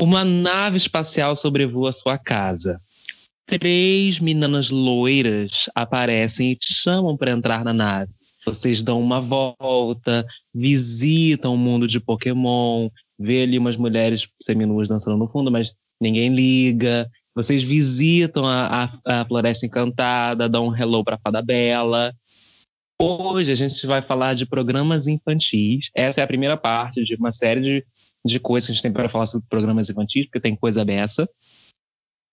Uma 0.00 0.24
nave 0.24 0.76
espacial 0.76 1.34
sobrevoa 1.34 1.92
sua 1.92 2.16
casa. 2.16 2.80
Três 3.46 4.20
meninas 4.20 4.70
loiras 4.70 5.68
aparecem 5.74 6.52
e 6.52 6.56
te 6.56 6.72
chamam 6.72 7.16
para 7.16 7.32
entrar 7.32 7.64
na 7.64 7.72
nave. 7.72 8.12
Vocês 8.46 8.82
dão 8.82 9.00
uma 9.00 9.20
volta, 9.20 10.24
visitam 10.54 11.54
o 11.54 11.58
mundo 11.58 11.88
de 11.88 11.98
Pokémon, 11.98 12.88
vê 13.18 13.42
ali 13.42 13.58
umas 13.58 13.76
mulheres 13.76 14.28
seminuas 14.40 14.86
dançando 14.86 15.16
no 15.16 15.28
fundo, 15.28 15.50
mas 15.50 15.74
ninguém 16.00 16.32
liga. 16.32 17.10
Vocês 17.34 17.62
visitam 17.62 18.46
a, 18.46 18.92
a, 19.04 19.20
a 19.20 19.24
Floresta 19.24 19.66
Encantada, 19.66 20.48
dão 20.48 20.68
um 20.68 20.76
hello 20.76 21.02
para 21.02 21.16
a 21.16 21.18
Fada 21.18 21.42
Bela. 21.42 22.14
Hoje 23.00 23.50
a 23.50 23.54
gente 23.54 23.86
vai 23.86 24.02
falar 24.02 24.34
de 24.34 24.46
programas 24.46 25.08
infantis. 25.08 25.90
Essa 25.94 26.20
é 26.20 26.24
a 26.24 26.26
primeira 26.26 26.56
parte 26.56 27.04
de 27.04 27.16
uma 27.16 27.32
série 27.32 27.60
de, 27.60 27.86
de 28.26 28.38
coisas 28.40 28.66
que 28.66 28.72
a 28.72 28.74
gente 28.74 28.82
tem 28.82 28.92
para 28.92 29.08
falar 29.08 29.26
sobre 29.26 29.46
programas 29.48 29.88
infantis, 29.88 30.26
porque 30.26 30.40
tem 30.40 30.56
coisa 30.56 30.84
dessa. 30.84 31.28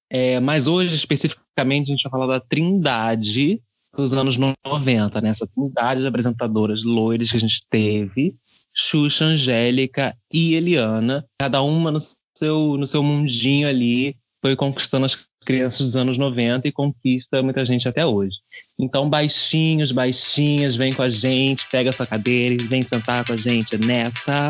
É, 0.10 0.40
mas 0.40 0.68
hoje, 0.68 0.96
especificamente, 0.96 1.88
a 1.88 1.96
gente 1.96 2.04
vai 2.04 2.12
falar 2.12 2.28
da 2.28 2.40
Trindade 2.40 3.62
dos 3.96 4.14
anos 4.14 4.38
90, 4.38 5.22
né? 5.22 5.30
Essa 5.30 5.48
trindade 5.48 6.02
de 6.02 6.08
apresentadoras 6.08 6.84
loiras 6.84 7.32
que 7.32 7.38
a 7.38 7.40
gente 7.40 7.62
teve. 7.70 8.36
Xuxa, 8.76 9.26
Angélica 9.26 10.16
e 10.32 10.54
Eliana, 10.54 11.26
cada 11.40 11.62
uma 11.62 11.92
no 11.92 12.00
seu, 12.38 12.78
no 12.78 12.86
seu 12.86 13.02
mundinho 13.02 13.68
ali, 13.68 14.18
foi 14.44 14.56
conquistando 14.56 15.06
as 15.06 15.26
crianças 15.46 15.80
dos 15.80 15.96
anos 15.96 16.18
90 16.18 16.68
e 16.68 16.72
conquista 16.72 17.42
muita 17.42 17.66
gente 17.66 17.88
até 17.88 18.06
hoje. 18.06 18.36
Então, 18.78 19.10
baixinhos, 19.10 19.92
baixinhas, 19.92 20.76
vem 20.76 20.92
com 20.92 21.04
a 21.04 21.10
gente, 21.10 21.70
pega 21.70 21.90
a 21.90 21.94
sua 21.94 22.06
cadeira 22.06 22.56
e 22.56 22.68
vem 22.68 22.84
sentar 22.84 23.24
com 23.26 23.34
a 23.34 23.38
gente 23.38 23.78
nessa. 23.78 24.48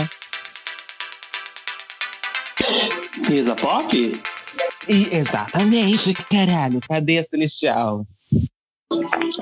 Mesa 3.30 3.56
Pop? 3.56 3.96
E, 4.88 5.16
exatamente, 5.16 6.14
caralho. 6.14 6.80
Cadê 6.88 7.20
a 7.20 7.24
Celestial? 7.24 8.06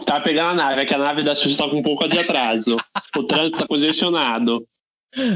Tá 0.06 0.22
pegando 0.22 0.52
a 0.52 0.54
nave, 0.54 0.82
é 0.82 0.86
que 0.86 0.94
a 0.94 0.98
nave 0.98 1.22
da 1.22 1.36
Xuxa 1.36 1.58
tá 1.58 1.70
com 1.70 1.80
um 1.80 1.84
pouco 1.84 2.08
de 2.08 2.18
atraso. 2.18 2.78
o 3.16 3.24
trânsito 3.24 3.60
tá 3.60 3.68
congestionado. 3.68 4.66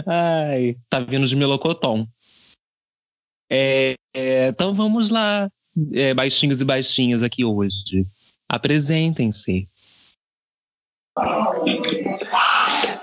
Ai, 0.08 0.76
tá 0.90 1.00
vindo 1.00 1.28
de 1.28 1.36
Melocoton. 1.36 2.08
É, 3.50 3.96
é, 4.14 4.48
então 4.48 4.74
vamos 4.74 5.10
lá, 5.10 5.50
é, 5.94 6.14
baixinhos 6.14 6.62
e 6.62 6.66
baixinhas 6.66 7.22
aqui 7.22 7.46
hoje. 7.46 8.06
Apresentem-se. 8.50 9.68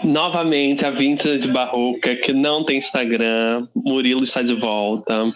Novamente, 0.05 0.85
a 0.85 0.91
Vintage 0.91 1.49
Barroca, 1.49 2.15
que 2.17 2.33
não 2.33 2.63
tem 2.63 2.79
Instagram. 2.79 3.67
Murilo 3.75 4.23
está 4.23 4.43
de 4.43 4.55
volta 4.55 5.33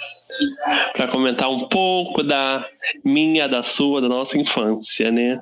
para 0.95 1.09
comentar 1.09 1.51
um 1.51 1.67
pouco 1.69 2.23
da 2.23 2.69
minha, 3.05 3.49
da 3.49 3.63
sua, 3.63 4.01
da 4.01 4.09
nossa 4.09 4.37
infância, 4.37 5.11
né? 5.11 5.41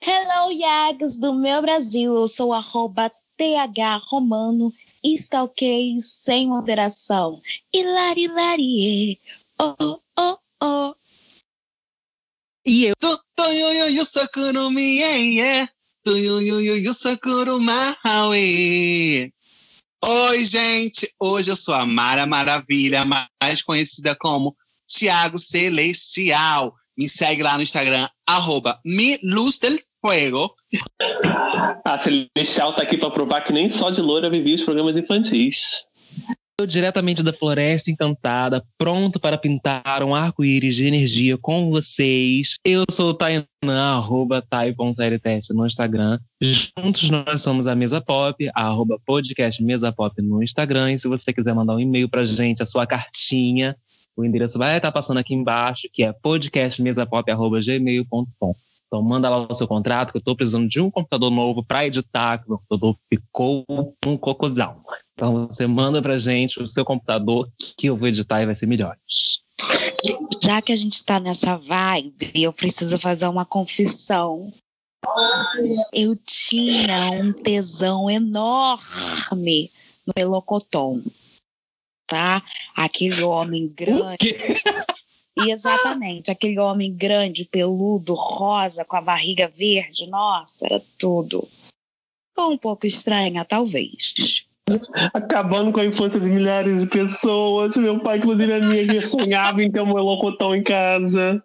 Hello, 0.00 0.52
Yags 0.52 1.18
do 1.18 1.34
meu 1.34 1.60
Brasil. 1.60 2.14
Eu 2.14 2.28
sou 2.28 2.52
arroba 2.52 3.10
TH 3.36 4.00
Romano 4.08 4.72
Stalkei 5.04 5.96
sem 6.00 6.46
moderação. 6.46 7.40
Hilari, 7.74 8.24
hilari, 8.24 9.18
oh, 9.58 9.98
oh, 10.18 10.38
oh. 10.62 10.94
E 12.64 12.86
eu. 12.86 12.94
Toyoyoyo 16.06 16.94
Sakuro 16.94 17.58
Mieye. 17.58 17.58
Toyoyoyo 17.58 17.58
Sakuro 17.58 17.58
Mahawe. 17.58 19.32
Oi, 20.04 20.44
gente. 20.44 21.12
Hoje 21.18 21.50
eu 21.50 21.56
sou 21.56 21.74
a 21.74 21.84
Mara 21.84 22.24
Maravilha, 22.26 23.04
mais 23.04 23.60
conhecida 23.62 24.14
como 24.14 24.56
Tiago 24.86 25.36
Celestial. 25.36 26.72
Me 26.96 27.08
segue 27.08 27.42
lá 27.42 27.56
no 27.56 27.64
Instagram, 27.64 28.08
arroba 28.24 28.80
Fuego. 30.00 30.54
A 31.84 31.98
Celestial 31.98 32.76
tá 32.76 32.82
aqui 32.82 32.96
para 32.96 33.10
provar 33.10 33.40
que 33.40 33.52
nem 33.52 33.68
só 33.68 33.90
de 33.90 34.00
loura 34.00 34.30
vivia 34.30 34.54
os 34.54 34.62
programas 34.62 34.96
infantis. 34.96 35.84
Diretamente 36.64 37.22
da 37.22 37.34
Floresta 37.34 37.90
Encantada, 37.90 38.64
pronto 38.78 39.20
para 39.20 39.36
pintar 39.36 40.02
um 40.02 40.14
arco-íris 40.14 40.74
de 40.74 40.86
energia 40.86 41.36
com 41.36 41.70
vocês. 41.70 42.56
Eu 42.64 42.84
sou 42.90 43.10
o 43.10 43.14
Tainan, 43.14 43.44
arroba 43.62 44.40
tai.lts 44.40 45.50
no 45.50 45.66
Instagram. 45.66 46.18
Juntos 46.40 47.10
nós 47.10 47.42
somos 47.42 47.66
a 47.66 47.74
Mesa 47.74 48.00
Pop, 48.00 48.50
arroba 48.54 48.98
podcast 49.04 49.62
Mesa 49.62 49.92
Pop 49.92 50.18
no 50.22 50.42
Instagram. 50.42 50.94
E 50.94 50.98
se 50.98 51.06
você 51.06 51.30
quiser 51.30 51.54
mandar 51.54 51.74
um 51.74 51.80
e-mail 51.80 52.08
pra 52.08 52.24
gente, 52.24 52.62
a 52.62 52.66
sua 52.66 52.86
cartinha, 52.86 53.76
o 54.16 54.24
endereço 54.24 54.56
vai 54.56 54.78
estar 54.78 54.90
passando 54.90 55.18
aqui 55.18 55.34
embaixo, 55.34 55.90
que 55.92 56.04
é 56.04 56.10
podcastmesapop.gmail.com. 56.10 58.56
Então 58.86 59.02
manda 59.02 59.28
lá 59.28 59.46
o 59.46 59.54
seu 59.54 59.68
contrato, 59.68 60.10
que 60.10 60.16
eu 60.16 60.20
estou 60.20 60.34
precisando 60.34 60.66
de 60.66 60.80
um 60.80 60.90
computador 60.90 61.30
novo 61.30 61.62
para 61.62 61.86
editar, 61.86 62.38
que 62.38 62.50
o 62.50 62.56
computador 62.56 62.96
ficou 63.10 63.62
um 64.06 64.16
cocôzão. 64.16 64.80
Então 65.16 65.46
você 65.46 65.66
manda 65.66 66.02
pra 66.02 66.18
gente 66.18 66.62
o 66.62 66.66
seu 66.66 66.84
computador 66.84 67.50
que 67.78 67.86
eu 67.86 67.96
vou 67.96 68.06
editar 68.06 68.42
e 68.42 68.46
vai 68.46 68.54
ser 68.54 68.66
melhor. 68.66 68.98
Já 70.42 70.60
que 70.60 70.72
a 70.72 70.76
gente 70.76 70.96
está 70.96 71.18
nessa 71.18 71.56
vibe, 71.56 72.30
eu 72.34 72.52
preciso 72.52 72.98
fazer 72.98 73.26
uma 73.26 73.46
confissão. 73.46 74.52
Eu 75.92 76.14
tinha 76.16 77.10
um 77.12 77.32
tesão 77.32 78.10
enorme 78.10 79.70
no 80.06 80.12
Melocoton, 80.14 81.02
tá? 82.06 82.42
Aquele 82.74 83.22
homem 83.22 83.68
grande. 83.68 84.36
E 85.38 85.50
exatamente, 85.50 86.30
aquele 86.30 86.58
homem 86.58 86.94
grande, 86.94 87.44
peludo, 87.44 88.14
rosa, 88.14 88.84
com 88.84 88.96
a 88.96 89.00
barriga 89.00 89.48
verde, 89.48 90.06
nossa, 90.06 90.66
era 90.66 90.82
tudo. 90.98 91.48
Um 92.38 92.58
pouco 92.58 92.86
estranha, 92.86 93.44
talvez. 93.44 94.45
Acabando 95.14 95.70
com 95.70 95.80
a 95.80 95.84
infância 95.84 96.18
de 96.18 96.28
milhares 96.28 96.80
de 96.80 96.86
pessoas. 96.86 97.76
Meu 97.76 98.00
pai, 98.00 98.18
inclusive, 98.18 98.52
a 98.52 98.58
minha 98.58 98.84
que 98.84 99.00
sonhava 99.00 99.62
em 99.62 99.70
ter 99.70 99.80
um 99.80 99.94
melocotão 99.94 100.56
em 100.56 100.62
casa. 100.62 101.40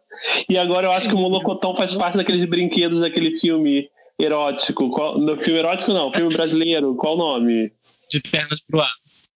E 0.50 0.58
agora 0.58 0.88
eu 0.88 0.92
acho 0.92 1.08
que 1.08 1.16
o 1.16 1.20
melocotão 1.20 1.76
faz 1.76 1.94
parte 1.94 2.18
daqueles 2.18 2.44
brinquedos 2.46 3.00
daquele 3.02 3.38
filme 3.38 3.88
erótico. 4.20 4.90
Qual, 4.90 5.20
no 5.20 5.42
filme 5.42 5.60
erótico 5.60 5.94
não, 5.94 6.12
filme 6.12 6.34
brasileiro. 6.34 6.96
Qual 6.96 7.14
o 7.14 7.18
nome? 7.18 7.72
De 8.10 8.20
pernas 8.20 8.62
pro 8.62 8.82
ar. 8.82 8.94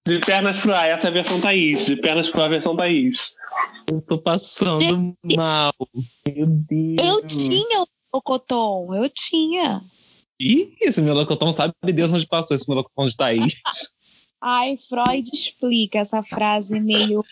De 0.08 0.20
pernas 0.20 0.58
pro 0.58 0.74
ar, 0.74 0.88
essa 0.88 1.08
é 1.08 1.10
a 1.10 1.14
versão 1.14 1.40
Thaís. 1.40 1.86
De 1.86 1.96
pernas 1.96 2.30
pro 2.30 2.42
ar, 2.42 2.46
a 2.46 2.50
versão 2.50 2.76
Thaís. 2.76 3.36
Eu 3.88 4.02
tô 4.02 4.18
passando 4.18 5.16
mal. 5.36 5.74
Meu 6.26 6.48
Deus. 6.48 6.98
Eu 7.04 7.28
tinha 7.28 7.82
o 7.82 7.88
melocotão, 8.12 8.96
eu 8.96 9.08
tinha. 9.10 9.82
Ih, 10.42 10.76
esse 10.82 11.02
melocotão 11.02 11.52
sabe 11.52 11.74
Deus 11.94 12.12
onde 12.12 12.28
passou 12.28 12.56
esse 12.56 12.68
melocotão 12.68 13.08
de 13.08 13.16
Thaís. 13.16 13.62
Ai, 14.42 14.78
Freud 14.78 15.30
explica 15.34 16.00
essa 16.00 16.22
frase 16.22 16.80
meio. 16.80 17.24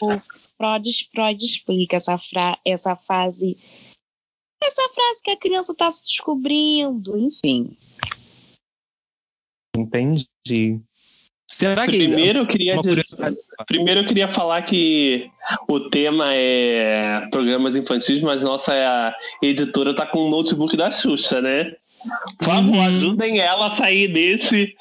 Freud, 0.57 1.09
Freud 1.11 1.45
explica 1.45 1.97
essa, 1.97 2.17
fra... 2.17 2.57
essa 2.65 2.95
fase. 2.95 3.57
Essa 4.63 4.89
frase 4.93 5.21
que 5.21 5.31
a 5.31 5.37
criança 5.37 5.73
está 5.73 5.91
se 5.91 6.05
descobrindo, 6.05 7.17
enfim. 7.17 7.75
Entendi. 9.75 10.79
Será 11.49 11.85
que 11.85 11.97
primeiro 11.97 12.39
eu 12.39 12.47
queria 12.47 12.77
dizer, 12.77 13.03
primeiro 13.67 13.99
eu 13.99 14.07
queria 14.07 14.27
falar 14.27 14.61
que 14.63 15.29
o 15.69 15.79
tema 15.89 16.33
é 16.33 17.27
programas 17.29 17.75
infantis, 17.75 18.21
mas 18.21 18.41
nossa 18.41 19.15
editora 19.41 19.95
tá 19.95 20.05
com 20.05 20.19
o 20.19 20.29
notebook 20.29 20.75
da 20.75 20.89
Xuxa, 20.89 21.41
né? 21.41 21.75
Por 22.37 22.45
favor, 22.45 22.79
ajudem 22.79 23.39
ela 23.39 23.67
a 23.67 23.71
sair 23.71 24.07
desse 24.07 24.73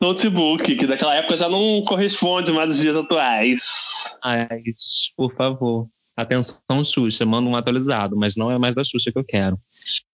notebook, 0.00 0.76
que 0.76 0.86
daquela 0.86 1.14
época 1.14 1.36
já 1.36 1.48
não 1.48 1.82
corresponde 1.82 2.52
mais 2.52 2.72
aos 2.72 2.80
dias 2.80 2.96
atuais. 2.96 4.16
Ai, 4.22 4.62
por 5.16 5.32
favor. 5.32 5.88
Atenção, 6.16 6.84
Xuxa, 6.84 7.26
manda 7.26 7.48
um 7.48 7.56
atualizado, 7.56 8.16
mas 8.16 8.36
não 8.36 8.50
é 8.50 8.58
mais 8.58 8.74
da 8.74 8.84
Xuxa 8.84 9.10
que 9.10 9.18
eu 9.18 9.24
quero. 9.24 9.58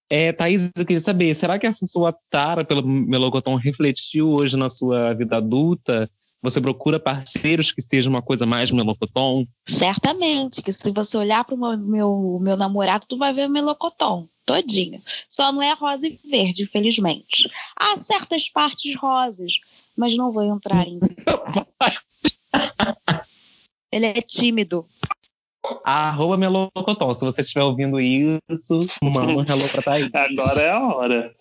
É, 0.08 0.32
Thaís, 0.32 0.70
eu 0.76 0.84
queria 0.84 1.00
saber, 1.00 1.34
será 1.34 1.58
que 1.58 1.66
essa 1.66 1.87
sua 1.87 2.12
tara 2.31 2.64
pelo 2.64 2.84
melocoton 2.87 3.55
refletiu 3.55 4.31
hoje 4.31 4.56
na 4.56 4.69
sua 4.69 5.14
vida 5.14 5.37
adulta? 5.37 6.10
Você 6.43 6.60
procura 6.60 6.99
parceiros 6.99 7.70
que 7.70 7.81
estejam 7.81 8.10
uma 8.10 8.22
coisa 8.22 8.46
mais 8.46 8.70
melocoton? 8.70 9.46
Certamente, 9.69 10.62
que 10.62 10.72
se 10.72 10.90
você 10.90 11.19
olhar 11.19 11.44
para 11.44 11.55
o 11.55 11.58
meu, 11.58 11.76
meu, 11.76 12.38
meu 12.40 12.56
namorado, 12.56 13.05
tu 13.06 13.19
vai 13.19 13.32
ver 13.32 13.46
o 13.46 13.50
melocoton 13.50 14.26
todinho. 14.50 15.00
Só 15.29 15.52
não 15.52 15.62
é 15.62 15.73
rosa 15.73 16.08
e 16.08 16.19
verde, 16.29 16.64
infelizmente. 16.64 17.49
Há 17.76 17.97
certas 17.97 18.49
partes 18.49 18.97
rosas, 18.97 19.61
mas 19.97 20.17
não 20.17 20.32
vou 20.32 20.43
entrar 20.43 20.87
em. 20.87 20.99
Ele 23.93 24.06
é 24.06 24.14
tímido. 24.14 24.87
Arroba 25.85 26.37
Melocotão. 26.37 27.14
Se 27.14 27.25
você 27.25 27.43
estiver 27.43 27.62
ouvindo 27.62 28.00
isso, 28.00 28.79
manda 29.02 29.26
um 29.26 29.44
hello 29.44 29.69
pra 29.69 29.82
Thaís. 29.82 30.11
Agora 30.14 30.61
é 30.61 30.70
a 30.70 30.81
hora. 30.81 31.35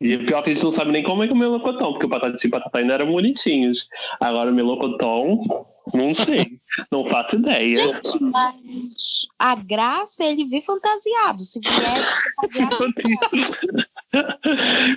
E 0.00 0.14
o 0.16 0.26
pior 0.26 0.38
é 0.38 0.42
que 0.42 0.50
a 0.50 0.54
gente 0.54 0.64
não 0.64 0.70
sabe 0.70 0.92
nem 0.92 1.02
como 1.02 1.22
é 1.24 1.26
que 1.26 1.32
o 1.32 1.36
melocotão, 1.36 1.92
porque 1.92 2.06
o 2.06 2.08
Patati 2.08 2.46
e 2.46 2.48
o 2.48 2.50
Patata 2.50 2.78
ainda 2.78 2.94
eram 2.94 3.10
bonitinhos. 3.10 3.88
Agora 4.22 4.50
o 4.50 4.54
melocotão, 4.54 5.42
Não 5.92 6.14
sei. 6.14 6.58
Não 6.90 7.04
faço 7.06 7.36
ideia. 7.36 7.76
Gente, 7.76 8.18
mas 8.22 9.26
a 9.38 9.54
graça 9.54 10.24
é 10.24 10.30
ele 10.30 10.44
vir 10.46 10.62
fantasiado. 10.62 11.42
Se 11.42 11.60
vier 11.60 12.72
fantasiado. 12.72 13.76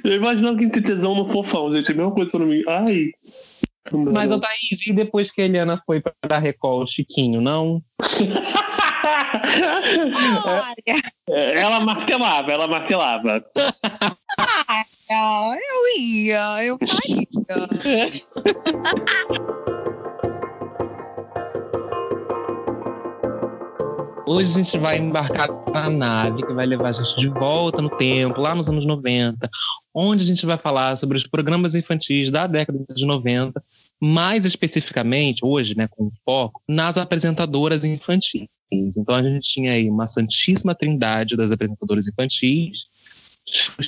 Eu 0.04 0.14
imagino 0.14 0.56
que 0.58 0.70
tem 0.70 0.82
tesão 0.84 1.14
no 1.16 1.30
fofão, 1.30 1.74
gente. 1.74 1.92
É 1.92 1.94
a 1.94 1.98
mesma 1.98 2.14
coisa 2.14 2.32
pra 2.32 2.46
mim. 2.46 2.64
Ai. 2.68 3.12
Mas, 4.12 4.32
ô 4.32 4.40
Thaís, 4.40 4.86
e 4.88 4.94
depois 4.94 5.32
que 5.32 5.42
a 5.42 5.46
Eliana 5.46 5.82
foi 5.86 6.02
pra 6.22 6.40
Record, 6.40 6.84
o 6.84 6.88
Chiquinho, 6.92 7.40
não? 7.42 7.82
Olha, 10.46 11.02
É, 11.30 11.60
ela 11.62 11.80
martelava, 11.80 12.52
ela 12.52 12.68
martelava. 12.68 13.44
eu 15.10 16.00
ia, 16.00 16.64
eu 16.66 16.78
faria. 16.78 17.28
Hoje 24.30 24.52
a 24.52 24.56
gente 24.62 24.78
vai 24.78 24.98
embarcar 24.98 25.48
na 25.72 25.90
nave 25.90 26.46
que 26.46 26.52
vai 26.52 26.66
levar 26.66 26.90
a 26.90 26.92
gente 26.92 27.16
de 27.18 27.30
volta 27.30 27.82
no 27.82 27.90
tempo, 27.90 28.42
lá 28.42 28.54
nos 28.54 28.68
anos 28.68 28.86
90, 28.86 29.50
onde 29.96 30.22
a 30.22 30.26
gente 30.26 30.46
vai 30.46 30.58
falar 30.58 30.98
sobre 30.98 31.16
os 31.16 31.26
programas 31.26 31.76
infantis 31.76 32.30
da 32.30 32.46
década 32.46 32.78
de 32.94 33.06
90, 33.06 33.64
mais 34.02 34.44
especificamente, 34.44 35.46
hoje, 35.46 35.78
né, 35.78 35.88
com 35.88 36.12
foco 36.26 36.62
nas 36.68 36.98
apresentadoras 36.98 37.86
infantis. 37.86 38.50
Então 38.70 39.16
a 39.16 39.24
gente 39.24 39.48
tinha 39.48 39.72
aí 39.72 39.90
uma 39.90 40.06
santíssima 40.06 40.76
trindade 40.76 41.38
das 41.38 41.50
apresentadoras 41.50 42.06
infantis, 42.06 42.88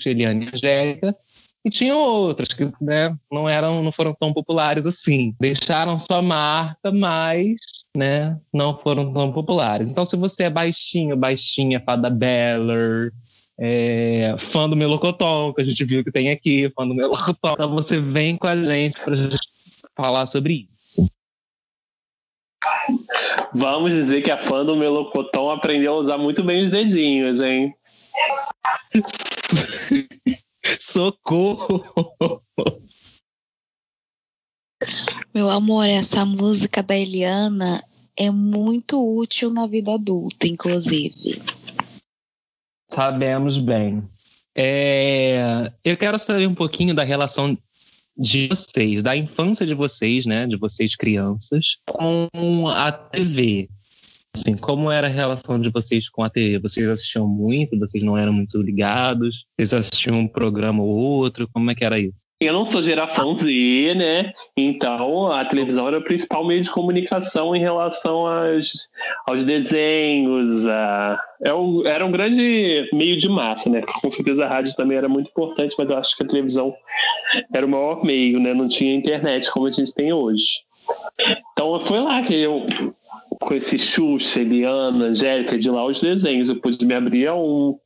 Eliane 0.05 0.45
e 0.45 0.49
Angélica, 0.53 1.17
e 1.65 1.69
tinha 1.69 1.93
outras 1.93 2.47
que 2.47 2.71
né, 2.79 3.13
não 3.29 3.49
eram, 3.49 3.83
não 3.83 3.91
foram 3.91 4.15
tão 4.17 4.33
populares 4.33 4.85
assim. 4.85 5.35
Deixaram 5.37 5.99
sua 5.99 6.21
marca, 6.21 6.93
mas 6.93 7.59
né, 7.95 8.39
não 8.53 8.77
foram 8.77 9.11
tão 9.13 9.31
populares. 9.31 9.87
Então, 9.87 10.05
se 10.05 10.15
você 10.15 10.43
é 10.43 10.49
baixinho, 10.49 11.15
baixinha, 11.17 11.79
fada 11.79 12.09
Beller, 12.09 13.11
é, 13.59 14.35
fã 14.37 14.69
do 14.69 14.75
Melocoton, 14.75 15.53
que 15.53 15.61
a 15.61 15.65
gente 15.65 15.83
viu 15.83 16.03
que 16.03 16.11
tem 16.11 16.29
aqui, 16.29 16.71
fã 16.75 16.87
do 16.87 16.95
Melocoton, 16.95 17.53
então 17.53 17.69
você 17.71 17.99
vem 17.99 18.37
com 18.37 18.47
a 18.47 18.61
gente 18.61 18.99
para 18.99 19.15
falar 19.95 20.25
sobre 20.27 20.69
isso. 20.77 21.09
Vamos 23.53 23.93
dizer 23.93 24.21
que 24.21 24.31
a 24.31 24.37
fã 24.37 24.63
do 24.63 24.75
Melocotão 24.75 25.49
aprendeu 25.49 25.93
a 25.93 25.97
usar 25.97 26.17
muito 26.17 26.43
bem 26.43 26.63
os 26.63 26.69
dedinhos, 26.69 27.41
hein? 27.41 27.73
Socorro! 30.79 31.83
Meu 35.33 35.47
amor, 35.49 35.87
essa 35.87 36.25
música 36.25 36.81
da 36.81 36.97
Eliana 36.97 37.83
é 38.17 38.31
muito 38.31 38.99
útil 39.17 39.51
na 39.51 39.67
vida 39.67 39.93
adulta, 39.93 40.47
inclusive. 40.47 41.39
Sabemos 42.89 43.59
bem. 43.59 44.03
É, 44.57 45.71
eu 45.85 45.95
quero 45.95 46.17
saber 46.17 46.47
um 46.47 46.55
pouquinho 46.55 46.95
da 46.95 47.03
relação 47.03 47.55
de 48.17 48.47
vocês, 48.47 49.03
da 49.03 49.15
infância 49.15 49.65
de 49.65 49.75
vocês, 49.75 50.25
né, 50.25 50.47
de 50.47 50.57
vocês 50.57 50.95
crianças, 50.95 51.77
com 51.87 52.67
a 52.67 52.91
TV. 52.91 53.69
Assim, 54.35 54.57
como 54.57 54.91
era 54.91 55.07
a 55.07 55.09
relação 55.09 55.59
de 55.61 55.69
vocês 55.69 56.09
com 56.09 56.23
a 56.23 56.29
TV? 56.29 56.59
Vocês 56.59 56.89
assistiam 56.89 57.27
muito? 57.27 57.77
Vocês 57.79 58.03
não 58.03 58.17
eram 58.17 58.33
muito 58.33 58.61
ligados? 58.61 59.45
Vocês 59.55 59.73
assistiam 59.73 60.19
um 60.19 60.27
programa 60.27 60.83
ou 60.83 60.89
outro? 60.89 61.47
Como 61.53 61.69
é 61.69 61.75
que 61.75 61.85
era 61.85 61.99
isso? 61.99 62.28
Eu 62.41 62.53
não 62.53 62.65
sou 62.65 62.81
geração 62.81 63.35
Z, 63.35 63.95
né? 63.95 64.31
Então 64.55 65.29
a 65.29 65.43
televisão 65.43 65.89
era 65.89 65.97
o 65.97 66.03
principal 66.03 66.47
meio 66.47 66.61
de 66.61 66.71
comunicação 66.71 67.53
em 67.53 67.59
relação 67.59 68.25
aos, 68.25 68.89
aos 69.27 69.43
desenhos. 69.43 70.65
A... 70.65 71.21
É 71.43 71.53
um, 71.53 71.85
era 71.85 72.05
um 72.05 72.11
grande 72.11 72.89
meio 72.93 73.17
de 73.17 73.27
massa, 73.27 73.69
né? 73.69 73.81
Com 74.01 74.09
certeza 74.09 74.45
a 74.45 74.47
rádio 74.47 74.73
também 74.73 74.97
era 74.97 75.09
muito 75.09 75.29
importante, 75.29 75.75
mas 75.77 75.89
eu 75.89 75.97
acho 75.97 76.15
que 76.15 76.23
a 76.23 76.27
televisão 76.27 76.73
era 77.53 77.65
o 77.65 77.69
maior 77.69 78.05
meio, 78.05 78.39
né? 78.39 78.53
Não 78.53 78.69
tinha 78.69 78.95
internet 78.95 79.51
como 79.51 79.67
a 79.67 79.71
gente 79.71 79.93
tem 79.93 80.13
hoje. 80.13 80.61
Então 81.51 81.77
foi 81.83 81.99
lá 81.99 82.21
que 82.21 82.35
eu 82.35 82.65
conheci 83.41 83.77
Xuxa, 83.77 84.39
Eliana, 84.39 85.07
Angélica, 85.07 85.57
de 85.57 85.69
lá 85.69 85.85
os 85.85 85.99
desenhos. 85.99 86.47
Eu 86.47 86.55
pude 86.55 86.85
me 86.85 86.93
abrir 86.93 87.27
a 87.27 87.35
um, 87.35 87.77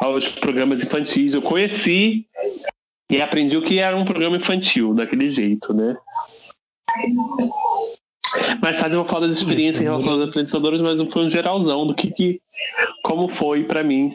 aos 0.00 0.28
programas 0.28 0.80
infantis. 0.80 1.34
Eu 1.34 1.42
conheci 1.42 2.24
e 3.10 3.20
aprendi 3.20 3.56
o 3.56 3.62
que 3.62 3.78
era 3.78 3.96
um 3.96 4.04
programa 4.04 4.36
infantil, 4.36 4.94
daquele 4.94 5.28
jeito, 5.28 5.74
né? 5.74 5.96
Mais 8.60 8.80
tarde 8.80 8.96
eu 8.96 9.02
vou 9.02 9.08
falar 9.08 9.26
das 9.26 9.38
experiências 9.38 9.80
em 9.80 9.84
relação 9.84 10.12
aos 10.14 10.28
apresentadores, 10.28 10.80
mas 10.80 11.00
foi 11.12 11.24
um 11.24 11.30
geralzão 11.30 11.86
do 11.86 11.94
que, 11.94 12.10
que 12.10 12.40
como 13.02 13.28
foi 13.28 13.64
para 13.64 13.84
mim 13.84 14.14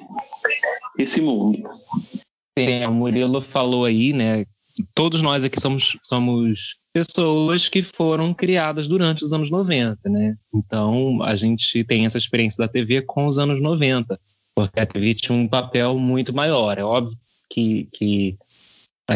esse 0.97 1.21
mundo. 1.21 1.57
Sim, 2.57 2.85
o 2.85 2.91
Murilo 2.91 3.39
falou 3.39 3.85
aí, 3.85 4.11
né? 4.11 4.45
Todos 4.93 5.21
nós 5.21 5.43
aqui 5.43 5.59
somos, 5.59 5.97
somos 6.03 6.77
pessoas 6.93 7.69
que 7.69 7.81
foram 7.81 8.33
criadas 8.33 8.87
durante 8.87 9.23
os 9.23 9.31
anos 9.31 9.49
90, 9.49 10.09
né? 10.09 10.35
Então 10.53 11.21
a 11.23 11.35
gente 11.35 11.83
tem 11.83 12.05
essa 12.05 12.17
experiência 12.17 12.57
da 12.61 12.71
TV 12.71 13.01
com 13.01 13.25
os 13.25 13.37
anos 13.37 13.61
90, 13.61 14.19
porque 14.55 14.79
a 14.79 14.85
TV 14.85 15.13
tinha 15.13 15.37
um 15.37 15.47
papel 15.47 15.97
muito 15.97 16.33
maior. 16.33 16.77
É 16.77 16.83
óbvio 16.83 17.17
que, 17.49 17.87
que 17.93 18.37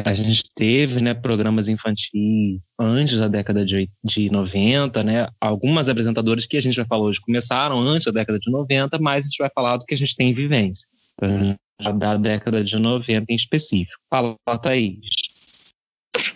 a 0.04 0.14
gente 0.14 0.46
teve 0.56 1.00
né, 1.00 1.14
programas 1.14 1.68
infantis 1.68 2.60
antes 2.80 3.20
da 3.20 3.28
década 3.28 3.64
de, 3.64 3.88
de 4.04 4.30
90, 4.30 5.04
né? 5.04 5.28
Algumas 5.40 5.88
apresentadoras 5.88 6.48
que 6.48 6.58
a 6.58 6.62
gente 6.62 6.76
vai 6.76 6.86
falar 6.86 7.04
hoje 7.04 7.22
começaram 7.22 7.80
antes 7.80 8.06
da 8.06 8.12
década 8.12 8.40
de 8.40 8.50
90, 8.50 8.98
mas 9.00 9.24
a 9.24 9.28
gente 9.28 9.38
vai 9.38 9.52
falar 9.54 9.78
do 9.78 9.86
que 9.86 9.94
a 9.94 9.98
gente 9.98 10.16
tem 10.16 10.30
em 10.30 10.34
vivência. 10.34 10.88
Então, 11.22 11.98
da 11.98 12.18
década 12.18 12.64
de 12.64 12.78
90 12.78 13.32
em 13.32 13.36
específico. 13.36 14.00
Fala, 14.10 14.36
Thaís. 14.62 14.98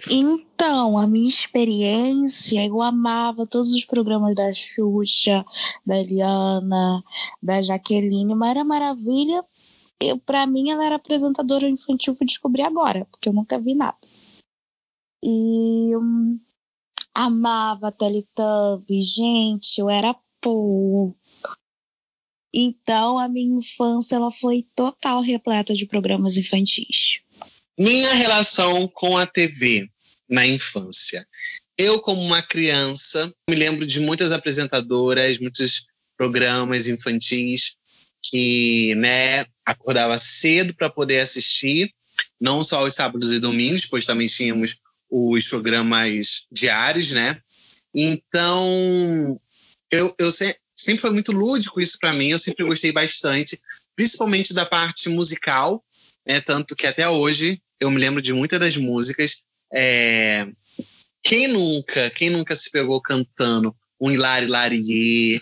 Então, 0.10 0.98
a 0.98 1.07
minha 1.07 1.27
experiência, 1.27 2.63
eu 2.65 2.81
amava 2.81 3.48
todos 3.48 3.74
os 3.74 3.86
programas 3.86 4.36
da 4.36 4.53
Xuxa, 4.53 5.45
da 5.86 5.98
Eliana, 6.00 7.03
da 7.42 7.62
Jaqueline, 7.62 8.36
Mara 8.36 8.63
Maravilha. 8.63 9.44
Eu, 10.01 10.17
para 10.19 10.45
mim, 10.45 10.69
ela 10.69 10.85
era 10.85 10.95
apresentadora 10.95 11.67
infantil, 11.67 12.15
fui 12.15 12.27
descobrir 12.27 12.61
agora, 12.61 13.05
porque 13.05 13.29
eu 13.29 13.33
nunca 13.33 13.59
vi 13.59 13.73
nada. 13.73 13.97
E 15.23 15.95
hum, 15.95 16.39
amava 17.13 17.91
Teletubbies, 17.91 19.13
gente, 19.13 19.79
eu 19.79 19.89
era 19.89 20.15
pouco. 20.39 21.17
Então, 22.53 23.17
a 23.17 23.27
minha 23.27 23.60
infância 23.60 24.15
ela 24.15 24.31
foi 24.31 24.65
total 24.75 25.22
repleta 25.22 25.74
de 25.74 25.86
programas 25.86 26.38
infantis. 26.38 27.22
Minha 27.77 28.13
relação 28.13 28.88
com 28.88 29.17
a 29.17 29.25
TV 29.25 29.89
na 30.29 30.45
infância. 30.45 31.27
Eu, 31.77 32.00
como 32.00 32.22
uma 32.22 32.41
criança, 32.41 33.31
me 33.50 33.55
lembro 33.55 33.86
de 33.86 34.00
muitas 34.00 34.31
apresentadoras, 34.31 35.39
muitos 35.39 35.86
programas 36.17 36.88
infantis 36.88 37.77
que, 38.29 38.96
né, 38.96 39.46
acordava 39.65 40.17
cedo 40.17 40.74
para 40.75 40.89
poder 40.89 41.19
assistir, 41.19 41.91
não 42.39 42.63
só 42.63 42.84
os 42.84 42.93
sábados 42.93 43.31
e 43.31 43.39
domingos, 43.39 43.86
pois 43.86 44.05
também 44.05 44.27
tínhamos 44.27 44.77
os 45.10 45.48
programas 45.48 46.46
diários, 46.51 47.12
né? 47.12 47.39
Então, 47.93 49.39
eu, 49.91 50.13
eu 50.19 50.31
se, 50.31 50.55
sempre 50.75 51.01
foi 51.01 51.12
muito 51.12 51.31
lúdico 51.31 51.81
isso 51.81 51.98
para 52.00 52.13
mim, 52.13 52.29
eu 52.29 52.39
sempre 52.39 52.65
gostei 52.65 52.91
bastante, 52.91 53.60
principalmente 53.96 54.53
da 54.53 54.65
parte 54.65 55.10
musical, 55.10 55.84
né? 56.27 56.41
Tanto 56.41 56.75
que 56.75 56.86
até 56.86 57.07
hoje 57.07 57.62
eu 57.79 57.89
me 57.89 57.98
lembro 57.98 58.22
de 58.22 58.34
muitas 58.34 58.60
das 58.60 58.77
músicas. 58.77 59.38
É... 59.74 60.48
Quem 61.24 61.48
nunca, 61.48 62.10
quem 62.12 62.29
nunca 62.29 62.55
se 62.55 62.69
pegou 62.72 63.01
cantando 63.01 63.75
um 64.00 64.12
Hilari 64.12 64.46
Larie, 64.46 65.41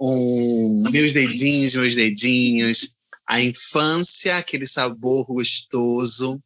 um 0.00 0.82
Meus 0.90 1.12
Dedinhos, 1.12 1.74
Meus 1.74 1.96
Dedinhos, 1.96 2.90
a 3.26 3.42
infância, 3.42 4.36
aquele 4.36 4.66
sabor 4.66 5.26
gostoso, 5.26 6.40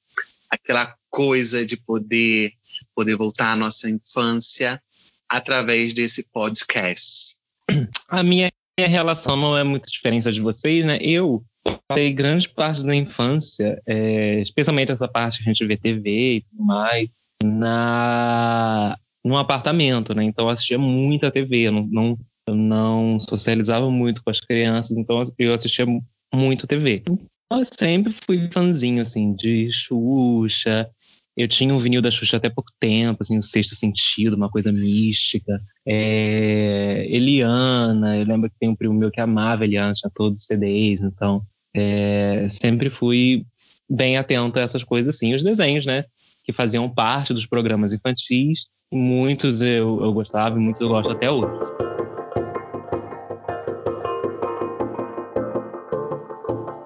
aquela 0.49 0.95
coisa 1.11 1.65
de 1.65 1.77
poder, 1.77 2.53
poder 2.95 3.17
voltar 3.17 3.53
à 3.53 3.57
nossa 3.57 3.91
infância 3.91 4.81
através 5.29 5.93
desse 5.93 6.29
podcast. 6.33 7.37
A 8.09 8.23
minha 8.23 8.51
relação 8.79 9.37
não 9.37 9.57
é 9.57 9.63
muito 9.63 9.91
diferente 9.91 10.31
de 10.33 10.41
vocês, 10.41 10.85
né? 10.85 10.99
Eu 11.01 11.45
passei 11.87 12.13
grande 12.13 12.49
parte 12.49 12.85
da 12.85 12.95
infância, 12.95 13.81
é, 13.87 14.41
especialmente 14.41 14.93
essa 14.93 15.07
parte 15.07 15.39
que 15.39 15.45
a 15.45 15.53
gente 15.53 15.67
vê 15.67 15.77
TV 15.77 16.37
e 16.37 16.41
tudo 16.43 16.65
mais, 16.65 17.09
na 17.43 18.97
num 19.23 19.37
apartamento, 19.37 20.15
né? 20.15 20.25
Então 20.25 20.47
eu 20.47 20.51
assistia 20.51 20.79
muita 20.79 21.31
TV, 21.31 21.69
eu 21.69 21.73
não, 21.73 21.87
não, 21.87 22.19
eu 22.51 22.57
não 22.57 23.19
socializava 23.19 23.91
muito 23.91 24.23
com 24.23 24.31
as 24.31 24.41
crianças, 24.41 24.97
então 24.97 25.23
eu 25.39 25.55
assistia 25.55 25.87
muito 26.35 26.67
TV. 26.67 27.03
Então, 27.07 27.19
eu 27.59 27.65
sempre 27.65 28.15
fui 28.25 28.49
fãzinho, 28.53 29.03
assim, 29.03 29.35
de 29.35 29.71
Xuxa, 29.73 30.89
Eu 31.37 31.49
tinha 31.49 31.75
um 31.75 31.79
vinil 31.79 32.03
da 32.03 32.11
Xuxa 32.11 32.37
até 32.37 32.51
pouco 32.51 32.71
tempo, 32.79 33.19
assim, 33.21 33.39
o 33.39 33.43
Sexto 33.43 33.75
Sentido, 33.75 34.37
uma 34.37 34.51
coisa 34.51 34.71
mística. 34.71 35.61
É, 35.87 37.07
Eliana, 37.09 38.19
eu 38.19 38.25
lembro 38.25 38.51
que 38.51 38.57
tem 38.59 38.69
um 38.69 38.77
primo 38.77 38.95
meu 38.95 39.11
que 39.11 39.21
amava 39.21 39.65
Eliana, 39.65 39.95
tinha 39.95 40.11
todos 40.15 40.41
os 40.41 40.47
CDs, 40.47 41.01
então 41.01 41.43
é, 41.75 42.47
sempre 42.49 42.91
fui 42.91 43.47
bem 43.89 44.17
atento 44.17 44.59
a 44.59 44.63
essas 44.63 44.85
coisas, 44.85 45.15
assim, 45.15 45.35
os 45.35 45.43
desenhos, 45.43 45.87
né? 45.87 46.05
Que 46.45 46.53
faziam 46.53 46.89
parte 46.89 47.35
dos 47.35 47.47
programas 47.47 47.93
infantis. 47.93 48.67
Muitos 48.93 49.63
eu, 49.63 50.01
eu 50.03 50.13
gostava 50.13 50.57
e 50.57 50.61
muitos 50.61 50.81
eu 50.81 50.89
gosto 50.89 51.11
até 51.13 51.31
hoje. 51.31 51.90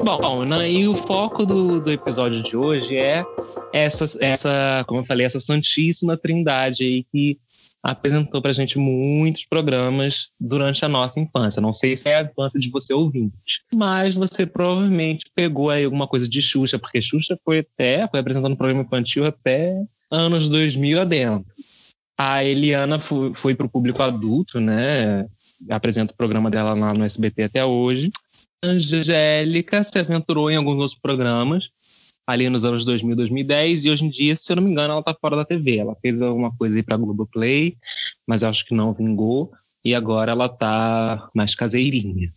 Bom, 0.05 0.45
e 0.67 0.87
o 0.87 0.95
foco 0.95 1.47
do, 1.47 1.81
do 1.81 1.91
episódio 1.91 2.43
de 2.43 2.55
hoje 2.55 2.95
é 2.95 3.25
essa, 3.73 4.05
essa, 4.21 4.85
como 4.87 5.01
eu 5.01 5.05
falei, 5.05 5.25
essa 5.25 5.41
santíssima 5.41 6.15
trindade 6.15 6.85
aí 6.85 7.07
que 7.11 7.39
apresentou 7.83 8.43
pra 8.43 8.53
gente 8.53 8.79
muitos 8.79 9.47
programas 9.47 10.29
durante 10.39 10.85
a 10.85 10.89
nossa 10.91 11.19
infância. 11.19 11.63
Não 11.63 11.73
sei 11.73 11.97
se 11.97 12.11
é 12.11 12.17
a 12.17 12.23
infância 12.23 12.61
de 12.61 12.69
você 12.69 12.93
ouvinte, 12.93 13.63
mas 13.73 14.15
você 14.15 14.45
provavelmente 14.45 15.25
pegou 15.35 15.71
aí 15.71 15.87
alguma 15.87 16.07
coisa 16.07 16.29
de 16.29 16.43
Xuxa, 16.43 16.79
porque 16.79 17.01
Xuxa 17.01 17.39
foi 17.43 17.61
até, 17.61 18.07
foi 18.07 18.21
apresentando 18.21 18.57
programa 18.59 18.83
infantil 18.83 19.25
até 19.25 19.75
anos 20.11 20.51
2000 20.51 21.01
adentro. 21.01 21.51
A 22.19 22.45
Eliana 22.45 23.01
foi, 23.01 23.33
foi 23.35 23.55
para 23.55 23.65
o 23.65 23.71
público 23.71 24.03
adulto, 24.03 24.61
né? 24.61 25.27
Apresenta 25.71 26.13
o 26.13 26.17
programa 26.17 26.51
dela 26.51 26.75
lá 26.75 26.93
no 26.93 27.05
SBT 27.05 27.45
até 27.45 27.65
hoje. 27.65 28.13
Angélica 28.65 29.83
se 29.85 29.99
aventurou 29.99 30.51
em 30.51 30.57
alguns 30.57 30.79
outros 30.79 30.99
programas, 30.99 31.69
ali 32.27 32.49
nos 32.49 32.65
anos 32.65 32.85
2000, 32.85 33.17
2010, 33.17 33.85
e 33.85 33.91
hoje 33.91 34.05
em 34.05 34.11
dia, 34.11 34.35
se 34.35 34.51
eu 34.51 34.57
não 34.57 34.63
me 34.63 34.71
engano, 34.71 34.93
ela 34.93 35.01
está 35.01 35.15
fora 35.15 35.37
da 35.37 35.45
TV. 35.45 35.77
Ela 35.77 35.95
fez 36.01 36.23
alguma 36.23 36.55
coisa 36.57 36.79
aí 36.79 36.83
para 36.83 36.97
Globoplay, 36.97 37.77
mas 38.27 38.43
acho 38.43 38.65
que 38.65 38.75
não 38.75 38.95
vingou, 38.95 39.53
e 39.85 39.95
agora 39.95 40.33
ela 40.33 40.47
está 40.47 41.29
mais 41.35 41.55
caseirinha. 41.55 42.33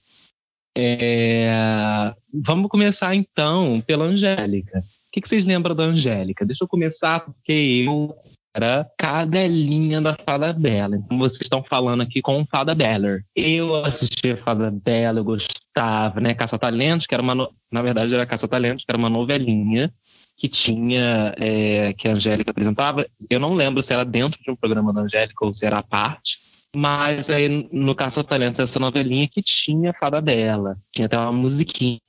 É... 0.78 2.14
Vamos 2.32 2.68
começar 2.68 3.16
então 3.16 3.82
pela 3.82 4.06
Angélica. 4.06 4.80
O 4.80 5.12
que, 5.12 5.22
que 5.22 5.28
vocês 5.28 5.46
lembram 5.46 5.76
da 5.76 5.86
Angélica? 5.86 6.46
Deixa 6.46 6.64
eu 6.64 6.68
começar 6.68 7.22
porque 7.22 7.84
eu 7.86 8.16
era 8.58 8.90
cadelinha 8.98 10.02
da 10.02 10.16
Fada 10.26 10.52
Bela. 10.52 10.96
Então 10.98 11.18
vocês 11.18 11.42
estão 11.42 11.64
falando 11.64 12.02
aqui 12.02 12.22
com 12.22 12.46
Fada 12.46 12.74
Beller. 12.74 13.24
Eu 13.36 13.86
assistia 13.86 14.36
Fada 14.36 14.72
Bela, 14.72 15.20
eu 15.20 15.24
gostava, 15.24 16.20
né? 16.20 16.34
Caça 16.34 16.58
Talentos, 16.58 17.06
que 17.06 17.14
era 17.14 17.22
uma. 17.22 17.36
No... 17.36 17.54
Na 17.72 17.82
verdade, 17.82 18.14
era 18.14 18.26
Caça 18.26 18.48
Talentos, 18.48 18.84
que 18.84 18.92
era 18.92 18.98
uma 18.98 19.10
novelinha 19.10 19.94
que 20.36 20.48
tinha. 20.48 21.34
É, 21.38 21.94
que 21.94 22.08
a 22.08 22.14
Angélica 22.14 22.50
apresentava. 22.50 23.06
Eu 23.30 23.40
não 23.40 23.54
lembro 23.54 23.84
se 23.84 23.94
era 23.94 24.04
dentro 24.04 24.42
de 24.42 24.50
um 24.50 24.56
programa 24.56 24.92
da 24.92 25.02
Angélica 25.02 25.46
ou 25.46 25.54
se 25.54 25.66
era 25.66 25.78
a 25.78 25.84
parte. 25.84 26.40
Mas 26.76 27.30
aí 27.30 27.48
no 27.72 27.96
Caça 27.96 28.24
Talentos, 28.24 28.60
essa 28.60 28.80
novelinha 28.80 29.28
que 29.28 29.42
tinha 29.42 29.94
Fada 29.94 30.20
Bela. 30.20 30.78
Tinha 30.92 31.06
até 31.06 31.18
uma 31.18 31.32
musiquinha. 31.32 32.00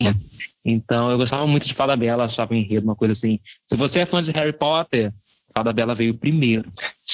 Então 0.64 1.10
eu 1.10 1.18
gostava 1.18 1.46
muito 1.46 1.66
de 1.66 1.74
Fada 1.74 1.96
Bela, 1.96 2.24
achava 2.24 2.56
enredo, 2.56 2.86
uma 2.86 2.96
coisa 2.96 3.12
assim. 3.12 3.38
Se 3.66 3.76
você 3.76 4.00
é 4.00 4.06
fã 4.06 4.22
de 4.22 4.30
Harry 4.30 4.52
Potter, 4.52 5.12
Fada 5.58 5.72
Bela 5.72 5.94
veio 5.94 6.14
primeiro. 6.14 6.70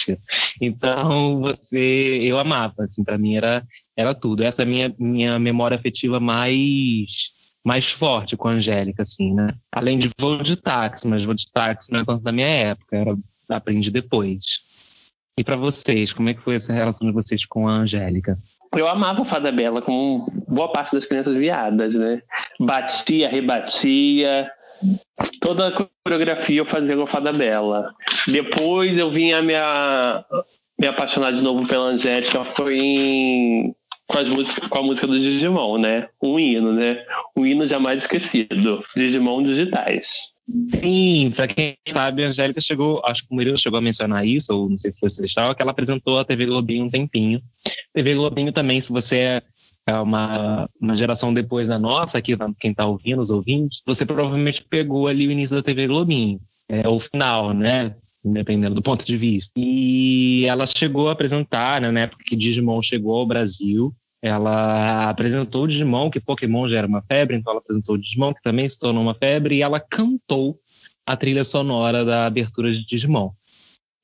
Então, 0.60 1.40
você, 1.40 2.20
eu 2.22 2.38
amava, 2.38 2.84
assim, 2.84 3.02
para 3.02 3.16
mim 3.16 3.36
era 3.36 3.64
era 3.96 4.14
tudo. 4.14 4.44
Essa 4.44 4.62
é 4.62 4.64
a 4.64 4.66
minha 4.66 4.94
minha 4.98 5.38
memória 5.38 5.76
afetiva 5.76 6.20
mais 6.20 7.30
mais 7.64 7.90
forte 7.90 8.36
com 8.36 8.48
a 8.48 8.52
Angélica, 8.52 9.02
assim, 9.02 9.32
né? 9.32 9.54
Além 9.72 9.98
de 9.98 10.10
voo 10.20 10.42
de 10.42 10.56
táxi, 10.56 11.08
mas 11.08 11.24
voo 11.24 11.34
de 11.34 11.50
táxi 11.50 11.90
não 11.90 12.00
é 12.00 12.04
tanto 12.04 12.22
da 12.22 12.32
minha 12.32 12.46
época, 12.46 12.96
era 12.96 13.16
aprendi 13.48 13.90
depois. 13.90 14.44
E 15.38 15.42
para 15.42 15.56
vocês, 15.56 16.12
como 16.12 16.28
é 16.28 16.34
que 16.34 16.42
foi 16.42 16.56
essa 16.56 16.72
relação 16.72 17.06
de 17.08 17.14
vocês 17.14 17.44
com 17.46 17.66
a 17.66 17.72
Angélica? 17.72 18.38
Eu 18.76 18.86
amava 18.86 19.22
a 19.22 19.24
Fada 19.24 19.50
Bela, 19.50 19.80
como 19.80 20.30
boa 20.46 20.70
parte 20.70 20.92
das 20.92 21.06
crianças 21.06 21.34
viadas, 21.34 21.94
né? 21.94 22.20
Batia, 22.60 23.28
rebatia, 23.28 24.50
toda 25.40 25.68
a 25.68 25.88
coreografia 26.04 26.58
eu 26.58 26.64
fazia 26.64 26.96
com 26.96 27.02
a 27.02 27.06
Fada 27.06 27.32
Bela. 27.32 27.92
Depois 28.26 28.98
eu 28.98 29.10
vim 29.10 29.32
a 29.32 29.42
me, 29.42 29.54
me 30.78 30.86
apaixonar 30.86 31.32
de 31.32 31.42
novo 31.42 31.66
pela 31.66 31.86
Angélica, 31.86 32.44
foi 32.56 32.78
em, 32.78 33.74
com, 34.06 34.18
as 34.18 34.28
músicas, 34.28 34.68
com 34.68 34.78
a 34.78 34.82
música 34.82 35.06
do 35.06 35.18
Digimon, 35.18 35.78
né? 35.78 36.08
Um 36.22 36.38
hino, 36.38 36.72
né? 36.72 37.04
Um 37.36 37.46
hino 37.46 37.66
jamais 37.66 38.02
esquecido. 38.02 38.82
Digimon 38.96 39.42
digitais. 39.42 40.34
Sim, 40.78 41.32
para 41.34 41.48
quem 41.48 41.74
sabe, 41.90 42.22
a 42.22 42.28
Angélica 42.28 42.60
chegou, 42.60 43.00
acho 43.06 43.22
que 43.22 43.32
o 43.32 43.34
Murilo 43.34 43.56
chegou 43.56 43.78
a 43.78 43.82
mencionar 43.82 44.26
isso, 44.26 44.54
ou 44.54 44.68
não 44.68 44.76
sei 44.76 44.92
se 44.92 45.00
foi 45.00 45.08
Celestial, 45.08 45.54
que 45.54 45.62
ela 45.62 45.70
apresentou 45.70 46.18
a 46.18 46.24
TV 46.24 46.44
Globinho 46.44 46.84
um 46.84 46.90
tempinho. 46.90 47.40
TV 47.94 48.14
Globinho 48.14 48.52
também, 48.52 48.80
se 48.80 48.92
você 48.92 49.16
é 49.16 49.42
é 49.86 49.94
uma, 49.98 50.68
uma 50.80 50.96
geração 50.96 51.32
depois 51.32 51.68
da 51.68 51.78
nossa, 51.78 52.18
aqui 52.18 52.36
quem 52.58 52.70
está 52.70 52.86
ouvindo, 52.86 53.20
os 53.20 53.30
ouvintes, 53.30 53.82
você 53.86 54.06
provavelmente 54.06 54.64
pegou 54.68 55.06
ali 55.06 55.26
o 55.26 55.30
início 55.30 55.54
da 55.54 55.62
TV 55.62 55.86
Globinho, 55.86 56.40
é, 56.68 56.88
o 56.88 56.98
final, 56.98 57.52
né? 57.52 57.94
Dependendo 58.24 58.74
do 58.74 58.82
ponto 58.82 59.04
de 59.04 59.16
vista. 59.18 59.52
E 59.54 60.46
ela 60.46 60.66
chegou 60.66 61.08
a 61.08 61.12
apresentar, 61.12 61.80
né, 61.82 61.90
na 61.90 62.00
época 62.00 62.24
que 62.26 62.34
Digimon 62.34 62.82
chegou 62.82 63.16
ao 63.16 63.26
Brasil, 63.26 63.94
ela 64.22 65.10
apresentou 65.10 65.64
o 65.64 65.68
Digimon, 65.68 66.10
que 66.10 66.18
Pokémon 66.18 66.66
já 66.66 66.78
era 66.78 66.86
uma 66.86 67.02
febre, 67.02 67.36
então 67.36 67.52
ela 67.52 67.60
apresentou 67.60 67.96
o 67.96 67.98
Digimon, 67.98 68.32
que 68.32 68.42
também 68.42 68.66
se 68.66 68.78
tornou 68.78 69.02
uma 69.02 69.14
febre, 69.14 69.56
e 69.56 69.62
ela 69.62 69.78
cantou 69.78 70.58
a 71.06 71.14
trilha 71.14 71.44
sonora 71.44 72.06
da 72.06 72.24
abertura 72.24 72.72
de 72.72 72.86
Digimon. 72.86 73.32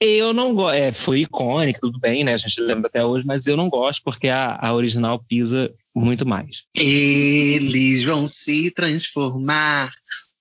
Eu 0.00 0.32
não 0.32 0.54
gosto. 0.54 0.76
É, 0.76 0.92
foi 0.92 1.20
icônico, 1.20 1.80
tudo 1.80 1.98
bem, 1.98 2.24
né? 2.24 2.32
A 2.32 2.38
gente 2.38 2.58
lembra 2.60 2.88
até 2.88 3.04
hoje, 3.04 3.26
mas 3.26 3.46
eu 3.46 3.56
não 3.56 3.68
gosto 3.68 4.02
porque 4.02 4.28
a, 4.28 4.58
a 4.58 4.72
original 4.74 5.22
pisa 5.28 5.72
muito 5.94 6.26
mais. 6.26 6.62
Eles 6.74 8.04
vão 8.04 8.26
se 8.26 8.70
transformar 8.70 9.92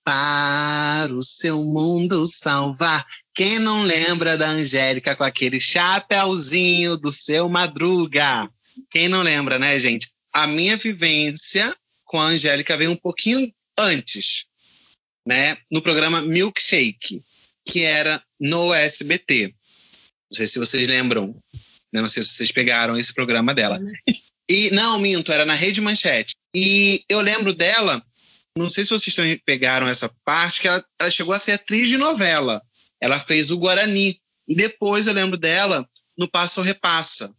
para 0.02 1.12
o 1.12 1.22
seu 1.22 1.62
mundo 1.62 2.24
salvar. 2.24 3.04
Quem 3.34 3.58
não 3.58 3.82
lembra 3.82 4.38
da 4.38 4.48
Angélica 4.48 5.14
com 5.14 5.24
aquele 5.24 5.60
chapéuzinho 5.60 6.96
do 6.96 7.10
seu 7.10 7.48
Madruga? 7.48 8.48
Quem 8.90 9.08
não 9.08 9.22
lembra, 9.22 9.58
né, 9.58 9.78
gente? 9.78 10.10
A 10.32 10.46
minha 10.46 10.76
vivência 10.78 11.74
com 12.06 12.18
a 12.18 12.26
Angélica 12.26 12.78
veio 12.78 12.92
um 12.92 12.96
pouquinho 12.96 13.52
antes, 13.78 14.46
né? 15.26 15.58
No 15.70 15.82
programa 15.82 16.22
Milkshake 16.22 17.22
que 17.70 17.82
era 17.82 18.22
no 18.38 18.74
SBT. 18.74 19.54
Não 20.30 20.36
sei 20.36 20.46
se 20.46 20.58
vocês 20.58 20.88
lembram. 20.88 21.34
Né? 21.92 22.00
Não 22.00 22.08
sei 22.08 22.22
se 22.22 22.30
vocês 22.30 22.52
pegaram 22.52 22.98
esse 22.98 23.14
programa 23.14 23.54
dela. 23.54 23.80
E 24.48 24.70
não, 24.70 24.98
minto, 24.98 25.30
era 25.32 25.46
na 25.46 25.54
Rede 25.54 25.80
Manchete. 25.80 26.34
E 26.54 27.04
eu 27.08 27.20
lembro 27.20 27.54
dela, 27.54 28.04
não 28.58 28.68
sei 28.68 28.84
se 28.84 28.90
vocês 28.90 29.14
também 29.14 29.40
pegaram 29.46 29.86
essa 29.86 30.12
parte, 30.24 30.60
que 30.60 30.68
ela, 30.68 30.84
ela 31.00 31.10
chegou 31.10 31.32
a 31.32 31.38
ser 31.38 31.52
atriz 31.52 31.88
de 31.88 31.96
novela. 31.96 32.60
Ela 33.00 33.20
fez 33.20 33.50
o 33.50 33.58
Guarani. 33.58 34.20
E 34.48 34.54
depois 34.54 35.06
eu 35.06 35.14
lembro 35.14 35.36
dela 35.36 35.88
no 36.18 36.28
Passo 36.28 36.60
Repassa. 36.62 37.32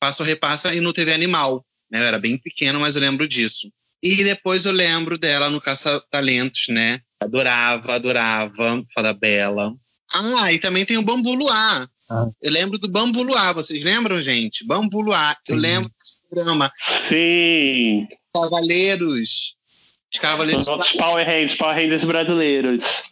Passo 0.00 0.24
Repassa 0.24 0.74
e 0.74 0.80
no 0.80 0.92
TV 0.92 1.12
Animal. 1.12 1.64
Né? 1.90 2.00
Eu 2.00 2.04
era 2.04 2.18
bem 2.18 2.36
pequeno, 2.36 2.80
mas 2.80 2.96
eu 2.96 3.00
lembro 3.00 3.28
disso. 3.28 3.70
E 4.02 4.24
depois 4.24 4.64
eu 4.64 4.72
lembro 4.72 5.18
dela 5.18 5.50
no 5.50 5.60
Caça 5.60 6.02
Talentos, 6.10 6.68
né? 6.68 7.00
Adorava, 7.20 7.94
adorava, 7.94 8.82
Fada 8.94 9.12
Bela. 9.12 9.74
Ah, 10.12 10.52
e 10.52 10.58
também 10.58 10.84
tem 10.84 10.96
o 10.96 11.02
Bambu 11.02 11.34
Luar. 11.34 11.86
Ah. 12.10 12.26
Eu 12.42 12.50
lembro 12.50 12.78
do 12.78 12.88
Bambu 12.88 13.22
Luar, 13.22 13.54
vocês 13.54 13.84
lembram, 13.84 14.20
gente? 14.20 14.66
Bambu 14.66 15.00
Luar. 15.00 15.36
Eu 15.48 15.56
lembro 15.56 15.90
desse 15.98 16.14
programa. 16.28 16.72
Sim. 17.08 18.08
Cavaleiros. 18.34 19.54
Os 20.12 20.18
Cavaleiros. 20.18 20.62
Os 20.62 20.68
nossos 20.68 20.92
Power 20.92 21.24
Rangers, 21.24 21.54
Power 21.56 21.76
Rangers 21.76 22.04
brasileiros. 22.04 23.02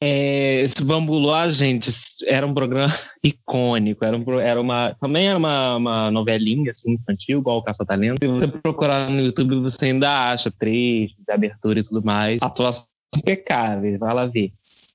É, 0.00 0.60
esse 0.60 0.82
Bambu 0.82 1.14
Luar, 1.14 1.50
gente, 1.50 1.90
era 2.26 2.46
um 2.46 2.54
programa 2.54 2.92
icônico. 3.22 4.04
Era, 4.04 4.16
um, 4.16 4.40
era 4.40 4.60
uma, 4.60 4.96
também 5.00 5.28
era 5.28 5.38
uma, 5.38 5.76
uma 5.76 6.10
novelinha 6.10 6.70
assim, 6.70 6.92
infantil, 6.92 7.40
igual 7.40 7.58
o 7.58 7.62
Caça 7.62 7.84
Talento. 7.84 8.18
Se 8.22 8.28
você 8.28 8.48
procurar 8.48 9.10
no 9.10 9.20
YouTube, 9.20 9.56
você 9.56 9.86
ainda 9.86 10.30
acha 10.30 10.50
trechos 10.50 11.16
de 11.26 11.32
abertura 11.32 11.80
e 11.80 11.82
tudo 11.82 12.04
mais. 12.04 12.38
Atuação 12.40 12.86
impecáveis, 13.16 13.98
vai 13.98 14.14
lá 14.14 14.26
ver. 14.26 14.52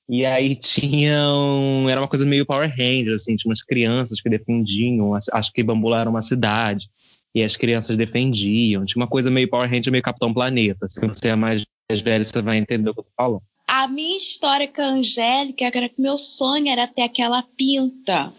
E 0.09 0.25
aí 0.25 0.55
tinham. 0.55 1.87
Era 1.87 2.01
uma 2.01 2.07
coisa 2.07 2.25
meio 2.25 2.45
Power 2.45 2.69
Rangers, 2.69 3.21
assim, 3.21 3.35
tinha 3.35 3.49
umas 3.49 3.61
crianças 3.61 4.19
que 4.19 4.27
defendiam. 4.27 5.13
Acho 5.31 5.53
que 5.53 5.61
Bambula 5.61 6.01
era 6.01 6.09
uma 6.09 6.21
cidade. 6.21 6.89
E 7.33 7.43
as 7.43 7.55
crianças 7.55 7.95
defendiam. 7.95 8.85
Tinha 8.85 9.03
uma 9.03 9.07
coisa 9.07 9.29
meio 9.29 9.47
Power 9.47 9.69
Ranger, 9.69 9.91
meio 9.91 10.03
Capitão 10.03 10.33
Planeta. 10.33 10.87
Se 10.87 10.99
você 11.05 11.27
é 11.27 11.35
mais 11.35 11.63
velho, 12.03 12.25
você 12.25 12.41
vai 12.41 12.57
entender 12.57 12.89
o 12.89 12.93
que 12.95 13.01
eu 13.01 13.03
tô 13.03 13.11
falando. 13.15 13.43
A 13.71 13.87
minha 13.87 14.17
história 14.17 14.67
com 14.67 14.81
a 14.81 14.85
Angélica 14.85 15.65
era 15.65 15.87
que 15.87 16.01
meu 16.01 16.17
sonho 16.17 16.69
era 16.69 16.87
ter 16.87 17.03
aquela 17.03 17.43
pinta. 17.55 18.33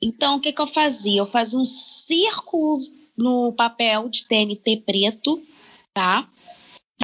Então, 0.00 0.36
o 0.36 0.40
que, 0.40 0.52
que 0.52 0.60
eu 0.60 0.66
fazia? 0.66 1.20
Eu 1.20 1.26
fazia 1.26 1.58
um 1.58 1.64
círculo 1.64 2.80
no 3.16 3.52
papel 3.52 4.08
de 4.08 4.26
TNT 4.26 4.82
preto, 4.84 5.42
tá? 5.94 6.28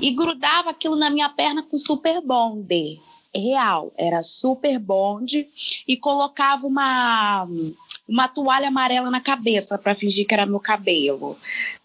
e 0.00 0.10
grudava 0.10 0.70
aquilo 0.70 0.96
na 0.96 1.10
minha 1.10 1.28
perna 1.28 1.62
com 1.62 1.76
super 1.76 2.20
bonder. 2.20 2.98
real, 3.34 3.92
era 3.96 4.22
super 4.22 4.78
bonde 4.78 5.46
e 5.86 5.96
colocava 5.96 6.66
uma 6.66 7.46
uma 8.08 8.26
toalha 8.26 8.68
amarela 8.68 9.10
na 9.10 9.20
cabeça 9.20 9.78
para 9.78 9.94
fingir 9.94 10.26
que 10.26 10.32
era 10.32 10.46
meu 10.46 10.58
cabelo. 10.58 11.36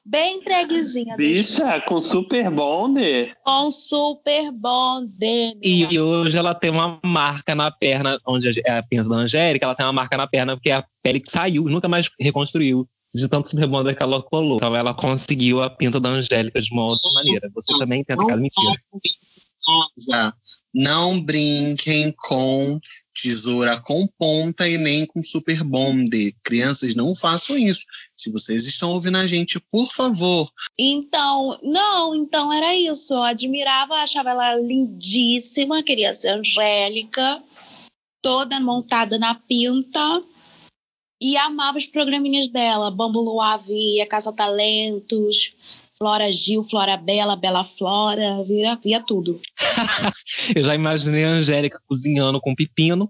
Bem 0.06 0.38
entreguezinha. 0.38 1.18
Bicha, 1.18 1.82
com 1.82 2.00
super 2.02 2.50
bonde? 2.50 3.36
Com 3.44 3.70
super 3.70 4.52
bonde. 4.52 5.58
E 5.62 6.00
hoje 6.00 6.38
ela 6.38 6.56
tem 6.56 6.72
uma 6.72 7.00
marca 7.04 7.54
na 7.54 7.70
perna, 7.70 8.18
onde 8.26 8.62
é 8.66 8.78
a 8.78 8.84
pinta 8.84 9.10
da 9.10 9.16
Angélica, 9.16 9.66
ela 9.66 9.76
tem 9.76 9.86
uma 9.86 9.94
marca 9.94 10.16
na 10.16 10.28
perna, 10.28 10.56
porque 10.56 10.72
a 10.72 10.86
pele 11.02 11.22
saiu, 11.28 11.64
nunca 11.66 11.90
mais 11.90 12.10
reconstruiu 12.20 12.88
de 13.14 13.28
tanto 13.28 13.50
super 13.50 13.68
bonde 13.68 13.94
que 13.94 14.02
ela 14.02 14.22
colou. 14.24 14.58
Então 14.58 14.76
ela 14.76 14.94
conseguiu 14.94 15.62
a 15.62 15.70
pinta 15.70 16.00
da 16.00 16.10
Angélica 16.10 16.62
de 16.62 16.72
uma 16.72 16.86
outra 16.86 17.12
maneira. 17.12 17.50
Você 17.54 17.78
também 17.78 18.04
tenta 18.04 18.24
aquela 18.24 18.42
mentira 18.42 18.74
não 20.74 21.22
brinquem 21.22 22.14
com 22.18 22.80
tesoura 23.14 23.80
com 23.80 24.08
ponta 24.18 24.68
e 24.68 24.78
nem 24.78 25.06
com 25.06 25.24
super 25.24 25.64
bonde. 25.64 26.36
Crianças, 26.44 26.96
não 26.96 27.16
façam 27.16 27.58
isso. 27.58 27.86
Se 28.16 28.32
vocês 28.32 28.66
estão 28.66 28.92
ouvindo 28.92 29.18
a 29.18 29.28
gente, 29.28 29.60
por 29.60 29.88
favor. 29.88 30.50
Então, 30.78 31.60
não, 31.62 32.16
então 32.16 32.52
era 32.52 32.76
isso. 32.76 33.14
Eu 33.14 33.24
admirava, 33.24 33.96
achava 33.96 34.32
ela 34.32 34.56
lindíssima, 34.56 35.84
queria 35.84 36.14
ser 36.14 36.30
angélica, 36.30 37.44
toda 38.22 38.60
montada 38.60 39.20
na 39.20 39.36
pinta. 39.36 40.24
E 41.22 41.38
amava 41.38 41.78
os 41.78 41.86
programinhas 41.86 42.50
dela, 42.50 42.92
Bambu 42.92 43.22
Luar 43.22 43.58
Via, 43.64 44.06
Casa 44.06 44.34
Talentos, 44.34 45.56
Flora 46.04 46.30
Gil, 46.34 46.66
Flora 46.66 46.98
Bela, 46.98 47.38
Bela 47.38 47.64
Flora, 47.64 48.44
via, 48.46 48.76
via 48.84 49.02
tudo. 49.02 49.40
eu 50.54 50.62
já 50.62 50.76
imaginei 50.76 51.24
a 51.24 51.30
Angélica 51.30 51.80
cozinhando 51.88 52.42
com 52.42 52.54
pepino, 52.54 53.10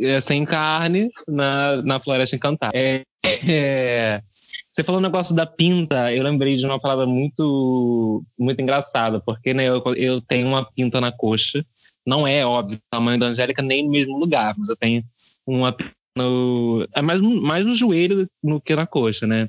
é, 0.00 0.20
sem 0.20 0.44
carne, 0.44 1.10
na, 1.26 1.82
na 1.82 1.98
Floresta 1.98 2.36
Encantada. 2.36 2.70
É, 2.78 3.02
é, 3.44 4.22
você 4.70 4.84
falou 4.84 5.00
o 5.00 5.02
negócio 5.02 5.34
da 5.34 5.46
pinta, 5.46 6.14
eu 6.14 6.22
lembrei 6.22 6.54
de 6.54 6.64
uma 6.64 6.78
palavra 6.78 7.06
muito, 7.06 8.22
muito 8.38 8.62
engraçada, 8.62 9.18
porque 9.18 9.52
né, 9.52 9.64
eu, 9.64 9.82
eu 9.96 10.20
tenho 10.20 10.46
uma 10.46 10.64
pinta 10.64 11.00
na 11.00 11.10
coxa, 11.10 11.66
não 12.06 12.24
é 12.24 12.46
óbvio 12.46 12.76
o 12.76 12.82
tamanho 12.88 13.18
da 13.18 13.26
Angélica 13.26 13.62
nem 13.62 13.84
no 13.84 13.90
mesmo 13.90 14.16
lugar, 14.16 14.54
mas 14.56 14.68
eu 14.68 14.76
tenho 14.76 15.02
uma 15.44 15.76
no, 16.16 16.86
é 16.94 17.02
mais, 17.02 17.20
mais 17.20 17.64
no 17.64 17.74
joelho 17.74 18.28
do 18.42 18.60
que 18.60 18.74
na 18.74 18.86
coxa, 18.86 19.26
né? 19.26 19.48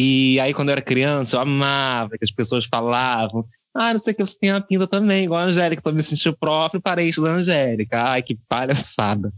E 0.00 0.38
aí, 0.38 0.54
quando 0.54 0.68
eu 0.68 0.74
era 0.74 0.80
criança, 0.80 1.34
eu 1.34 1.40
amava 1.40 2.16
que 2.16 2.24
as 2.24 2.30
pessoas 2.30 2.66
falavam. 2.66 3.44
Ah, 3.74 3.92
não 3.92 3.98
sei 3.98 4.14
que 4.14 4.24
você 4.24 4.38
tem 4.38 4.50
a 4.50 4.60
pinta 4.60 4.86
também, 4.86 5.24
igual 5.24 5.40
a 5.40 5.46
Angélica. 5.46 5.82
Tô 5.82 5.90
me 5.90 6.04
sentindo 6.04 6.36
próprio 6.36 6.80
parente 6.80 7.20
da 7.20 7.32
Angélica. 7.32 8.00
Ai, 8.00 8.22
que 8.22 8.38
palhaçada. 8.48 9.32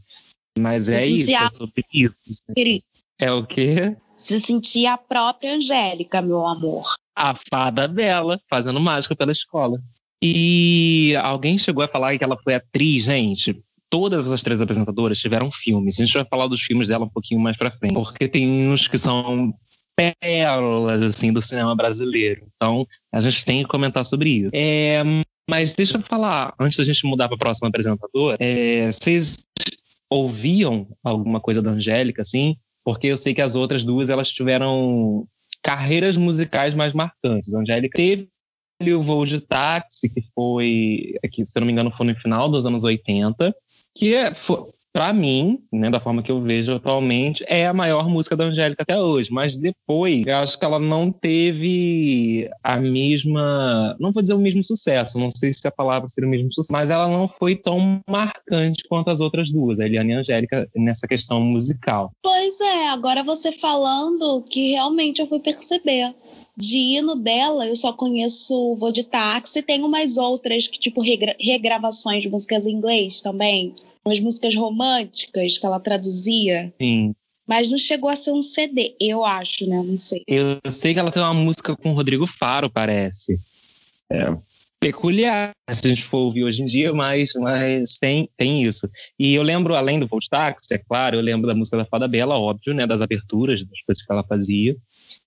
Mas 0.59 0.87
é 0.91 1.07
isso, 1.07 1.35
é 1.35 1.49
sobre 1.49 1.83
isso. 1.91 2.15
Querido. 2.55 2.85
É 3.19 3.33
o 3.33 3.47
quê? 3.47 3.97
Se 4.15 4.39
sentia 4.39 4.93
a 4.93 4.99
própria 4.99 5.55
Angélica, 5.55 6.21
meu 6.21 6.47
amor. 6.47 6.93
A 7.17 7.35
fada 7.51 7.89
dela, 7.89 8.39
fazendo 8.47 8.79
mágica 8.79 9.17
pela 9.17 9.33
escola. 9.33 9.81
E 10.23 11.15
alguém 11.23 11.57
chegou 11.57 11.83
a 11.83 11.89
falar 11.89 12.19
que 12.19 12.25
ela 12.25 12.37
foi 12.37 12.55
atriz, 12.55 13.05
gente 13.05 13.59
todas 13.91 14.31
as 14.31 14.41
três 14.41 14.61
apresentadoras 14.63 15.19
tiveram 15.19 15.51
filmes. 15.51 15.99
A 15.99 16.05
gente 16.05 16.15
vai 16.15 16.25
falar 16.25 16.47
dos 16.47 16.63
filmes 16.63 16.89
dela 16.89 17.05
um 17.05 17.09
pouquinho 17.09 17.41
mais 17.41 17.57
para 17.57 17.73
frente, 17.73 17.93
porque 17.93 18.29
tem 18.29 18.71
uns 18.71 18.87
que 18.87 18.97
são 18.97 19.53
pérolas 20.21 21.03
assim 21.03 21.33
do 21.33 21.43
cinema 21.43 21.75
brasileiro. 21.75 22.47
Então, 22.57 22.87
a 23.13 23.21
gente 23.21 23.45
tem 23.45 23.63
que 23.63 23.69
comentar 23.69 24.05
sobre 24.05 24.31
isso. 24.31 24.51
É, 24.53 25.03
mas 25.49 25.75
deixa 25.75 25.99
eu 25.99 26.03
falar, 26.03 26.55
antes 26.59 26.79
da 26.79 26.85
gente 26.85 27.07
mudar 27.07 27.29
para 27.29 27.37
a 27.37 27.39
próxima 27.39 27.69
apresentadora, 27.69 28.37
é, 28.41 28.91
vocês 28.91 29.37
ouviam 30.09 30.89
alguma 31.05 31.41
coisa 31.41 31.63
da 31.63 31.71
Angélica, 31.71 32.23
assim? 32.23 32.57
Porque 32.85 33.09
eu 33.09 33.17
sei 33.17 33.35
que 33.35 33.43
as 33.43 33.55
outras 33.55 33.85
duas 33.85 34.09
elas 34.09 34.31
tiveram 34.31 35.27
carreiras 35.63 36.17
musicais 36.17 36.75
mais 36.75 36.93
marcantes. 36.93 37.55
A 37.55 37.61
Angélica 37.61 37.97
teve 37.97 38.29
o 38.95 39.03
voo 39.03 39.27
de 39.27 39.41
táxi, 39.41 40.09
que 40.09 40.23
foi, 40.35 41.15
que, 41.31 41.45
se 41.45 41.59
eu 41.59 41.61
não 41.61 41.67
me 41.67 41.73
engano, 41.73 41.93
foi 41.93 42.07
no 42.07 42.17
final 42.19 42.49
dos 42.49 42.65
anos 42.65 42.83
80 42.83 43.55
que 43.95 44.15
é, 44.15 44.33
para 44.93 45.13
mim, 45.13 45.61
né, 45.73 45.91
da 45.91 46.01
forma 46.01 46.23
que 46.23 46.33
eu 46.33 46.43
vejo 46.43 46.75
atualmente, 46.75 47.45
é 47.47 47.67
a 47.67 47.73
maior 47.73 48.09
música 48.09 48.37
da 48.37 48.45
Angélica 48.45 48.83
até 48.83 48.99
hoje. 48.99 49.33
Mas 49.33 49.57
depois, 49.57 50.27
eu 50.27 50.37
acho 50.37 50.59
que 50.59 50.65
ela 50.65 50.79
não 50.79 51.13
teve 51.13 52.51
a 52.63 52.77
mesma. 52.79 53.97
Não 54.01 54.13
vou 54.13 54.23
dizer 54.23 54.35
o 54.35 54.39
mesmo 54.39 54.65
sucesso, 54.65 55.19
não 55.19 55.31
sei 55.31 55.53
se 55.53 55.67
a 55.67 55.71
palavra 55.71 56.09
seria 56.09 56.29
o 56.29 56.31
mesmo 56.31 56.53
sucesso, 56.53 56.73
mas 56.73 56.91
ela 56.91 57.09
não 57.09 57.29
foi 57.29 57.57
tão 57.57 58.01
marcante 58.09 58.85
quanto 58.89 59.11
as 59.11 59.21
outras 59.21 59.51
duas, 59.51 59.79
a 59.79 59.87
Eliane 59.87 60.13
e 60.13 60.15
a 60.15 60.19
Angélica, 60.21 60.69
nessa 60.75 61.07
questão 61.07 61.41
musical. 61.41 62.11
Pois 62.23 62.61
é, 62.61 62.89
agora 62.89 63.23
você 63.23 63.53
falando 63.53 64.43
que 64.49 64.73
realmente 64.73 65.21
eu 65.21 65.27
fui 65.27 65.39
perceber 65.39 66.15
de 66.57 66.77
hino 66.77 67.17
dela, 67.17 67.67
eu 67.67 67.75
só 67.75 67.93
conheço 67.93 68.77
Vou 68.77 68.93
de 68.93 69.05
Táxi. 69.05 69.63
Tem 69.63 69.83
umas 69.83 70.19
outras 70.19 70.67
que, 70.67 70.79
tipo, 70.79 71.01
regra 71.01 71.35
regravações 71.41 72.23
de 72.23 72.29
músicas 72.29 72.67
em 72.67 72.73
inglês 72.73 73.21
também. 73.21 73.75
Umas 74.05 74.21
músicas 74.21 74.55
românticas 74.55 75.59
que 75.59 75.67
ela 75.67 75.81
traduzia. 75.81 76.73
Sim. 76.81 77.15
Mas 77.47 77.71
não 77.71 77.79
chegou 77.79 78.09
a 78.09 78.17
ser 78.17 78.33
um 78.33 78.43
CD, 78.43 78.95
eu 79.01 79.25
acho, 79.25 79.67
né? 79.69 79.83
Não 79.83 79.99
sei. 79.99 80.23
Eu 80.27 80.59
sei 80.71 80.95
que 80.95 81.01
ela 81.01 81.11
tem 81.11 81.23
uma 81.23 81.35
música 81.35 81.77
com 81.77 81.91
o 81.91 81.95
Rodrigo 81.95 82.27
Faro, 82.27 82.71
parece. 82.71 83.39
É 84.11 84.33
peculiar, 84.81 85.51
se 85.71 85.87
a 85.87 85.91
gente 85.91 86.03
for 86.03 86.19
ouvir 86.19 86.45
hoje 86.45 86.63
em 86.63 86.67
dia, 86.67 86.93
mas, 86.93 87.33
mas 87.35 87.99
tem, 87.99 88.31
tem 88.37 88.63
isso. 88.63 88.89
E 89.19 89.35
eu 89.35 89.43
lembro, 89.43 89.75
além 89.75 90.01
do 90.01 90.07
Volt 90.07 90.27
Taxi, 90.29 90.73
é 90.73 90.79
claro, 90.79 91.17
eu 91.17 91.21
lembro 91.21 91.47
da 91.47 91.55
música 91.55 91.77
da 91.77 91.85
Fada 91.85 92.09
Bela, 92.09 92.39
óbvio, 92.39 92.73
né? 92.73 92.87
Das 92.87 93.03
aberturas, 93.03 93.61
das 93.61 93.81
coisas 93.83 94.03
que 94.03 94.11
ela 94.11 94.25
fazia. 94.25 94.75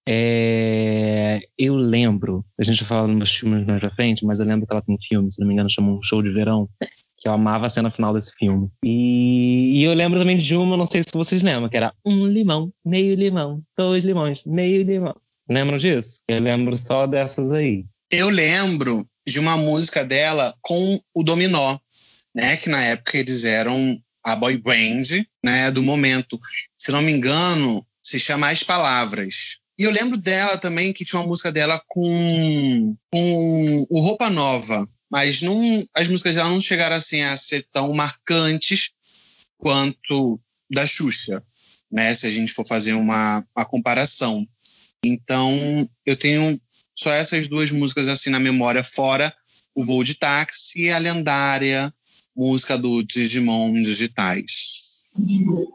É, 0.09 1.39
eu 1.57 1.75
lembro, 1.75 2.43
a 2.59 2.63
gente 2.63 2.83
vai 2.83 2.89
falar 2.89 3.07
nos 3.07 3.33
filmes 3.33 3.65
mais 3.65 3.79
pra 3.79 3.91
frente, 3.91 4.25
mas 4.25 4.39
eu 4.39 4.45
lembro 4.45 4.65
que 4.65 4.73
ela 4.73 4.81
tem 4.81 4.95
um 4.95 5.01
filme, 5.01 5.31
se 5.31 5.39
não 5.39 5.47
me 5.47 5.53
engano, 5.53 5.69
chama 5.69 5.91
Um 5.91 6.01
Show 6.01 6.21
de 6.23 6.31
Verão, 6.31 6.67
que 7.23 7.29
eu 7.29 7.31
amava 7.31 7.67
a 7.67 7.69
cena 7.69 7.89
final 7.89 8.13
desse 8.13 8.33
filme. 8.33 8.69
E, 8.83 9.79
e, 9.79 9.83
eu 9.83 9.93
lembro 9.93 10.19
também 10.19 10.37
de 10.37 10.55
uma, 10.57 10.75
não 10.75 10.85
sei 10.85 11.01
se 11.01 11.13
vocês 11.13 11.41
lembram, 11.41 11.69
que 11.69 11.77
era 11.77 11.93
um 12.05 12.27
limão, 12.27 12.69
meio 12.85 13.15
limão, 13.15 13.63
dois 13.77 14.03
limões, 14.03 14.41
meio 14.45 14.83
limão. 14.83 15.15
Lembram 15.49 15.77
disso? 15.77 16.19
Eu 16.27 16.41
lembro 16.41 16.77
só 16.77 17.07
dessas 17.07 17.53
aí. 17.53 17.85
Eu 18.11 18.29
lembro 18.29 19.07
de 19.25 19.39
uma 19.39 19.55
música 19.55 20.03
dela 20.03 20.53
com 20.61 20.99
o 21.13 21.23
Dominó, 21.23 21.77
né? 22.35 22.57
Que 22.57 22.69
na 22.69 22.83
época 22.83 23.17
eles 23.17 23.45
eram 23.45 23.97
a 24.21 24.35
boy 24.35 24.57
band, 24.57 25.23
né? 25.43 25.71
Do 25.71 25.81
momento. 25.81 26.37
Se 26.75 26.91
não 26.91 27.01
me 27.01 27.11
engano, 27.11 27.85
se 28.03 28.19
chama 28.19 28.49
As 28.49 28.63
Palavras. 28.63 29.59
E 29.79 29.83
eu 29.83 29.91
lembro 29.91 30.17
dela 30.17 30.57
também, 30.57 30.91
que 30.91 31.05
tinha 31.05 31.21
uma 31.21 31.27
música 31.27 31.51
dela 31.51 31.81
com, 31.87 32.95
com 33.11 33.85
o 33.89 34.01
Roupa 34.01 34.29
Nova. 34.29 34.87
Mas 35.13 35.43
não, 35.43 35.55
as 35.93 36.07
músicas 36.07 36.33
dela 36.33 36.49
não 36.49 36.59
chegaram 36.59 36.95
assim 36.95 37.21
a 37.21 37.37
ser 37.37 37.67
tão 37.71 37.93
marcantes 37.93 38.93
quanto 39.59 40.41
da 40.71 40.87
Xuxa, 40.87 41.43
né? 41.91 42.11
Se 42.15 42.25
a 42.25 42.31
gente 42.31 42.51
for 42.51 42.65
fazer 42.65 42.93
uma, 42.93 43.45
uma 43.55 43.63
comparação. 43.63 44.43
Então, 45.05 45.87
eu 46.03 46.15
tenho 46.15 46.59
só 46.97 47.13
essas 47.13 47.47
duas 47.47 47.71
músicas 47.71 48.07
assim 48.07 48.31
na 48.31 48.39
memória, 48.39 48.83
fora 48.83 49.31
o 49.75 49.85
Voo 49.85 50.03
de 50.03 50.15
Táxi 50.15 50.85
e 50.85 50.91
a 50.91 50.97
lendária 50.97 51.93
música 52.35 52.75
do 52.75 53.03
Digimon 53.03 53.71
Digitais. 53.73 55.11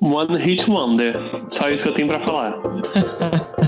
One 0.02 0.36
Hit 0.36 0.68
Wonder. 0.68 1.14
Só 1.52 1.70
isso 1.70 1.84
que 1.84 1.90
eu 1.90 1.94
tenho 1.94 2.08
para 2.08 2.26
falar. 2.26 2.54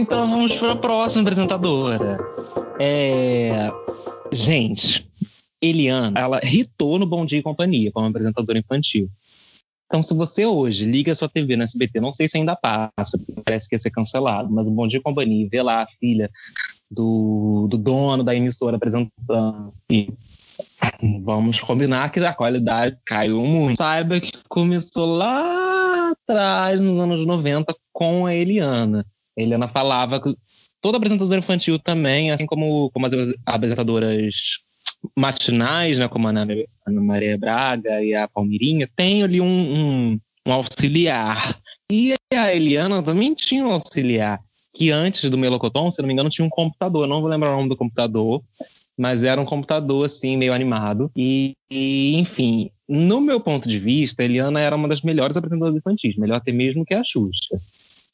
Então 0.00 0.30
vamos 0.30 0.56
para 0.56 0.72
a 0.72 0.76
próxima 0.76 1.22
apresentadora. 1.22 2.18
É... 2.80 3.70
Gente, 4.32 5.06
Eliana, 5.60 6.18
ela 6.18 6.40
hitou 6.42 6.98
no 6.98 7.06
Bom 7.06 7.26
Dia 7.26 7.38
e 7.38 7.42
Companhia 7.42 7.92
como 7.92 8.06
apresentadora 8.06 8.58
infantil. 8.58 9.10
Então, 9.84 10.02
se 10.02 10.14
você 10.14 10.46
hoje 10.46 10.86
liga 10.86 11.14
sua 11.14 11.28
TV 11.28 11.54
no 11.54 11.64
SBT, 11.64 12.00
não 12.00 12.12
sei 12.12 12.28
se 12.28 12.38
ainda 12.38 12.56
passa, 12.56 13.20
parece 13.44 13.68
que 13.68 13.74
ia 13.74 13.78
ser 13.78 13.90
cancelado, 13.90 14.50
mas 14.50 14.68
o 14.68 14.70
Bom 14.70 14.88
Dia 14.88 15.00
e 15.00 15.02
Companhia, 15.02 15.48
vê 15.50 15.60
lá 15.60 15.82
a 15.82 15.86
filha 15.98 16.30
do, 16.90 17.66
do 17.68 17.76
dono 17.76 18.24
da 18.24 18.34
emissora 18.34 18.76
apresentando. 18.76 19.72
E 19.90 20.08
vamos 21.22 21.60
combinar 21.60 22.10
que 22.10 22.20
a 22.20 22.32
qualidade 22.32 22.96
caiu 23.04 23.44
muito. 23.44 23.76
Saiba 23.76 24.18
que 24.18 24.32
começou 24.48 25.06
lá 25.16 26.12
atrás, 26.12 26.80
nos 26.80 26.98
anos 26.98 27.26
90, 27.26 27.74
com 27.92 28.24
a 28.24 28.34
Eliana. 28.34 29.04
A 29.40 29.42
Eliana 29.42 29.68
falava 29.68 30.20
toda 30.80 30.96
apresentadora 30.96 31.38
infantil 31.38 31.78
também, 31.78 32.30
assim 32.30 32.46
como, 32.46 32.90
como 32.90 33.06
as 33.06 33.12
apresentadoras 33.46 34.34
matinais, 35.16 35.98
né, 35.98 36.08
como 36.08 36.26
a 36.26 36.30
Ana, 36.30 36.46
Ana 36.86 37.00
Maria 37.00 37.38
Braga 37.38 38.02
e 38.02 38.14
a 38.14 38.28
Palmirinha, 38.28 38.88
tem 38.94 39.22
ali 39.22 39.40
um, 39.40 39.46
um, 39.46 40.20
um, 40.46 40.52
auxiliar. 40.52 41.58
E 41.90 42.14
a 42.32 42.54
Eliana 42.54 43.02
também 43.02 43.34
tinha 43.34 43.64
um 43.64 43.72
auxiliar, 43.72 44.38
que 44.74 44.90
antes 44.90 45.28
do 45.30 45.38
Melocoton, 45.38 45.90
se 45.90 46.00
não 46.00 46.06
me 46.06 46.12
engano, 46.12 46.30
tinha 46.30 46.46
um 46.46 46.50
computador. 46.50 47.06
Não 47.06 47.20
vou 47.20 47.30
lembrar 47.30 47.52
o 47.52 47.56
nome 47.56 47.68
do 47.68 47.76
computador, 47.76 48.42
mas 48.96 49.24
era 49.24 49.40
um 49.40 49.46
computador 49.46 50.04
assim, 50.04 50.36
meio 50.36 50.52
animado. 50.52 51.10
E, 51.16 51.54
e, 51.70 52.16
enfim, 52.16 52.70
no 52.88 53.20
meu 53.20 53.40
ponto 53.40 53.68
de 53.68 53.78
vista, 53.78 54.22
a 54.22 54.24
Eliana 54.24 54.60
era 54.60 54.76
uma 54.76 54.86
das 54.86 55.02
melhores 55.02 55.36
apresentadoras 55.36 55.76
infantis, 55.76 56.16
melhor 56.16 56.36
até 56.36 56.52
mesmo 56.52 56.84
que 56.84 56.94
a 56.94 57.02
Xuxa. 57.02 57.58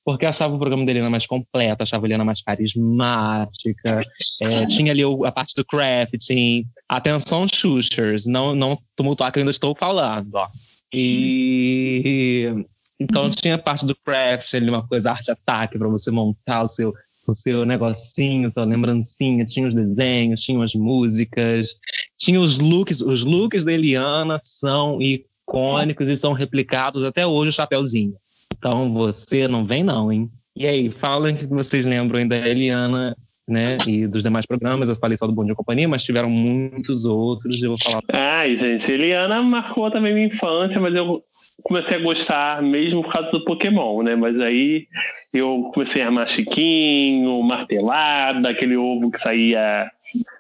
Porque 0.07 0.25
achava 0.25 0.55
o 0.55 0.59
programa 0.59 0.87
da 0.87 0.93
Eliana 0.93 1.11
mais 1.11 1.27
completo, 1.27 1.83
achava 1.83 2.05
a 2.05 2.07
Eliana 2.07 2.25
mais 2.25 2.41
carismática, 2.41 4.03
é, 4.41 4.65
tinha 4.67 4.93
ali 4.93 5.03
a 5.03 5.33
parte 5.33 5.53
do 5.57 5.65
crafting. 5.65 6.65
Atenção, 6.89 7.45
Xuxers, 7.53 8.25
não, 8.25 8.55
não 8.55 8.79
tumultuar 8.95 9.33
que 9.33 9.41
eu 9.41 9.43
ainda 9.43 9.51
estou 9.51 9.75
falando, 9.75 10.33
ó. 10.37 10.49
E 10.95 12.55
então 13.01 13.29
tinha 13.29 13.57
a 13.57 13.59
parte 13.59 13.85
do 13.85 13.97
craft, 13.97 14.55
ali, 14.55 14.71
uma 14.71 14.87
coisa 14.87 15.11
arte-ataque 15.11 15.77
para 15.77 15.89
você 15.89 16.13
montar 16.13 16.63
o 16.63 16.69
seu, 16.69 16.95
o 17.27 17.35
seu 17.35 17.67
negocinho, 17.67 18.49
sua 18.49 18.65
lembrancinha, 18.65 19.45
tinha 19.45 19.67
os 19.67 19.75
desenhos, 19.75 20.41
tinha 20.41 20.63
as 20.63 20.73
músicas, 20.75 21.71
tinha 22.17 22.41
os 22.41 22.59
looks, 22.59 23.01
os 23.01 23.25
looks 23.25 23.65
da 23.65 23.73
Eliana 23.73 24.39
são 24.41 25.03
icônicos 25.03 26.09
e 26.09 26.17
são 26.17 26.33
replicados 26.33 27.03
até 27.03 27.27
hoje 27.27 27.51
o 27.51 27.53
chapéuzinho. 27.53 28.15
Então 28.57 28.93
você 28.93 29.47
não 29.49 29.67
vem 29.67 29.83
não, 29.83 30.13
hein? 30.13 30.31
E 30.55 30.67
aí, 30.67 30.91
falem 30.91 31.37
que 31.37 31.47
vocês 31.47 31.85
lembram 31.85 32.27
da 32.27 32.37
Eliana 32.37 33.17
né? 33.49 33.79
E 33.87 34.07
dos 34.07 34.25
demais 34.25 34.45
programas, 34.45 34.89
eu 34.89 34.97
falei 34.97 35.17
só 35.17 35.27
do 35.27 35.33
Bom 35.33 35.45
Dia 35.45 35.55
Companhia, 35.55 35.89
mas 35.89 36.03
tiveram 36.03 36.29
muitos 36.29 37.05
outros, 37.05 37.63
eu 37.63 37.71
vou 37.71 37.79
falar. 37.79 38.03
Ai, 38.13 38.57
gente, 38.57 38.91
Eliana 38.91 39.41
marcou 39.43 39.91
também 39.91 40.13
minha 40.13 40.27
infância, 40.27 40.81
mas 40.81 40.95
eu 40.95 41.23
comecei 41.63 41.97
a 41.97 42.03
gostar 42.03 42.61
mesmo 42.61 43.03
por 43.03 43.13
causa 43.13 43.31
do 43.31 43.45
Pokémon, 43.45 44.03
né? 44.03 44.17
Mas 44.17 44.41
aí 44.41 44.89
eu 45.33 45.71
comecei 45.73 46.03
a 46.03 46.09
amar 46.09 46.29
Chiquinho, 46.29 47.41
martelada, 47.43 48.51
aquele 48.51 48.77
ovo 48.77 49.11
que 49.11 49.21
saía 49.21 49.89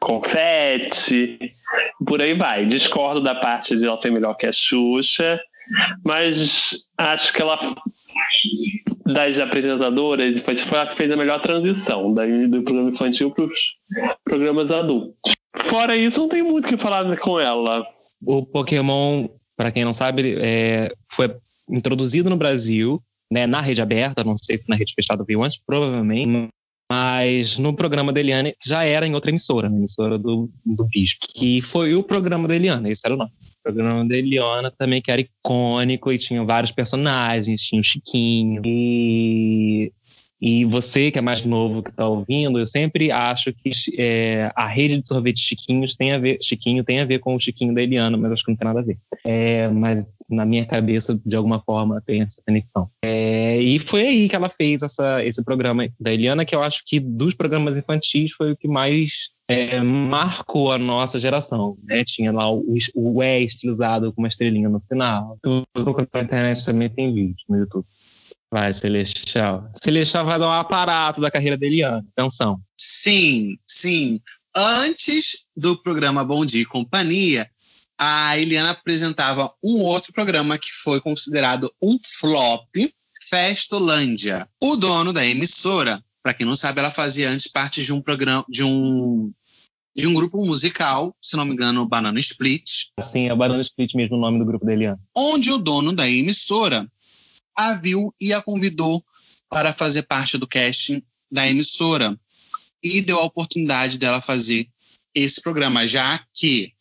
confete, 0.00 1.38
por 2.04 2.20
aí 2.20 2.34
vai. 2.34 2.66
Discordo 2.66 3.20
da 3.20 3.34
parte 3.34 3.76
de 3.76 3.86
ela 3.86 4.00
ser 4.00 4.10
melhor 4.10 4.34
que 4.34 4.46
a 4.46 4.52
Xuxa, 4.52 5.38
mas 6.04 6.88
acho 6.98 7.32
que 7.32 7.42
ela 7.42 7.58
das 9.04 9.38
apresentadoras 9.38 10.40
foi 10.40 10.56
ela 10.72 10.86
que 10.86 10.96
fez 10.96 11.10
a 11.10 11.16
melhor 11.16 11.40
transição 11.42 12.12
do 12.12 12.62
programa 12.62 12.90
infantil 12.90 13.30
para 13.30 13.44
os 13.44 13.60
programas 14.24 14.70
adultos. 14.70 15.14
Fora 15.64 15.96
isso, 15.96 16.20
não 16.20 16.28
tem 16.28 16.42
muito 16.42 16.66
o 16.66 16.68
que 16.68 16.82
falar 16.82 17.16
com 17.18 17.40
ela. 17.40 17.86
O 18.24 18.44
Pokémon 18.44 19.28
para 19.56 19.72
quem 19.72 19.84
não 19.84 19.94
sabe, 19.94 20.36
é, 20.38 20.92
foi 21.10 21.34
introduzido 21.70 22.28
no 22.28 22.36
Brasil, 22.36 23.02
né, 23.32 23.46
na 23.46 23.60
rede 23.60 23.80
aberta, 23.80 24.22
não 24.22 24.36
sei 24.36 24.58
se 24.58 24.68
na 24.68 24.76
rede 24.76 24.94
fechada 24.94 25.24
viu 25.26 25.42
antes, 25.42 25.58
provavelmente, 25.66 26.50
mas 26.90 27.58
no 27.58 27.74
programa 27.74 28.12
da 28.12 28.20
Eliane 28.20 28.54
já 28.64 28.84
era 28.84 29.06
em 29.06 29.14
outra 29.14 29.30
emissora, 29.30 29.68
na 29.68 29.76
emissora 29.76 30.18
do, 30.18 30.48
do 30.64 30.84
Bispo, 30.84 31.26
que 31.34 31.60
foi 31.62 31.94
o 31.94 32.02
programa 32.02 32.46
da 32.46 32.54
Eliana, 32.54 32.88
esse 32.88 33.04
era 33.04 33.14
o 33.14 33.18
nome. 33.18 33.32
Programa 33.66 34.08
da 34.08 34.16
Eliana 34.16 34.70
também, 34.70 35.02
que 35.02 35.10
era 35.10 35.20
icônico 35.20 36.12
e 36.12 36.18
tinha 36.18 36.44
vários 36.44 36.70
personagens, 36.70 37.60
tinha 37.62 37.80
o 37.80 37.84
Chiquinho, 37.84 38.62
e 38.64 39.92
e 40.40 40.64
você, 40.66 41.10
que 41.10 41.18
é 41.18 41.22
mais 41.22 41.44
novo, 41.44 41.82
que 41.82 41.88
está 41.88 42.06
ouvindo, 42.06 42.58
eu 42.58 42.66
sempre 42.66 43.10
acho 43.10 43.52
que 43.54 43.70
é, 43.98 44.52
a 44.54 44.66
rede 44.66 45.00
de 45.00 45.08
sorvete 45.08 45.40
Chiquinhos 45.40 45.96
tem 45.96 46.12
a 46.12 46.18
ver, 46.18 46.38
Chiquinho 46.42 46.84
tem 46.84 47.00
a 47.00 47.06
ver 47.06 47.20
com 47.20 47.34
o 47.34 47.40
Chiquinho 47.40 47.74
da 47.74 47.82
Eliana, 47.82 48.16
mas 48.16 48.32
acho 48.32 48.44
que 48.44 48.50
não 48.50 48.56
tem 48.56 48.66
nada 48.66 48.80
a 48.80 48.82
ver. 48.82 48.98
É, 49.24 49.68
mas 49.68 50.06
na 50.28 50.44
minha 50.44 50.66
cabeça, 50.66 51.18
de 51.24 51.36
alguma 51.36 51.60
forma, 51.60 52.02
tem 52.04 52.20
essa 52.20 52.42
conexão. 52.46 52.86
É, 53.02 53.58
e 53.58 53.78
foi 53.78 54.06
aí 54.06 54.28
que 54.28 54.36
ela 54.36 54.48
fez 54.48 54.82
essa, 54.82 55.24
esse 55.24 55.42
programa 55.42 55.88
da 55.98 56.12
Eliana, 56.12 56.44
que 56.44 56.54
eu 56.54 56.62
acho 56.62 56.82
que 56.84 57.00
dos 57.00 57.32
programas 57.32 57.78
infantis 57.78 58.32
foi 58.32 58.52
o 58.52 58.56
que 58.56 58.68
mais 58.68 59.30
é, 59.48 59.80
marcou 59.80 60.72
a 60.72 60.78
nossa 60.78 61.20
geração. 61.20 61.76
Né? 61.84 62.04
Tinha 62.04 62.32
lá 62.32 62.50
o, 62.50 62.64
o 62.94 63.22
E 63.22 63.44
estilizado 63.44 64.12
com 64.12 64.22
uma 64.22 64.28
estrelinha 64.28 64.68
no 64.68 64.80
final. 64.80 65.38
Se 65.44 65.62
você 65.74 65.84
procurar 65.84 66.08
na 66.14 66.22
internet, 66.22 66.64
também 66.64 66.90
tem 66.90 67.14
vídeo 67.14 67.44
no 67.48 67.58
YouTube. 67.58 67.86
Vai, 68.50 68.72
Celestial. 68.72 69.68
Celestial 69.82 70.24
vai 70.24 70.38
dar 70.38 70.48
um 70.48 70.52
aparato 70.52 71.20
da 71.20 71.30
carreira 71.30 71.56
da 71.56 71.66
Eliana. 71.66 72.04
Atenção. 72.16 72.60
Sim, 72.80 73.56
sim. 73.66 74.20
Antes 74.54 75.46
do 75.56 75.76
programa 75.82 76.24
Bom 76.24 76.46
Dia 76.46 76.62
e 76.62 76.66
Companhia, 76.66 77.48
a 77.98 78.38
Eliana 78.38 78.70
apresentava 78.70 79.52
um 79.62 79.80
outro 79.82 80.12
programa 80.12 80.58
que 80.58 80.70
foi 80.82 81.00
considerado 81.00 81.70
um 81.82 81.98
flop, 82.02 82.68
Festolândia. 83.28 84.48
O 84.62 84.76
dono 84.76 85.12
da 85.12 85.26
emissora, 85.26 86.02
para 86.26 86.34
quem 86.34 86.44
não 86.44 86.56
sabe, 86.56 86.80
ela 86.80 86.90
fazia 86.90 87.30
antes 87.30 87.46
parte 87.46 87.84
de 87.84 87.92
um 87.92 88.02
programa, 88.02 88.44
de 88.48 88.64
um 88.64 89.32
de 89.96 90.08
um 90.08 90.12
grupo 90.12 90.44
musical, 90.44 91.16
se 91.20 91.36
não 91.36 91.44
me 91.44 91.52
engano, 91.52 91.86
Banana 91.86 92.18
Split. 92.18 92.88
Sim, 93.00 93.28
é 93.28 93.34
Banana 93.34 93.62
Split 93.62 93.94
mesmo 93.94 94.16
o 94.16 94.20
nome 94.20 94.40
do 94.40 94.44
grupo 94.44 94.66
da 94.66 94.72
Eliana. 94.72 94.98
Onde 95.16 95.52
o 95.52 95.56
dono 95.56 95.92
da 95.92 96.10
emissora 96.10 96.90
a 97.56 97.74
viu 97.74 98.12
e 98.20 98.32
a 98.32 98.42
convidou 98.42 99.04
para 99.48 99.72
fazer 99.72 100.02
parte 100.02 100.36
do 100.36 100.48
casting 100.48 101.00
da 101.30 101.48
emissora 101.48 102.18
e 102.82 103.00
deu 103.00 103.20
a 103.20 103.24
oportunidade 103.24 103.96
dela 103.96 104.20
fazer 104.20 104.68
esse 105.14 105.40
programa, 105.40 105.86
já 105.86 106.20
que 106.36 106.72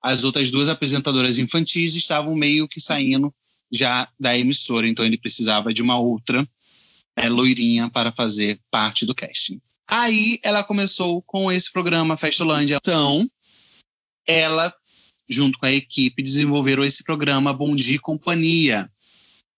as 0.00 0.22
outras 0.22 0.52
duas 0.52 0.68
apresentadoras 0.68 1.36
infantis 1.36 1.96
estavam 1.96 2.36
meio 2.36 2.68
que 2.68 2.80
saindo 2.80 3.34
já 3.72 4.08
da 4.20 4.38
emissora, 4.38 4.86
então 4.86 5.04
ele 5.04 5.18
precisava 5.18 5.72
de 5.72 5.82
uma 5.82 5.98
outra 5.98 6.46
é, 7.16 7.28
loirinha 7.28 7.90
para 7.90 8.12
fazer 8.12 8.60
parte 8.70 9.06
do 9.06 9.14
casting. 9.14 9.60
Aí 9.88 10.38
ela 10.42 10.64
começou 10.64 11.22
com 11.22 11.52
esse 11.52 11.70
programa 11.70 12.16
Festolândia. 12.16 12.76
Então, 12.76 13.28
ela, 14.26 14.74
junto 15.28 15.58
com 15.58 15.66
a 15.66 15.72
equipe, 15.72 16.22
desenvolveram 16.22 16.82
esse 16.82 17.04
programa 17.04 17.52
Bom 17.52 17.76
Dia 17.76 17.98
Companhia, 18.00 18.90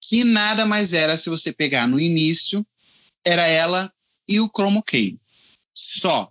que 0.03 0.25
nada 0.25 0.66
mais 0.66 0.92
era, 0.92 1.16
se 1.16 1.31
você 1.31 1.53
pegar 1.53 1.87
no 1.87 1.99
início, 1.99 2.66
era 3.25 3.47
ela 3.47 3.92
e 4.29 4.40
o 4.40 4.51
Chroma 4.55 4.83
Key. 4.83 5.19
Só. 5.77 6.31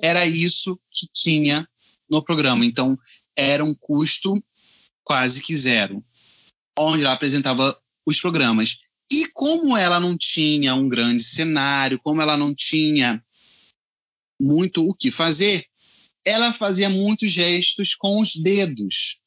Era 0.00 0.26
isso 0.26 0.78
que 0.90 1.06
tinha 1.12 1.68
no 2.08 2.22
programa. 2.22 2.64
Então, 2.64 2.96
era 3.36 3.64
um 3.64 3.74
custo 3.74 4.42
quase 5.02 5.42
que 5.42 5.56
zero, 5.56 6.04
onde 6.78 7.02
ela 7.02 7.14
apresentava 7.14 7.78
os 8.06 8.20
programas. 8.20 8.78
E 9.10 9.26
como 9.32 9.76
ela 9.76 9.98
não 9.98 10.16
tinha 10.16 10.74
um 10.74 10.88
grande 10.88 11.22
cenário, 11.22 12.00
como 12.02 12.20
ela 12.20 12.36
não 12.36 12.54
tinha 12.54 13.22
muito 14.40 14.88
o 14.88 14.94
que 14.94 15.10
fazer, 15.10 15.64
ela 16.24 16.52
fazia 16.52 16.90
muitos 16.90 17.32
gestos 17.32 17.94
com 17.94 18.20
os 18.20 18.36
dedos, 18.36 19.18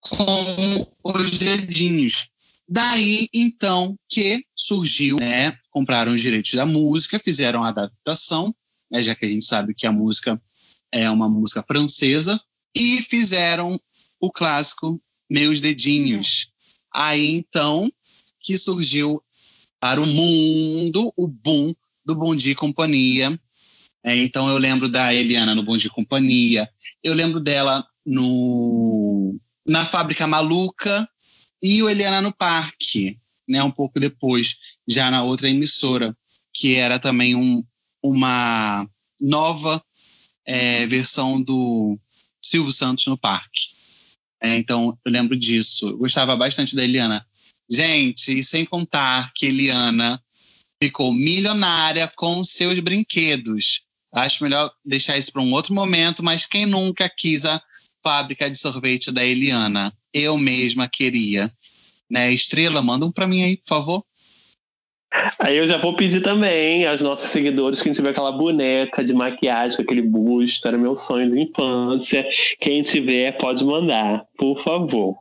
com 0.00 0.86
os 1.02 1.30
dedinhos. 1.38 2.28
Daí, 2.68 3.28
então, 3.32 3.96
que 4.08 4.44
surgiu, 4.54 5.16
né? 5.18 5.56
Compraram 5.70 6.12
os 6.12 6.20
direitos 6.20 6.52
da 6.52 6.66
música, 6.66 7.18
fizeram 7.18 7.62
a 7.62 7.68
adaptação, 7.68 8.54
né, 8.90 9.02
já 9.02 9.14
que 9.14 9.24
a 9.24 9.28
gente 9.28 9.44
sabe 9.44 9.74
que 9.74 9.86
a 9.86 9.92
música 9.92 10.40
é 10.92 11.08
uma 11.10 11.28
música 11.28 11.62
francesa, 11.62 12.40
e 12.74 13.00
fizeram 13.02 13.80
o 14.20 14.30
clássico 14.30 15.00
Meus 15.30 15.60
Dedinhos. 15.60 16.48
Aí, 16.92 17.34
então, 17.36 17.90
que 18.40 18.56
surgiu 18.56 19.22
para 19.80 20.00
o 20.00 20.06
mundo 20.06 21.12
o 21.16 21.26
boom 21.26 21.74
do 22.04 22.14
Bom 22.14 22.34
Dia 22.34 22.52
e 22.52 22.56
Companhia. 22.56 23.38
É, 24.04 24.16
então, 24.16 24.48
eu 24.48 24.58
lembro 24.58 24.88
da 24.88 25.12
Eliana 25.12 25.54
no 25.54 25.62
Bom 25.62 25.76
Dia 25.76 25.88
e 25.88 25.94
Companhia, 25.94 26.70
eu 27.02 27.12
lembro 27.14 27.40
dela 27.40 27.86
no 28.04 29.38
na 29.66 29.84
Fábrica 29.84 30.28
Maluca, 30.28 31.08
e 31.60 31.82
o 31.82 31.88
Eliana 31.88 32.20
no 32.20 32.32
Parque, 32.32 33.18
né, 33.48 33.62
um 33.62 33.70
pouco 33.70 33.98
depois, 33.98 34.56
já 34.88 35.10
na 35.10 35.24
outra 35.24 35.48
emissora, 35.48 36.16
que 36.52 36.76
era 36.76 36.98
também 36.98 37.34
um, 37.34 37.64
uma 38.02 38.88
nova 39.20 39.82
é, 40.44 40.86
versão 40.86 41.42
do 41.42 41.98
Silvio 42.40 42.72
Santos 42.72 43.06
no 43.06 43.18
Parque. 43.18 43.74
É, 44.40 44.56
então, 44.56 44.96
eu 45.04 45.12
lembro 45.12 45.36
disso. 45.36 45.88
Eu 45.88 45.98
gostava 45.98 46.36
bastante 46.36 46.76
da 46.76 46.84
Eliana. 46.84 47.26
Gente, 47.70 48.38
e 48.38 48.42
sem 48.42 48.64
contar 48.64 49.32
que 49.34 49.46
Eliana 49.46 50.20
ficou 50.82 51.12
milionária 51.12 52.10
com 52.16 52.42
seus 52.42 52.78
brinquedos. 52.78 53.82
Acho 54.12 54.44
melhor 54.44 54.70
deixar 54.84 55.18
isso 55.18 55.32
para 55.32 55.42
um 55.42 55.52
outro 55.52 55.74
momento, 55.74 56.24
mas 56.24 56.46
quem 56.46 56.66
nunca 56.66 57.08
quis 57.08 57.44
a 57.44 57.60
fábrica 58.02 58.48
de 58.48 58.56
sorvete 58.56 59.10
da 59.10 59.24
Eliana? 59.24 59.92
eu 60.16 60.38
mesma 60.38 60.88
queria. 60.88 61.50
Né? 62.10 62.32
Estrela, 62.32 62.80
manda 62.80 63.04
um 63.04 63.12
para 63.12 63.26
mim 63.26 63.42
aí, 63.42 63.56
por 63.58 63.68
favor. 63.68 64.04
Aí 65.38 65.56
eu 65.56 65.66
já 65.66 65.78
vou 65.78 65.94
pedir 65.94 66.20
também 66.20 66.86
aos 66.86 67.00
nossos 67.00 67.30
seguidores 67.30 67.80
quem 67.80 67.92
tiver 67.92 68.10
aquela 68.10 68.32
boneca 68.32 69.04
de 69.04 69.14
maquiagem 69.14 69.80
aquele 69.80 70.02
busto, 70.02 70.66
era 70.66 70.76
meu 70.76 70.96
sonho 70.96 71.30
de 71.30 71.40
infância. 71.40 72.26
Quem 72.60 72.82
tiver 72.82 73.36
pode 73.38 73.64
mandar, 73.64 74.24
por 74.36 74.62
favor. 74.62 75.16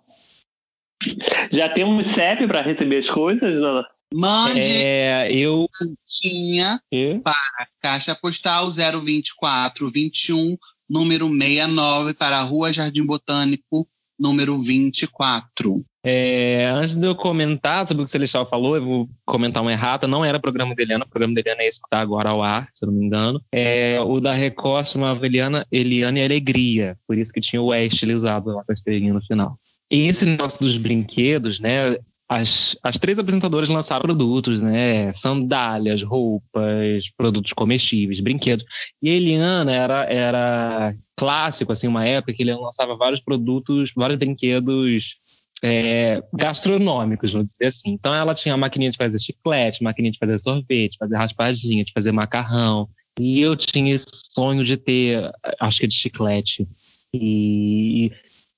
Já 1.51 1.69
temos 1.69 2.08
CEP 2.08 2.47
para 2.47 2.62
receber 2.62 2.97
as 2.97 3.10
coisas, 3.10 3.60
Nana? 3.60 3.86
Mande 4.13 4.88
é, 4.88 5.31
eu 5.31 5.67
tinha 6.05 6.79
para 7.23 7.67
Caixa 7.81 8.15
Postal 8.15 8.69
024 8.69 9.89
21 9.89 10.55
número 10.89 11.27
69, 11.27 12.13
para 12.13 12.38
a 12.38 12.41
Rua 12.41 12.71
Jardim 12.71 13.05
Botânico, 13.05 13.88
número 14.17 14.58
24. 14.58 15.84
É, 16.08 16.67
antes 16.67 16.95
de 16.95 17.08
eu 17.08 17.15
comentar 17.15 17.88
sobre 17.88 18.03
o 18.03 18.05
que 18.05 18.10
o 18.10 18.12
Celestial 18.12 18.47
falou, 18.47 18.75
eu 18.75 18.86
vou 18.86 19.10
comentar 19.25 19.63
uma 19.63 19.71
errata. 19.71 20.08
Não 20.08 20.23
era 20.23 20.39
programa 20.39 20.75
de 20.75 20.84
Eliana, 20.84 21.03
o 21.03 21.10
programa 21.10 21.34
de 21.34 21.41
Eliana 21.41 21.63
é 21.63 21.67
esse 21.67 21.81
que 21.81 21.88
está 21.88 21.99
agora 21.99 22.29
ao 22.29 22.43
ar, 22.43 22.69
se 22.73 22.86
eu 22.86 22.91
não 22.91 22.99
me 22.99 23.05
engano. 23.05 23.41
É, 23.51 23.99
o 23.99 24.19
da 24.19 24.31
Record 24.31 24.86
chamava 24.86 25.25
Eliana, 25.25 25.65
Eliana 25.71 26.19
e 26.19 26.23
Alegria, 26.23 26.95
por 27.08 27.17
isso 27.17 27.34
que 27.34 27.41
tinha 27.41 27.60
o 27.62 27.73
E 27.73 27.88
estilizado 27.88 28.51
lá 28.51 28.63
com 28.63 28.71
a 28.71 28.73
estrelinha 28.73 29.13
no 29.13 29.25
final. 29.25 29.58
E 29.91 30.07
esse 30.07 30.25
negócio 30.25 30.59
dos 30.59 30.77
brinquedos, 30.77 31.59
né? 31.59 31.97
As, 32.27 32.75
as 32.81 32.97
três 32.97 33.19
apresentadoras 33.19 33.69
lançaram 33.69 34.01
produtos, 34.01 34.61
né? 34.61 35.13
Sandálias, 35.13 36.01
roupas, 36.01 37.03
produtos 37.15 37.53
comestíveis, 37.53 38.19
brinquedos. 38.19 38.65
E 39.01 39.09
a 39.09 39.13
Eliana 39.13 39.71
era, 39.71 40.03
era 40.05 40.95
clássico, 41.15 41.71
assim, 41.71 41.87
uma 41.87 42.07
época 42.07 42.33
que 42.33 42.41
ele 42.41 42.53
lançava 42.55 42.97
vários 42.97 43.21
produtos, 43.21 43.91
vários 43.95 44.17
brinquedos 44.17 45.17
é, 45.63 46.23
gastronômicos, 46.33 47.31
vamos 47.31 47.51
dizer 47.51 47.67
assim. 47.67 47.91
Então 47.91 48.13
ela 48.13 48.33
tinha 48.33 48.53
a 48.53 48.57
maquininha 48.57 48.91
de 48.91 48.97
fazer 48.97 49.19
chiclete, 49.19 49.83
maquininha 49.83 50.11
de 50.11 50.19
fazer 50.19 50.37
sorvete, 50.39 50.97
fazer 50.97 51.15
raspadinha, 51.15 51.85
de 51.85 51.93
fazer 51.93 52.11
macarrão. 52.11 52.89
E 53.19 53.39
eu 53.39 53.55
tinha 53.55 53.93
esse 53.93 54.05
sonho 54.31 54.65
de 54.65 54.77
ter, 54.77 55.31
acho 55.59 55.79
que 55.79 55.87
de 55.87 55.95
chiclete. 55.95 56.67
E 57.13 58.11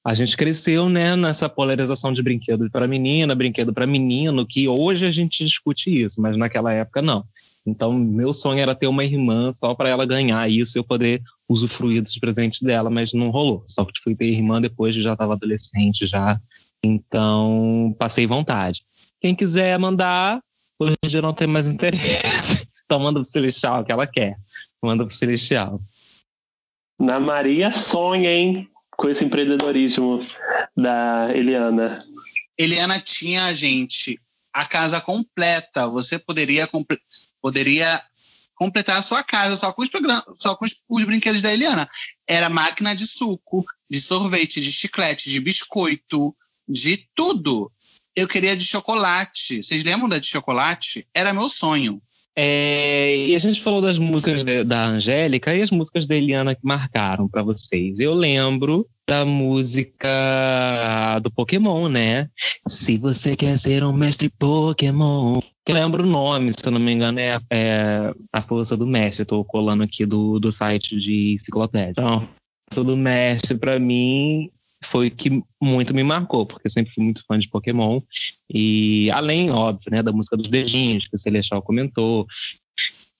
a 0.07 0.13
gente 0.13 0.37
cresceu, 0.37 0.87
né, 0.87 1.17
nessa 1.17 1.49
polarização 1.49 2.13
de 2.13 2.23
brinquedo 2.23 2.71
para 2.71 2.87
menina, 2.87 3.35
brinquedo 3.35 3.73
para 3.73 3.85
menino, 3.85 4.47
que 4.47 4.65
hoje 4.65 5.05
a 5.05 5.11
gente 5.11 5.43
discute 5.43 5.89
isso, 5.89 6.21
mas 6.21 6.37
naquela 6.37 6.71
época 6.71 7.01
não. 7.01 7.25
Então, 7.65 7.91
meu 7.91 8.33
sonho 8.33 8.61
era 8.61 8.73
ter 8.73 8.87
uma 8.87 9.03
irmã 9.03 9.51
só 9.51 9.75
para 9.75 9.89
ela 9.89 10.05
ganhar 10.05 10.49
isso 10.49 10.77
e 10.77 10.79
eu 10.79 10.83
poder 10.85 11.21
usufruir 11.49 12.01
dos 12.01 12.17
presentes 12.19 12.61
dela, 12.61 12.89
mas 12.89 13.11
não 13.11 13.31
rolou. 13.31 13.65
Só 13.67 13.83
que 13.83 13.99
fui 14.01 14.15
ter 14.15 14.27
irmã 14.27 14.61
depois 14.61 14.95
de 14.95 15.01
já 15.01 15.11
estava 15.11 15.33
adolescente, 15.33 16.07
já 16.07 16.39
então, 16.81 17.93
passei 17.99 18.25
vontade. 18.25 18.83
Quem 19.19 19.35
quiser 19.35 19.77
mandar, 19.77 20.39
hoje 20.79 20.95
em 21.03 21.09
dia 21.09 21.21
não 21.21 21.33
tem 21.33 21.47
mais 21.47 21.67
interesse. 21.67 22.65
Então, 22.89 23.01
manda 23.01 23.19
pro 23.19 23.29
Celestial 23.29 23.83
que 23.83 23.91
ela 23.91 24.07
quer. 24.07 24.37
Manda 24.81 25.05
pro 25.05 25.13
Celestial. 25.13 25.77
Na 26.97 27.19
Maria 27.19 27.69
sonha, 27.69 28.31
hein? 28.31 28.69
Com 28.97 29.09
esse 29.09 29.23
empreendedorismo 29.23 30.19
da 30.75 31.29
Eliana. 31.33 32.03
Eliana 32.57 32.99
tinha, 32.99 33.53
gente, 33.53 34.19
a 34.51 34.65
casa 34.65 34.99
completa. 34.99 35.87
Você 35.89 36.17
poderia, 36.17 36.67
poderia 37.41 38.01
completar 38.55 38.97
a 38.97 39.03
sua 39.03 39.23
casa 39.23 39.55
só 39.55 39.71
com 39.71 39.83
os, 39.83 39.89
só 40.35 40.55
com 40.55 40.65
os, 40.65 40.81
os, 40.89 41.03
brinquedos 41.03 41.41
da 41.41 41.53
Eliana. 41.53 41.87
Era 42.27 42.49
máquina 42.49 42.95
de 42.95 43.05
suco, 43.05 43.63
de 43.89 44.01
sorvete, 44.01 44.59
de 44.59 44.71
chiclete, 44.71 45.29
de 45.29 45.39
biscoito, 45.39 46.35
de 46.67 47.07
tudo. 47.13 47.71
Eu 48.15 48.27
queria 48.27 48.57
de 48.57 48.65
chocolate. 48.65 49.61
Vocês 49.61 49.83
lembram 49.83 50.09
da 50.09 50.17
de 50.17 50.25
chocolate? 50.25 51.07
Era 51.13 51.33
meu 51.33 51.47
sonho. 51.47 52.01
É, 52.39 53.17
e 53.17 53.35
a 53.35 53.39
gente 53.39 53.59
falou 53.63 53.81
das 53.81 53.97
músicas 53.97 54.45
de, 54.45 54.63
da 54.63 54.85
Angélica 54.85 55.55
e 55.55 55.63
as 55.63 55.71
músicas 55.71 56.05
da 56.05 56.15
Eliana 56.15 56.53
que 56.53 56.61
marcaram 56.63 57.27
para 57.27 57.41
vocês. 57.41 57.97
Eu 57.97 58.13
lembro 58.13 58.87
da 59.09 59.25
música 59.25 60.07
do 61.23 61.31
Pokémon, 61.31 61.89
né? 61.89 62.29
Se 62.67 62.99
você 62.99 63.35
quer 63.35 63.57
ser 63.57 63.83
um 63.83 63.91
mestre 63.91 64.29
Pokémon. 64.29 65.39
Eu 65.67 65.73
lembro 65.73 66.03
o 66.03 66.05
nome, 66.05 66.51
se 66.53 66.63
eu 66.63 66.71
não 66.71 66.79
me 66.79 66.91
engano, 66.91 67.19
é, 67.19 67.39
é 67.49 68.13
A 68.31 68.41
Força 68.41 68.77
do 68.77 68.85
Mestre. 68.85 69.23
Estou 69.23 69.43
colando 69.43 69.81
aqui 69.81 70.05
do, 70.05 70.39
do 70.39 70.51
site 70.51 70.95
de 70.95 71.33
enciclopédia. 71.33 71.89
Então, 71.89 72.07
a 72.07 72.19
Força 72.19 72.83
do 72.83 72.95
Mestre, 72.95 73.57
para 73.57 73.79
mim, 73.79 74.51
foi 74.87 75.09
que 75.09 75.43
muito 75.61 75.93
me 75.93 76.03
marcou, 76.03 76.45
porque 76.45 76.69
sempre 76.69 76.93
fui 76.93 77.03
muito 77.03 77.23
fã 77.27 77.37
de 77.37 77.49
Pokémon. 77.49 78.01
E 78.51 79.11
além, 79.11 79.51
óbvio, 79.51 79.91
né, 79.91 80.01
da 80.01 80.11
música 80.11 80.35
dos 80.37 80.49
dedinhos, 80.49 81.07
que 81.07 81.15
o 81.15 81.19
Celestial 81.19 81.61
comentou. 81.61 82.25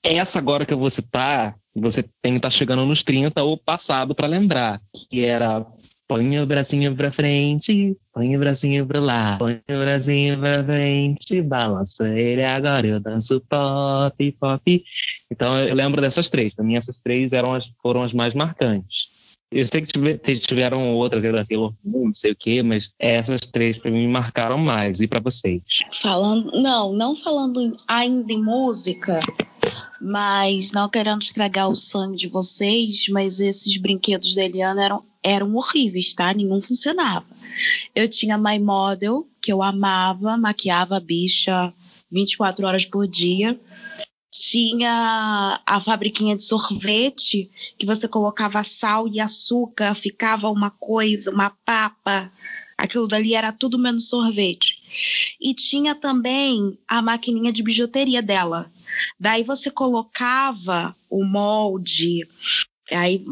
Essa 0.03 0.39
agora 0.39 0.65
que 0.65 0.73
eu 0.73 0.79
vou 0.79 0.89
citar, 0.89 1.55
você 1.75 2.03
tem 2.21 2.33
que 2.33 2.37
estar 2.37 2.49
tá 2.49 2.55
chegando 2.55 2.85
nos 2.85 3.03
30 3.03 3.43
ou 3.43 3.57
passado 3.57 4.15
para 4.15 4.27
lembrar, 4.27 4.81
que 5.09 5.25
era 5.25 5.65
Põe 6.07 6.39
o 6.39 6.45
bracinho 6.45 6.95
pra 6.95 7.11
frente, 7.11 7.97
põe 8.13 8.33
o 8.37 8.39
bracinho 8.39 8.87
pra 8.87 9.01
lá, 9.01 9.37
põe 9.37 9.55
o 9.55 9.79
bracinho 9.79 10.39
pra 10.39 10.63
frente, 10.63 11.41
balança 11.41 12.07
ele 12.07 12.45
agora, 12.45 12.87
eu 12.87 12.99
danço 13.01 13.41
pop, 13.41 14.31
pop. 14.39 14.83
Então 15.29 15.59
eu 15.59 15.75
lembro 15.75 15.99
dessas 15.99 16.29
três. 16.29 16.55
Para 16.55 16.63
mim, 16.63 16.77
essas 16.77 16.97
três 16.97 17.33
eram 17.33 17.53
as, 17.53 17.69
foram 17.81 18.03
as 18.03 18.13
mais 18.13 18.33
marcantes. 18.33 19.16
Eu 19.49 19.63
sei 19.63 19.81
que 19.81 20.39
tiveram 20.39 20.93
outras, 20.95 21.23
assim, 21.23 21.55
não 21.83 22.13
sei 22.13 22.31
o 22.31 22.35
quê, 22.35 22.61
mas 22.61 22.91
essas 22.99 23.41
três 23.41 23.77
para 23.77 23.89
mim 23.89 24.07
marcaram 24.07 24.57
mais. 24.57 24.99
E 24.99 25.07
para 25.07 25.21
vocês? 25.21 25.61
Falando, 25.93 26.51
não, 26.61 26.91
não 26.91 27.15
falando 27.15 27.77
ainda 27.87 28.33
em 28.33 28.43
música, 28.43 29.21
mas 30.01 30.73
não 30.73 30.89
querendo 30.89 31.21
estragar 31.21 31.69
o 31.69 31.75
sonho 31.75 32.15
de 32.15 32.27
vocês, 32.27 33.07
mas 33.09 33.39
esses 33.39 33.77
brinquedos 33.77 34.35
da 34.35 34.43
Eliana 34.43 34.83
eram, 34.83 35.03
eram 35.23 35.55
horríveis, 35.55 36.13
tá? 36.13 36.33
Nenhum 36.33 36.61
funcionava. 36.61 37.25
Eu 37.95 38.09
tinha 38.09 38.37
My 38.37 38.59
Model, 38.59 39.25
que 39.41 39.51
eu 39.51 39.63
amava, 39.63 40.35
maquiava 40.35 40.97
a 40.97 40.99
bicha 40.99 41.73
24 42.11 42.67
horas 42.67 42.85
por 42.85 43.07
dia 43.07 43.57
tinha 44.49 45.61
a 45.65 45.79
fabriquinha 45.81 46.33
de 46.33 46.43
sorvete 46.43 47.51
que 47.77 47.85
você 47.85 48.07
colocava 48.07 48.63
sal 48.63 49.05
e 49.07 49.19
açúcar, 49.19 49.93
ficava 49.93 50.49
uma 50.49 50.71
coisa, 50.71 51.31
uma 51.31 51.49
papa. 51.65 52.31
Aquilo 52.77 53.07
dali 53.07 53.33
era 53.33 53.51
tudo 53.51 53.77
menos 53.77 54.07
sorvete. 54.07 55.35
E 55.41 55.53
tinha 55.53 55.93
também 55.93 56.77
a 56.87 57.01
maquininha 57.01 57.51
de 57.51 57.61
bijuteria 57.61 58.21
dela. 58.21 58.71
Daí 59.19 59.43
você 59.43 59.69
colocava 59.69 60.95
o 61.09 61.25
molde, 61.25 62.25
aí 62.89 63.25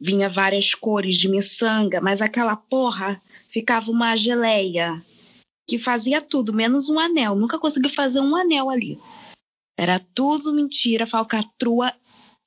vinha 0.00 0.28
várias 0.28 0.74
cores 0.74 1.18
de 1.18 1.28
miçanga, 1.28 2.00
mas 2.00 2.22
aquela 2.22 2.56
porra 2.56 3.20
ficava 3.50 3.90
uma 3.90 4.16
geleia 4.16 5.02
que 5.68 5.78
fazia 5.78 6.22
tudo, 6.22 6.52
menos 6.52 6.88
um 6.88 6.98
anel. 6.98 7.34
Nunca 7.34 7.58
consegui 7.58 7.90
fazer 7.90 8.20
um 8.20 8.34
anel 8.34 8.70
ali. 8.70 8.98
Era 9.78 9.98
tudo 10.14 10.52
mentira, 10.52 11.06
falcatrua, 11.06 11.92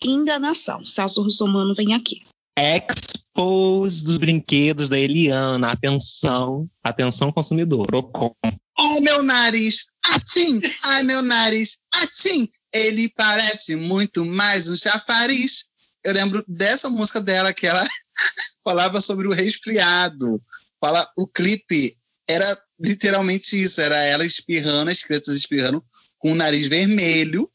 enganação. 0.03 0.85
Celso 0.85 1.21
Russomano 1.21 1.73
vem 1.73 1.93
aqui. 1.93 2.23
Expose 2.57 4.03
dos 4.03 4.17
brinquedos 4.17 4.89
da 4.89 4.97
Eliana. 4.97 5.71
Atenção, 5.71 6.69
atenção 6.83 7.31
consumidor. 7.31 7.87
Procon. 7.87 8.33
Oh, 8.77 9.01
meu 9.01 9.23
nariz! 9.23 9.85
Atim! 10.03 10.59
Ai, 10.83 11.03
meu 11.03 11.21
nariz! 11.21 11.77
Atim! 11.93 12.49
Ele 12.73 13.09
parece 13.15 13.75
muito 13.75 14.25
mais 14.25 14.69
um 14.69 14.75
chafariz. 14.75 15.65
Eu 16.03 16.13
lembro 16.13 16.43
dessa 16.47 16.89
música 16.89 17.21
dela 17.21 17.53
que 17.53 17.65
ela 17.65 17.85
falava 18.63 19.01
sobre 19.01 19.27
o 19.27 19.33
resfriado. 19.33 20.41
Fala, 20.79 21.07
o 21.17 21.25
clipe 21.25 21.97
era 22.27 22.57
literalmente 22.79 23.61
isso, 23.61 23.79
era 23.79 23.97
ela 23.97 24.25
espirrando, 24.25 24.91
as 24.91 25.03
crianças 25.03 25.35
espirrando 25.35 25.83
com 26.25 26.31
o 26.31 26.35
nariz 26.35 26.67
vermelho, 26.67 27.47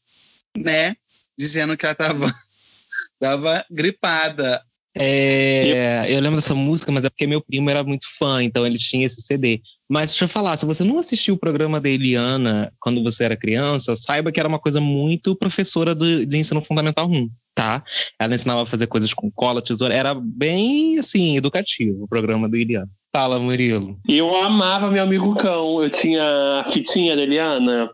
né? 0.57 0.95
Dizendo 1.37 1.75
que 1.75 1.85
ela 1.85 1.93
tava, 1.93 2.25
tava 3.19 3.65
gripada. 3.69 4.63
É, 4.95 6.05
eu 6.09 6.21
lembro 6.21 6.37
dessa 6.37 6.55
música, 6.55 6.89
mas 6.89 7.03
é 7.03 7.09
porque 7.09 7.27
meu 7.27 7.41
primo 7.41 7.69
era 7.69 7.83
muito 7.83 8.05
fã, 8.17 8.41
então 8.41 8.65
ele 8.65 8.77
tinha 8.77 9.05
esse 9.05 9.21
CD. 9.21 9.61
Mas 9.89 10.11
deixa 10.11 10.23
eu 10.23 10.29
falar, 10.29 10.55
se 10.55 10.65
você 10.65 10.85
não 10.85 10.99
assistiu 10.99 11.33
o 11.33 11.37
programa 11.37 11.81
da 11.81 11.89
Eliana 11.89 12.71
quando 12.79 13.03
você 13.03 13.25
era 13.25 13.35
criança, 13.35 13.93
saiba 13.97 14.31
que 14.31 14.39
era 14.39 14.47
uma 14.47 14.59
coisa 14.59 14.79
muito 14.79 15.35
professora 15.35 15.93
do, 15.93 16.25
de 16.25 16.37
ensino 16.37 16.63
fundamental 16.63 17.09
1, 17.09 17.29
tá? 17.53 17.83
Ela 18.17 18.35
ensinava 18.35 18.63
a 18.63 18.65
fazer 18.65 18.87
coisas 18.87 19.13
com 19.13 19.29
cola, 19.29 19.61
tesoura, 19.61 19.93
era 19.93 20.13
bem, 20.13 20.97
assim, 20.97 21.35
educativo 21.35 22.05
o 22.05 22.07
programa 22.07 22.47
da 22.47 22.57
Eliana. 22.57 22.89
Fala, 23.13 23.37
Murilo. 23.37 23.97
Eu 24.07 24.33
amava 24.33 24.89
meu 24.89 25.03
amigo 25.03 25.35
cão. 25.35 25.83
Eu 25.83 25.89
tinha 25.89 26.23
a 26.61 26.71
fitinha 26.71 27.13
da 27.13 27.23
Eliana. 27.23 27.89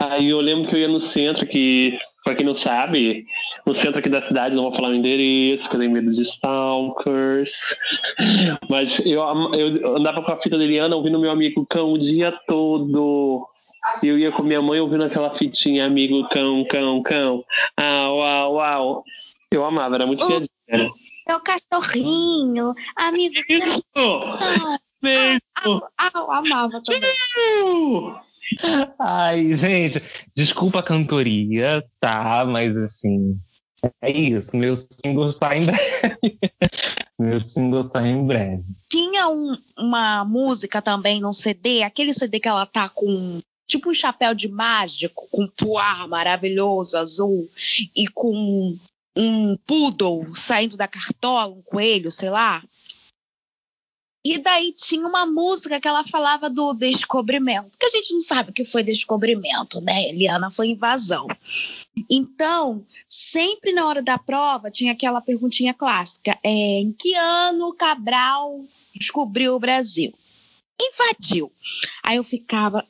Aí 0.00 0.30
eu 0.30 0.40
lembro 0.40 0.68
que 0.68 0.76
eu 0.76 0.80
ia 0.80 0.88
no 0.88 1.02
centro, 1.02 1.46
que, 1.46 1.98
pra 2.24 2.34
quem 2.34 2.46
não 2.46 2.54
sabe, 2.54 3.26
no 3.66 3.74
centro 3.74 3.98
aqui 3.98 4.08
da 4.08 4.22
cidade, 4.22 4.56
não 4.56 4.62
vou 4.62 4.74
falar 4.74 4.88
o 4.88 4.94
endereço, 4.94 5.68
que 5.68 5.76
eu 5.76 5.80
tenho 5.80 5.92
medo 5.92 6.08
de 6.08 6.22
stalkers. 6.22 7.76
Mas 8.70 9.00
eu, 9.04 9.22
eu 9.52 9.96
andava 9.98 10.22
com 10.22 10.32
a 10.32 10.40
fita 10.40 10.56
da 10.56 10.64
Eliana 10.64 10.96
ouvindo 10.96 11.20
meu 11.20 11.30
amigo 11.30 11.66
cão 11.66 11.92
o 11.92 11.98
dia 11.98 12.32
todo. 12.48 13.46
Eu 14.02 14.18
ia 14.18 14.32
com 14.32 14.42
minha 14.42 14.62
mãe 14.62 14.80
ouvindo 14.80 15.04
aquela 15.04 15.34
fitinha, 15.34 15.84
amigo 15.84 16.26
cão, 16.30 16.64
cão, 16.64 17.02
cão. 17.02 17.44
Au, 17.76 18.22
au, 18.22 18.60
au. 18.60 19.04
Eu 19.50 19.62
amava, 19.62 19.94
era 19.96 20.06
muito 20.06 20.24
oh. 20.24 20.94
Né? 21.26 21.34
Meu 21.34 21.40
cachorrinho, 21.40 22.74
amigo. 22.96 23.34
Isso! 23.48 23.74
Beijo! 25.02 25.40
Ah, 25.56 26.10
ah, 26.14 26.38
amava 26.38 26.80
também. 26.82 27.02
Ai, 28.98 29.56
gente, 29.56 30.02
desculpa 30.34 30.80
a 30.80 30.82
cantoria, 30.82 31.84
tá? 32.00 32.44
Mas 32.46 32.76
assim, 32.76 33.38
É 34.00 34.10
isso, 34.10 34.56
meu 34.56 34.74
single 34.76 35.32
sai 35.32 35.58
em 35.58 35.66
breve. 35.66 36.38
meu 37.18 37.40
single 37.40 37.84
sai 37.84 38.08
em 38.08 38.26
breve. 38.26 38.64
Tinha 38.88 39.28
um, 39.28 39.56
uma 39.78 40.24
música 40.24 40.80
também 40.80 41.20
num 41.20 41.32
CD, 41.32 41.82
aquele 41.82 42.14
CD 42.14 42.40
que 42.40 42.48
ela 42.48 42.66
tá 42.66 42.88
com 42.88 43.40
tipo 43.66 43.90
um 43.90 43.94
chapéu 43.94 44.34
de 44.34 44.48
mágico, 44.48 45.26
com 45.30 45.46
poar 45.48 46.08
maravilhoso, 46.08 46.96
azul, 46.96 47.48
e 47.96 48.06
com 48.08 48.76
um 49.16 49.56
poodle 49.66 50.34
saindo 50.34 50.76
da 50.76 50.88
cartola, 50.88 51.54
um 51.54 51.62
coelho, 51.62 52.10
sei 52.10 52.30
lá. 52.30 52.62
E 54.26 54.38
daí 54.38 54.72
tinha 54.72 55.06
uma 55.06 55.26
música 55.26 55.78
que 55.78 55.86
ela 55.86 56.02
falava 56.02 56.48
do 56.48 56.72
descobrimento, 56.72 57.76
que 57.78 57.84
a 57.84 57.90
gente 57.90 58.10
não 58.14 58.20
sabe 58.20 58.50
o 58.50 58.52
que 58.54 58.64
foi 58.64 58.82
descobrimento, 58.82 59.82
né? 59.82 60.08
Eliana 60.08 60.50
foi 60.50 60.68
invasão. 60.68 61.26
Então, 62.10 62.82
sempre 63.06 63.74
na 63.74 63.86
hora 63.86 64.02
da 64.02 64.16
prova 64.16 64.70
tinha 64.70 64.92
aquela 64.92 65.20
perguntinha 65.20 65.74
clássica: 65.74 66.38
é, 66.42 66.48
em 66.48 66.90
que 66.92 67.14
ano 67.14 67.74
Cabral 67.74 68.64
descobriu 68.94 69.56
o 69.56 69.60
Brasil? 69.60 70.14
Invadiu. 70.80 71.52
Aí 72.02 72.16
eu 72.16 72.24
ficava 72.24 72.82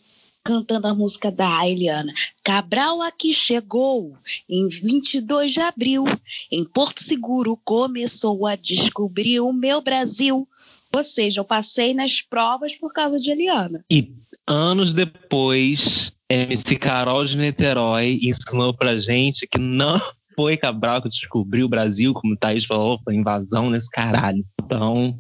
cantando 0.44 0.87
a 0.87 0.94
música 0.94 1.30
da 1.30 1.66
Eliana. 1.66 2.12
Cabral 2.44 3.00
aqui 3.00 3.33
chegou 3.33 4.14
em 4.48 4.68
22 4.68 5.52
de 5.52 5.61
abril. 5.61 6.04
Em 6.52 6.62
Porto 6.64 7.02
Seguro 7.02 7.59
começou 7.64 8.46
a 8.46 8.54
descobrir 8.54 9.40
o 9.40 9.52
meu 9.52 9.80
Brasil. 9.80 10.46
Ou 10.94 11.02
seja, 11.02 11.40
eu 11.40 11.44
passei 11.44 11.94
nas 11.94 12.20
provas 12.20 12.76
por 12.76 12.92
causa 12.92 13.18
de 13.18 13.30
Eliana. 13.30 13.85
E 13.90 14.12
anos 14.46 14.92
depois, 14.92 16.12
MC 16.28 16.76
Carol 16.76 17.24
de 17.24 17.38
Niterói 17.38 18.20
ensinou 18.22 18.74
pra 18.74 18.98
gente 18.98 19.46
que 19.46 19.59
não 19.59 20.00
foi 20.37 20.57
Cabral 20.57 21.00
que 21.00 21.09
descobriu 21.09 21.66
o 21.66 21.68
Brasil, 21.68 22.12
como 22.12 22.35
o 22.35 22.37
Thaís 22.37 22.64
falou, 22.64 23.00
foi 23.02 23.14
invasão 23.14 23.70
nesse 23.70 23.90
caralho. 23.90 24.44
Então, 24.61 25.18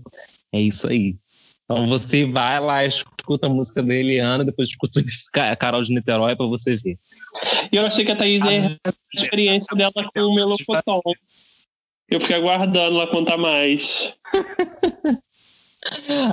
é 0.52 0.60
isso 0.60 0.88
aí. 0.88 1.16
Então 1.64 1.86
você 1.86 2.26
vai 2.26 2.60
lá, 2.60 2.84
escuta 2.84 3.46
a 3.46 3.50
música 3.50 3.82
da 3.82 3.94
Eliana, 3.94 4.44
depois 4.44 4.68
escuta 4.68 5.00
a 5.50 5.56
Carol 5.56 5.82
de 5.82 5.94
Niterói 5.94 6.36
para 6.36 6.46
você 6.46 6.76
ver. 6.76 6.98
E 7.72 7.76
eu 7.76 7.86
achei 7.86 8.04
que 8.04 8.12
a 8.12 8.16
Thaís 8.16 8.42
a 8.42 8.92
experiência 9.14 9.74
dela 9.74 9.92
com 9.92 10.20
o 10.20 10.34
Melocotão. 10.34 11.00
Eu 12.08 12.20
fiquei 12.20 12.36
aguardando 12.36 12.98
ela 12.98 13.06
contar 13.06 13.38
mais. 13.38 14.14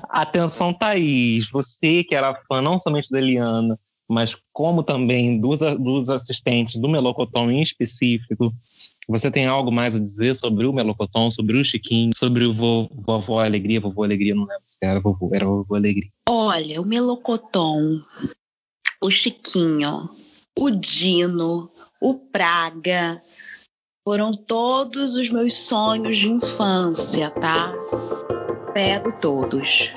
Atenção, 0.10 0.74
Thaís, 0.74 1.50
você 1.50 2.04
que 2.04 2.13
era 2.13 2.36
fã 2.48 2.62
não 2.62 2.80
somente 2.80 3.10
da 3.10 3.20
Eliana, 3.20 3.80
mas 4.08 4.36
como 4.52 4.84
também 4.84 5.39
dos, 5.39 5.60
dos 5.80 6.10
assistentes 6.10 6.76
do 6.76 6.89
Melocoton 6.89 7.50
em 7.50 7.62
específico, 7.62 8.54
você 9.08 9.32
tem 9.32 9.46
algo 9.46 9.72
mais 9.72 9.96
a 9.96 10.00
dizer 10.00 10.36
sobre 10.36 10.66
o 10.66 10.74
Melocoton, 10.74 11.30
sobre 11.32 11.60
o 11.60 11.66
Chiquinho, 11.66 12.12
sobre 12.16 12.46
o 12.46 12.54
vo, 12.54 12.90
Vovó 12.94 13.44
Alegria? 13.44 13.82
Vovô 13.82 14.04
Alegria, 14.04 14.36
não 14.36 14.46
lembro 14.46 14.64
se 14.66 14.78
era 14.82 15.00
vovô, 15.00 15.30
era 15.34 15.46
Vovô 15.46 15.76
Alegria. 15.76 16.10
Olha, 16.30 16.82
o 16.82 16.86
Melocoton, 16.86 18.02
o 19.02 19.12
Chiquinho, 19.12 20.10
o 20.58 20.70
Dino, 20.70 21.70
o 22.00 22.16
Praga, 22.16 23.22
foram 24.04 24.32
todos 24.32 25.16
os 25.16 25.30
meus 25.30 25.54
sonhos 25.54 26.18
de 26.18 26.30
infância, 26.30 27.30
tá? 27.32 27.74
Pego 28.74 29.12
todos. 29.20 29.92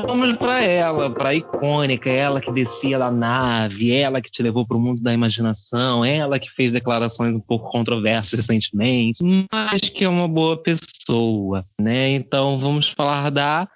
Vamos 0.00 0.36
para 0.38 0.62
ela, 0.62 1.10
para 1.10 1.28
a 1.28 1.34
icônica, 1.34 2.08
ela 2.08 2.40
que 2.40 2.50
descia 2.50 2.98
da 2.98 3.10
nave, 3.10 3.92
ela 3.92 4.22
que 4.22 4.30
te 4.30 4.42
levou 4.42 4.66
para 4.66 4.76
o 4.76 4.80
mundo 4.80 5.02
da 5.02 5.12
imaginação, 5.12 6.02
ela 6.02 6.38
que 6.38 6.50
fez 6.50 6.72
declarações 6.72 7.34
um 7.34 7.40
pouco 7.40 7.70
controversas 7.70 8.32
recentemente, 8.40 9.22
mas 9.52 9.80
que 9.90 10.04
é 10.04 10.08
uma 10.08 10.26
boa 10.26 10.56
pessoa, 10.56 11.66
né? 11.78 12.08
Então 12.10 12.58
vamos 12.58 12.88
falar 12.88 13.28
da 13.30 13.68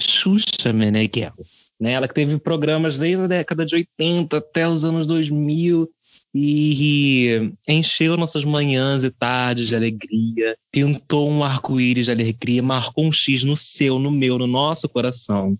Xuxa 0.00 0.72
Meneghel, 0.72 1.34
né? 1.78 1.92
Ela 1.92 2.08
que 2.08 2.14
teve 2.14 2.38
programas 2.38 2.96
desde 2.96 3.24
a 3.24 3.26
década 3.26 3.66
de 3.66 3.74
80 3.74 4.38
até 4.38 4.66
os 4.66 4.82
anos 4.82 5.06
2000 5.06 5.90
e 6.34 7.52
encheu 7.68 8.16
nossas 8.16 8.44
manhãs 8.44 9.02
e 9.02 9.10
tardes 9.10 9.68
de 9.68 9.74
alegria, 9.74 10.56
pintou 10.70 11.28
um 11.28 11.42
arco-íris 11.42 12.06
de 12.06 12.12
alegria, 12.12 12.62
marcou 12.62 13.04
um 13.04 13.12
X 13.12 13.42
no 13.42 13.56
seu, 13.56 13.98
no 13.98 14.10
meu, 14.10 14.38
no 14.38 14.46
nosso 14.46 14.88
coração. 14.88 15.58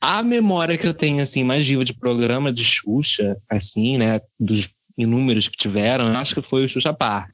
A 0.00 0.22
memória 0.22 0.76
que 0.76 0.86
eu 0.86 0.92
tenho, 0.92 1.22
assim, 1.22 1.44
mais 1.44 1.66
viva 1.66 1.84
de 1.84 1.94
programa 1.94 2.52
de 2.52 2.64
Xuxa, 2.64 3.36
assim, 3.48 3.96
né, 3.96 4.20
dos 4.38 4.68
inúmeros 4.98 5.48
que 5.48 5.56
tiveram, 5.56 6.06
acho 6.16 6.34
que 6.34 6.42
foi 6.42 6.64
o 6.64 6.68
Xuxa 6.68 6.92
Park. 6.92 7.30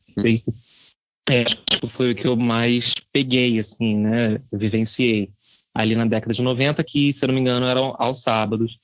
É, 1.28 1.42
acho 1.42 1.62
que 1.80 1.88
foi 1.88 2.12
o 2.12 2.14
que 2.14 2.26
eu 2.26 2.36
mais 2.36 2.94
peguei, 3.12 3.58
assim, 3.58 3.96
né, 3.96 4.40
vivenciei. 4.52 5.30
Ali 5.74 5.94
na 5.94 6.04
década 6.04 6.34
de 6.34 6.42
90, 6.42 6.82
que, 6.84 7.12
se 7.12 7.24
eu 7.24 7.28
não 7.28 7.34
me 7.34 7.40
engano, 7.40 7.64
eram 7.66 7.94
aos 7.98 8.22
sábados. 8.22 8.78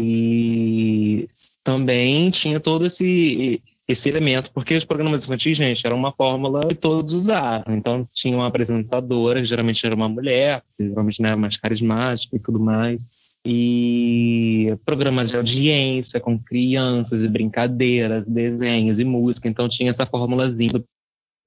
E 0.00 1.28
também 1.64 2.30
tinha 2.30 2.60
todo 2.60 2.86
esse 2.86 3.62
esse 3.88 4.08
elemento, 4.08 4.50
porque 4.52 4.76
os 4.76 4.84
programas 4.84 5.24
infantis, 5.24 5.56
gente, 5.56 5.84
era 5.86 5.94
uma 5.94 6.12
fórmula 6.12 6.66
que 6.66 6.74
todos 6.74 7.12
usavam. 7.12 7.74
Então, 7.74 8.08
tinha 8.12 8.36
uma 8.36 8.46
apresentadora, 8.46 9.40
que 9.40 9.46
geralmente 9.46 9.84
era 9.84 9.94
uma 9.94 10.08
mulher, 10.08 10.62
geralmente 10.78 11.24
era 11.24 11.36
mais 11.36 11.56
carismática 11.56 12.36
e 12.36 12.38
tudo 12.38 12.60
mais. 12.60 13.00
E 13.44 14.76
programas 14.84 15.30
de 15.30 15.36
audiência 15.36 16.20
com 16.20 16.38
crianças 16.38 17.22
e 17.22 17.28
brincadeiras, 17.28 18.24
desenhos 18.26 18.98
e 18.98 19.04
música. 19.04 19.48
Então, 19.48 19.68
tinha 19.68 19.90
essa 19.90 20.06
fórmulazinha 20.06 20.82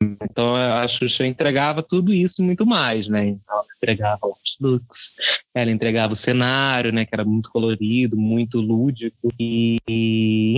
então 0.02 0.56
a 0.56 0.88
Xuxa 0.88 1.26
entregava 1.26 1.82
tudo 1.82 2.14
isso 2.14 2.42
e 2.42 2.46
muito 2.46 2.66
mais, 2.66 3.08
né? 3.08 3.28
Então, 3.28 3.56
ela 3.56 3.66
entregava 3.78 4.28
os 4.28 4.58
looks, 4.60 5.14
ela 5.54 5.72
entregava 5.72 6.14
o 6.14 6.18
cenário, 6.18 6.92
né? 6.92 7.06
Que 7.06 7.16
era 7.16 7.26
muito 7.26 7.50
colorido, 7.50 8.18
muito 8.18 8.60
lúdico 8.60 9.32
e, 9.40 9.78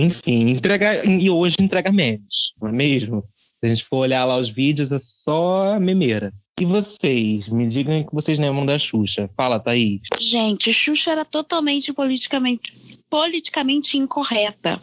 enfim, 0.00 0.50
entrega 0.50 1.04
e 1.04 1.30
hoje 1.30 1.56
entrega 1.60 1.92
memes, 1.92 2.52
não 2.60 2.68
é 2.68 2.72
mesmo? 2.72 3.24
Se 3.60 3.66
a 3.66 3.68
gente 3.68 3.84
for 3.84 3.98
olhar 3.98 4.24
lá 4.24 4.36
os 4.38 4.48
vídeos, 4.48 4.92
é 4.92 4.98
só 5.00 5.78
memeira. 5.80 6.32
E 6.60 6.64
vocês? 6.64 7.48
Me 7.48 7.68
digam 7.68 8.00
o 8.00 8.06
que 8.06 8.14
vocês 8.14 8.38
lembram 8.38 8.66
da 8.66 8.78
Xuxa. 8.78 9.30
Fala, 9.36 9.60
Thaís. 9.60 10.00
Gente, 10.18 10.72
Xuxa 10.72 11.12
era 11.12 11.24
totalmente 11.24 11.92
politicamente, 11.92 12.72
politicamente 13.08 13.96
incorreta. 13.96 14.80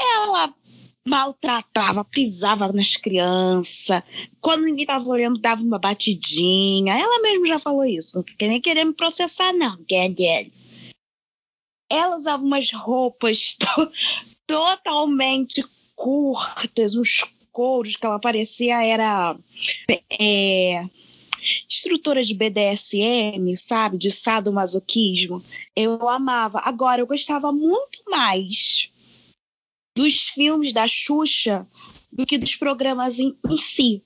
Ela 0.00 0.52
maltratava, 1.10 2.04
pisava 2.04 2.72
nas 2.72 2.94
crianças. 2.94 4.00
Quando 4.40 4.64
ninguém 4.64 4.84
estava 4.84 5.08
olhando, 5.08 5.40
dava 5.40 5.60
uma 5.60 5.78
batidinha. 5.78 6.94
Ela 6.94 7.20
mesma 7.20 7.48
já 7.48 7.58
falou 7.58 7.84
isso. 7.84 8.18
Não 8.18 8.22
quer 8.22 8.48
nem 8.48 8.60
querer 8.60 8.84
me 8.84 8.94
processar, 8.94 9.52
não, 9.52 9.76
Gabriel. 9.90 10.46
Ela 11.90 12.14
usava 12.14 12.42
umas 12.42 12.72
roupas 12.72 13.54
to 13.58 13.90
totalmente 14.46 15.64
curtas, 15.96 16.94
uns 16.94 17.24
couros 17.52 17.96
que 17.96 18.06
ela 18.06 18.18
parecia 18.18 18.84
era 18.84 19.36
é, 20.18 20.84
de 22.24 22.34
BDSM, 22.34 23.56
sabe? 23.56 23.98
De 23.98 24.10
sadomasoquismo. 24.10 25.42
Eu 25.74 26.08
amava. 26.08 26.60
Agora, 26.64 27.00
eu 27.00 27.06
gostava 27.06 27.52
muito 27.52 28.02
mais 28.08 28.90
dos 29.94 30.28
filmes 30.28 30.72
da 30.72 30.86
Xuxa 30.86 31.66
do 32.12 32.26
que 32.26 32.38
dos 32.38 32.56
programas 32.56 33.18
em, 33.18 33.34
em 33.48 33.56
si. 33.56 34.02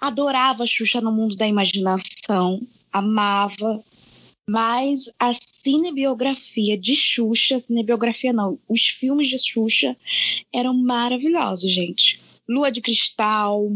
Adorava 0.00 0.64
a 0.64 0.66
Xuxa 0.66 1.00
no 1.00 1.10
mundo 1.10 1.36
da 1.36 1.46
imaginação, 1.46 2.60
amava, 2.92 3.82
mas 4.48 5.10
a 5.18 5.32
cinebiografia 5.32 6.76
de 6.76 6.94
Xuxa, 6.94 7.58
cinebiografia 7.58 8.32
não, 8.32 8.58
os 8.68 8.88
filmes 8.88 9.28
de 9.28 9.38
Xuxa 9.38 9.96
eram 10.52 10.74
maravilhosos, 10.74 11.72
gente. 11.72 12.20
Lua 12.48 12.70
de 12.70 12.80
Cristal, 12.80 13.70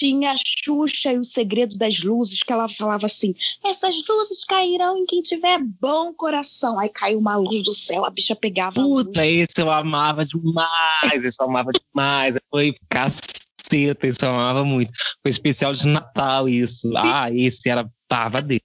tinha 0.00 0.30
a 0.30 0.36
Xuxa 0.36 1.12
e 1.12 1.18
o 1.18 1.24
segredo 1.24 1.76
das 1.76 2.02
luzes, 2.02 2.42
que 2.42 2.52
ela 2.52 2.68
falava 2.68 3.04
assim: 3.04 3.34
essas 3.62 3.94
luzes 4.08 4.44
cairão 4.44 4.96
em 4.96 5.04
quem 5.04 5.20
tiver 5.20 5.58
bom 5.78 6.12
coração. 6.14 6.78
Aí 6.78 6.88
caiu 6.88 7.18
uma 7.18 7.36
luz 7.36 7.62
do 7.62 7.72
céu, 7.72 8.06
a 8.06 8.10
bicha 8.10 8.34
pegava. 8.34 8.80
Puta, 8.80 9.26
esse 9.26 9.60
eu 9.60 9.70
amava 9.70 10.24
demais, 10.24 11.24
esse 11.24 11.42
eu 11.42 11.46
amava 11.46 11.70
demais. 11.72 12.36
Foi 12.50 12.74
caceta, 12.88 14.06
esse 14.06 14.24
eu 14.24 14.30
amava 14.30 14.64
muito. 14.64 14.90
Foi 15.22 15.30
especial 15.30 15.74
de 15.74 15.86
Natal, 15.86 16.48
isso. 16.48 16.90
Ah, 16.96 17.30
esse 17.30 17.68
era 17.68 17.86
babadeiro 18.08 18.64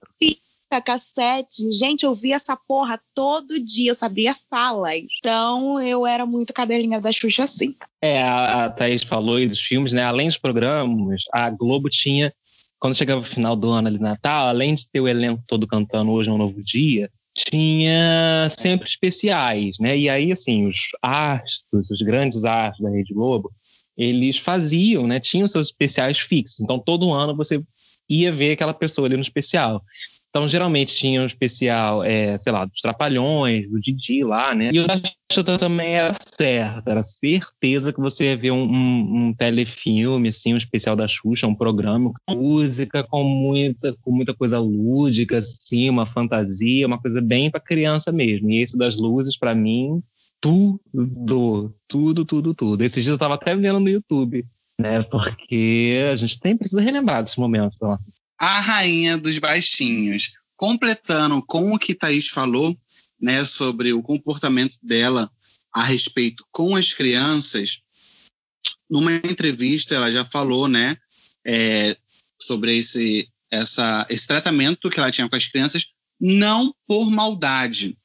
fita 0.66 0.80
cassete. 0.80 1.70
Gente, 1.72 2.04
eu 2.04 2.14
via 2.14 2.36
essa 2.36 2.56
porra 2.56 3.00
todo 3.14 3.58
dia, 3.58 3.90
eu 3.90 3.94
sabia 3.94 4.36
falas. 4.50 5.02
Então 5.18 5.80
eu 5.80 6.06
era 6.06 6.26
muito 6.26 6.52
cadelinha 6.52 7.00
da 7.00 7.12
Xuxa 7.12 7.44
assim. 7.44 7.74
É, 8.02 8.22
a, 8.22 8.64
a 8.64 8.70
Thaís 8.70 9.02
falou 9.02 9.36
aí 9.36 9.46
dos 9.46 9.60
filmes, 9.60 9.92
né? 9.92 10.02
Além 10.02 10.28
dos 10.28 10.38
programas, 10.38 11.22
a 11.32 11.48
Globo 11.50 11.88
tinha, 11.88 12.32
quando 12.78 12.96
chegava 12.96 13.20
o 13.20 13.24
final 13.24 13.56
do 13.56 13.70
ano 13.70 13.88
ali, 13.88 13.98
Natal, 13.98 14.48
além 14.48 14.74
de 14.74 14.88
ter 14.88 15.00
o 15.00 15.08
elenco 15.08 15.42
todo 15.46 15.66
cantando 15.66 16.10
Hoje 16.10 16.28
é 16.28 16.32
um 16.32 16.38
Novo 16.38 16.62
Dia, 16.62 17.10
tinha 17.34 18.48
sempre 18.50 18.88
especiais, 18.88 19.78
né? 19.78 19.96
E 19.96 20.08
aí, 20.08 20.32
assim, 20.32 20.66
os 20.66 20.78
astros, 21.02 21.90
os 21.90 22.02
grandes 22.02 22.44
astros 22.44 22.82
da 22.82 22.90
Rede 22.90 23.12
Globo, 23.12 23.52
eles 23.96 24.38
faziam, 24.38 25.06
né? 25.06 25.20
Tinham 25.20 25.46
seus 25.46 25.66
especiais 25.66 26.18
fixos. 26.18 26.60
Então, 26.60 26.78
todo 26.78 27.12
ano 27.12 27.36
você 27.36 27.62
ia 28.08 28.32
ver 28.32 28.52
aquela 28.52 28.72
pessoa 28.72 29.06
ali 29.06 29.16
no 29.16 29.22
especial. 29.22 29.82
Então, 30.36 30.46
geralmente 30.46 30.94
tinha 30.94 31.22
um 31.22 31.26
especial, 31.26 32.04
é, 32.04 32.36
sei 32.36 32.52
lá, 32.52 32.66
dos 32.66 32.78
Trapalhões, 32.82 33.70
do 33.70 33.80
Didi 33.80 34.22
lá, 34.22 34.54
né? 34.54 34.70
E 34.70 34.80
o 34.80 34.86
da 34.86 35.00
Xuxa 35.32 35.42
também 35.58 35.94
era 35.94 36.12
certo, 36.12 36.86
era 36.90 37.02
certeza 37.02 37.90
que 37.90 37.98
você 37.98 38.24
ia 38.24 38.36
ver 38.36 38.50
um, 38.50 38.62
um, 38.62 39.28
um, 39.28 39.34
telefilme, 39.34 40.28
assim, 40.28 40.52
um 40.52 40.58
especial 40.58 40.94
da 40.94 41.08
Xuxa, 41.08 41.46
um 41.46 41.54
programa 41.54 42.12
com 42.28 42.34
música, 42.34 43.02
com 43.02 43.24
muita, 43.24 43.96
com 44.02 44.12
muita 44.12 44.34
coisa 44.34 44.58
lúdica, 44.58 45.38
assim, 45.38 45.88
uma 45.88 46.04
fantasia, 46.04 46.86
uma 46.86 47.00
coisa 47.00 47.22
bem 47.22 47.50
para 47.50 47.58
criança 47.58 48.12
mesmo. 48.12 48.50
E 48.50 48.60
esse 48.60 48.76
das 48.76 48.94
luzes, 48.94 49.38
para 49.38 49.54
mim, 49.54 50.02
tudo, 50.38 51.74
tudo, 51.88 52.26
tudo, 52.26 52.52
tudo. 52.52 52.84
Esses 52.84 53.02
dias 53.02 53.14
eu 53.14 53.18
tava 53.18 53.36
até 53.36 53.56
vendo 53.56 53.80
no 53.80 53.88
YouTube, 53.88 54.44
né? 54.78 55.02
Porque 55.02 55.98
a 56.12 56.14
gente 56.14 56.38
tem 56.38 56.54
precisa 56.54 56.82
relembrar 56.82 57.22
desses 57.22 57.36
momentos 57.36 57.78
da 57.78 57.88
nossa 57.88 58.04
a 58.38 58.60
rainha 58.60 59.16
dos 59.16 59.38
baixinhos. 59.38 60.32
Completando 60.56 61.42
com 61.46 61.72
o 61.72 61.78
que 61.78 61.94
Thaís 61.94 62.28
falou, 62.28 62.76
né, 63.20 63.44
sobre 63.44 63.92
o 63.92 64.02
comportamento 64.02 64.78
dela 64.82 65.30
a 65.72 65.82
respeito 65.82 66.44
com 66.50 66.74
as 66.74 66.92
crianças, 66.92 67.80
numa 68.88 69.14
entrevista 69.14 69.94
ela 69.94 70.10
já 70.10 70.24
falou, 70.24 70.68
né, 70.68 70.96
é, 71.46 71.96
sobre 72.40 72.78
esse, 72.78 73.28
essa, 73.50 74.06
esse 74.08 74.26
tratamento 74.26 74.88
que 74.88 74.98
ela 74.98 75.10
tinha 75.10 75.28
com 75.28 75.36
as 75.36 75.46
crianças, 75.46 75.86
não 76.18 76.74
por 76.86 77.10
maldade, 77.10 77.96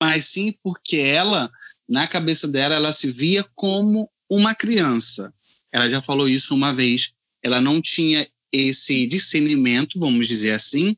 mas 0.00 0.26
sim 0.26 0.54
porque 0.62 0.96
ela, 0.96 1.50
na 1.88 2.06
cabeça 2.06 2.46
dela, 2.46 2.74
ela 2.74 2.92
se 2.92 3.10
via 3.10 3.44
como 3.54 4.08
uma 4.30 4.54
criança. 4.54 5.32
Ela 5.72 5.88
já 5.88 6.00
falou 6.00 6.28
isso 6.28 6.54
uma 6.54 6.72
vez. 6.72 7.12
Ela 7.42 7.60
não 7.60 7.80
tinha 7.80 8.26
esse 8.52 9.06
discernimento, 9.06 9.98
vamos 9.98 10.26
dizer 10.28 10.52
assim, 10.52 10.96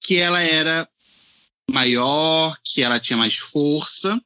que 0.00 0.16
ela 0.16 0.40
era 0.40 0.88
maior, 1.70 2.56
que 2.64 2.82
ela 2.82 3.00
tinha 3.00 3.16
mais 3.16 3.36
força, 3.36 4.20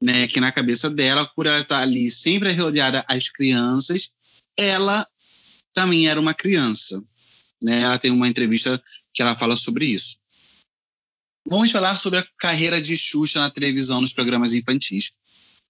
né, 0.00 0.26
que 0.26 0.40
na 0.40 0.50
cabeça 0.50 0.90
dela, 0.90 1.24
por 1.36 1.46
ela 1.46 1.60
estar 1.60 1.80
ali 1.80 2.10
sempre 2.10 2.52
rodeada 2.52 3.04
às 3.06 3.28
crianças, 3.28 4.10
ela 4.56 5.06
também 5.72 6.08
era 6.08 6.20
uma 6.20 6.34
criança. 6.34 7.02
Né? 7.62 7.82
Ela 7.82 7.98
tem 7.98 8.10
uma 8.10 8.28
entrevista 8.28 8.82
que 9.14 9.22
ela 9.22 9.36
fala 9.36 9.56
sobre 9.56 9.86
isso. 9.86 10.16
Vamos 11.46 11.70
falar 11.70 11.96
sobre 11.96 12.18
a 12.18 12.26
carreira 12.38 12.80
de 12.80 12.96
Xuxa 12.96 13.40
na 13.40 13.50
televisão 13.50 14.00
nos 14.00 14.12
programas 14.12 14.54
infantis. 14.54 15.12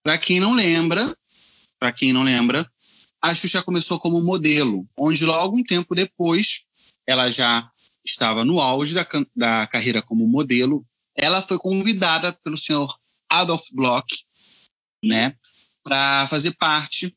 Para 0.02 0.18
quem 0.18 0.40
não 0.40 0.54
lembra, 0.54 1.16
para 1.78 1.92
quem 1.92 2.12
não 2.12 2.22
lembra, 2.22 2.70
a 3.22 3.34
Xuxa 3.34 3.62
começou 3.62 4.00
como 4.00 4.20
modelo, 4.20 4.84
onde 4.98 5.24
logo 5.24 5.56
um 5.56 5.62
tempo 5.62 5.94
depois 5.94 6.64
ela 7.06 7.30
já 7.30 7.70
estava 8.04 8.44
no 8.44 8.60
auge 8.60 8.94
da, 8.94 9.06
da 9.34 9.66
carreira 9.68 10.02
como 10.02 10.26
modelo. 10.26 10.84
Ela 11.16 11.40
foi 11.40 11.56
convidada 11.56 12.32
pelo 12.44 12.56
senhor 12.56 12.92
Adolf 13.30 13.68
Bloch, 13.72 14.24
né, 15.04 15.36
para 15.84 16.26
fazer 16.26 16.52
parte 16.56 17.16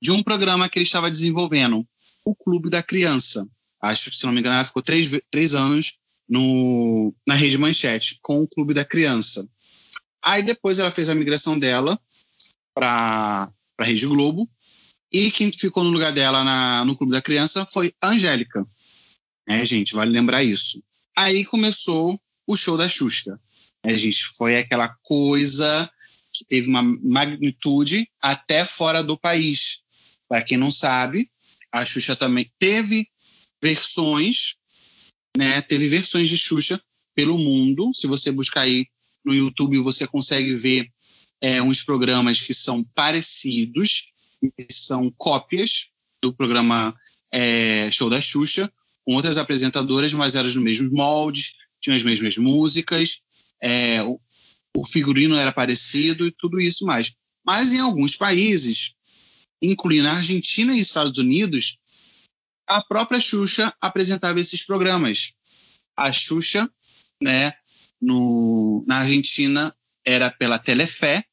de 0.00 0.10
um 0.10 0.22
programa 0.22 0.68
que 0.68 0.78
ele 0.78 0.84
estava 0.84 1.10
desenvolvendo, 1.10 1.86
o 2.24 2.34
Clube 2.34 2.68
da 2.68 2.82
Criança. 2.82 3.48
Acho 3.80 4.10
que, 4.10 4.16
se 4.16 4.24
não 4.24 4.32
me 4.32 4.40
engano, 4.40 4.56
ela 4.56 4.64
ficou 4.64 4.82
três, 4.82 5.08
três 5.30 5.54
anos 5.54 5.94
no, 6.28 7.14
na 7.26 7.34
Rede 7.34 7.58
Manchete 7.58 8.18
com 8.20 8.40
o 8.40 8.48
Clube 8.48 8.74
da 8.74 8.84
Criança. 8.84 9.48
Aí 10.22 10.42
depois 10.42 10.78
ela 10.78 10.90
fez 10.90 11.08
a 11.08 11.14
migração 11.14 11.58
dela 11.58 11.98
para 12.74 13.52
a 13.78 13.84
Rede 13.84 14.06
Globo, 14.06 14.48
e 15.12 15.30
quem 15.30 15.52
ficou 15.52 15.84
no 15.84 15.90
lugar 15.90 16.12
dela 16.12 16.42
na, 16.42 16.84
no 16.84 16.96
Clube 16.96 17.12
da 17.12 17.20
Criança 17.20 17.66
foi 17.66 17.92
Angélica. 18.02 18.66
É, 19.46 19.64
gente, 19.64 19.94
vale 19.94 20.10
lembrar 20.10 20.42
isso. 20.42 20.82
Aí 21.16 21.44
começou 21.44 22.18
o 22.46 22.56
show 22.56 22.76
da 22.76 22.88
Xuxa. 22.88 23.38
É, 23.82 23.96
gente, 23.96 24.24
foi 24.24 24.56
aquela 24.56 24.88
coisa 25.02 25.90
que 26.32 26.44
teve 26.46 26.68
uma 26.68 26.82
magnitude 26.82 28.08
até 28.20 28.64
fora 28.64 29.02
do 29.02 29.18
país. 29.18 29.80
Para 30.28 30.42
quem 30.42 30.56
não 30.56 30.70
sabe, 30.70 31.28
a 31.70 31.84
Xuxa 31.84 32.16
também 32.16 32.50
teve 32.58 33.06
versões, 33.62 34.54
né? 35.36 35.60
Teve 35.60 35.88
versões 35.88 36.28
de 36.28 36.38
Xuxa 36.38 36.82
pelo 37.14 37.36
mundo. 37.36 37.92
Se 37.92 38.06
você 38.06 38.32
buscar 38.32 38.62
aí 38.62 38.86
no 39.22 39.34
YouTube, 39.34 39.76
você 39.78 40.06
consegue 40.06 40.54
ver 40.54 40.88
é, 41.40 41.60
uns 41.60 41.82
programas 41.82 42.40
que 42.40 42.54
são 42.54 42.82
parecidos 42.94 44.11
são 44.70 45.12
cópias 45.16 45.88
do 46.22 46.32
programa 46.32 46.94
é, 47.32 47.90
Show 47.90 48.08
da 48.08 48.20
Xuxa, 48.20 48.72
com 49.04 49.14
outras 49.14 49.36
apresentadoras, 49.36 50.12
mas 50.12 50.34
eram 50.34 50.48
os 50.48 50.56
mesmos 50.56 50.92
moldes, 50.92 51.54
tinham 51.80 51.96
as 51.96 52.04
mesmas 52.04 52.36
músicas, 52.36 53.20
é, 53.60 54.02
o, 54.02 54.20
o 54.76 54.84
figurino 54.84 55.36
era 55.36 55.52
parecido 55.52 56.26
e 56.26 56.30
tudo 56.30 56.60
isso 56.60 56.84
mais. 56.84 57.12
Mas 57.44 57.72
em 57.72 57.80
alguns 57.80 58.16
países, 58.16 58.92
incluindo 59.60 60.08
a 60.08 60.12
Argentina 60.12 60.74
e 60.74 60.78
Estados 60.78 61.18
Unidos, 61.18 61.78
a 62.66 62.82
própria 62.82 63.20
Xuxa 63.20 63.72
apresentava 63.80 64.40
esses 64.40 64.64
programas. 64.64 65.32
A 65.96 66.12
Xuxa, 66.12 66.70
né, 67.20 67.52
no, 68.00 68.84
na 68.86 68.98
Argentina 68.98 69.74
era 70.04 70.30
pela 70.30 70.58
Telefé, 70.58 71.24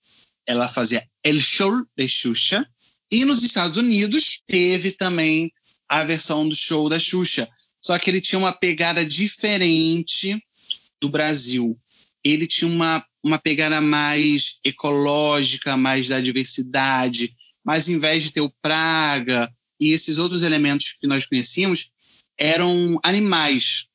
ela 0.48 0.68
fazia 0.68 1.08
El 1.24 1.40
Show 1.40 1.86
de 1.96 2.08
Xuxa, 2.08 2.68
e 3.12 3.26
nos 3.26 3.44
Estados 3.44 3.78
Unidos 3.78 4.42
teve 4.46 4.92
também 4.92 5.52
a 5.88 6.04
versão 6.04 6.48
do 6.48 6.56
show 6.56 6.88
da 6.88 7.00
Xuxa. 7.00 7.50
Só 7.84 7.98
que 7.98 8.10
ele 8.10 8.22
tinha 8.22 8.38
uma 8.38 8.54
pegada 8.54 9.04
diferente 9.04 10.40
do 11.02 11.10
Brasil. 11.10 11.78
Ele 12.24 12.46
tinha 12.46 12.70
uma, 12.70 13.04
uma 13.24 13.40
pegada 13.40 13.82
mais 13.82 14.60
ecológica, 14.64 15.76
mais 15.76 16.08
da 16.08 16.20
diversidade, 16.20 17.34
mas 17.66 17.90
em 17.90 17.98
vez 17.98 18.26
de 18.26 18.34
ter 18.34 18.42
o 18.42 18.54
praga 18.62 19.52
e 19.80 19.92
esses 19.92 20.18
outros 20.18 20.44
elementos 20.44 20.96
que 21.00 21.08
nós 21.08 21.26
conhecíamos, 21.26 21.90
eram 22.38 23.00
animais. 23.04 23.88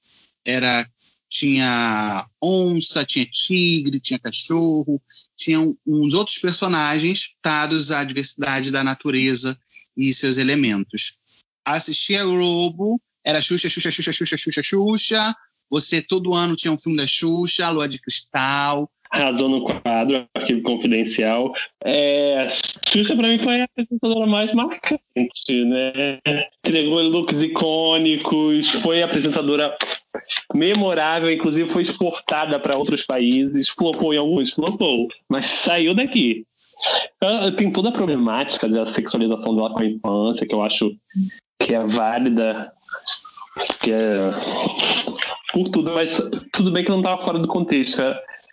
Era 0.45 0.89
tinha 1.35 2.27
onça, 2.41 3.05
tinha 3.05 3.27
tigre, 3.27 3.99
tinha 3.99 4.21
cachorro, 4.21 5.03
tinham 5.37 5.77
uns 5.85 6.15
outros 6.15 6.39
personagens 6.39 7.31
dados 7.45 7.91
à 7.91 8.05
diversidade 8.05 8.71
da 8.71 8.85
natureza 8.85 9.59
e 9.97 10.15
seus 10.15 10.39
elementos. 10.39 11.19
Assistia 11.67 12.23
a 12.23 12.25
Globo, 12.25 13.01
era 13.25 13.41
Xuxa, 13.41 13.69
Xuxa, 13.69 13.91
Xuxa, 13.91 14.13
Xuxa, 14.13 14.37
Xuxa, 14.37 14.63
Xuxa. 14.63 15.37
Você 15.69 16.01
todo 16.01 16.35
ano 16.35 16.55
tinha 16.55 16.73
um 16.73 16.79
filme 16.79 16.97
da 16.97 17.07
Xuxa, 17.07 17.69
Lua 17.71 17.89
de 17.89 18.01
Cristal, 18.01 18.89
Arrasou 19.11 19.49
no 19.49 19.63
quadro, 19.63 20.27
arquivo 20.35 20.63
confidencial. 20.63 21.53
É, 21.85 22.49
Xuxa, 22.89 23.15
para 23.15 23.29
mim, 23.29 23.39
foi 23.39 23.61
a 23.61 23.65
apresentadora 23.65 24.27
mais 24.27 24.53
marcante, 24.53 25.65
né? 25.67 26.19
Entregou 26.67 27.01
looks 27.01 27.41
icônicos, 27.41 28.69
foi 28.83 29.03
apresentadora 29.05 29.77
memorável, 30.55 31.31
inclusive 31.31 31.69
foi 31.69 31.83
exportada 31.83 32.59
para 32.59 32.77
outros 32.77 33.03
países, 33.05 33.69
flopou 33.69 34.15
em 34.15 34.19
alguns, 34.19 34.51
flopou, 34.51 35.09
mas 35.29 35.47
saiu 35.47 35.95
daqui. 35.95 36.47
Tem 37.57 37.71
toda 37.71 37.89
a 37.89 37.93
problemática 37.93 38.69
da 38.69 38.85
sexualização 38.85 39.55
dela 39.55 39.71
com 39.71 39.81
a 39.81 39.87
infância, 39.87 40.47
que 40.47 40.55
eu 40.55 40.63
acho 40.63 40.95
que 41.59 41.75
é 41.75 41.87
válida, 41.87 42.73
que 43.81 43.93
é 43.93 44.31
por 45.53 45.69
tudo, 45.69 45.93
mas 45.93 46.21
tudo 46.53 46.71
bem 46.71 46.85
que 46.85 46.91
não 46.91 46.99
estava 46.99 47.23
fora 47.23 47.39
do 47.39 47.49
contexto 47.49 48.03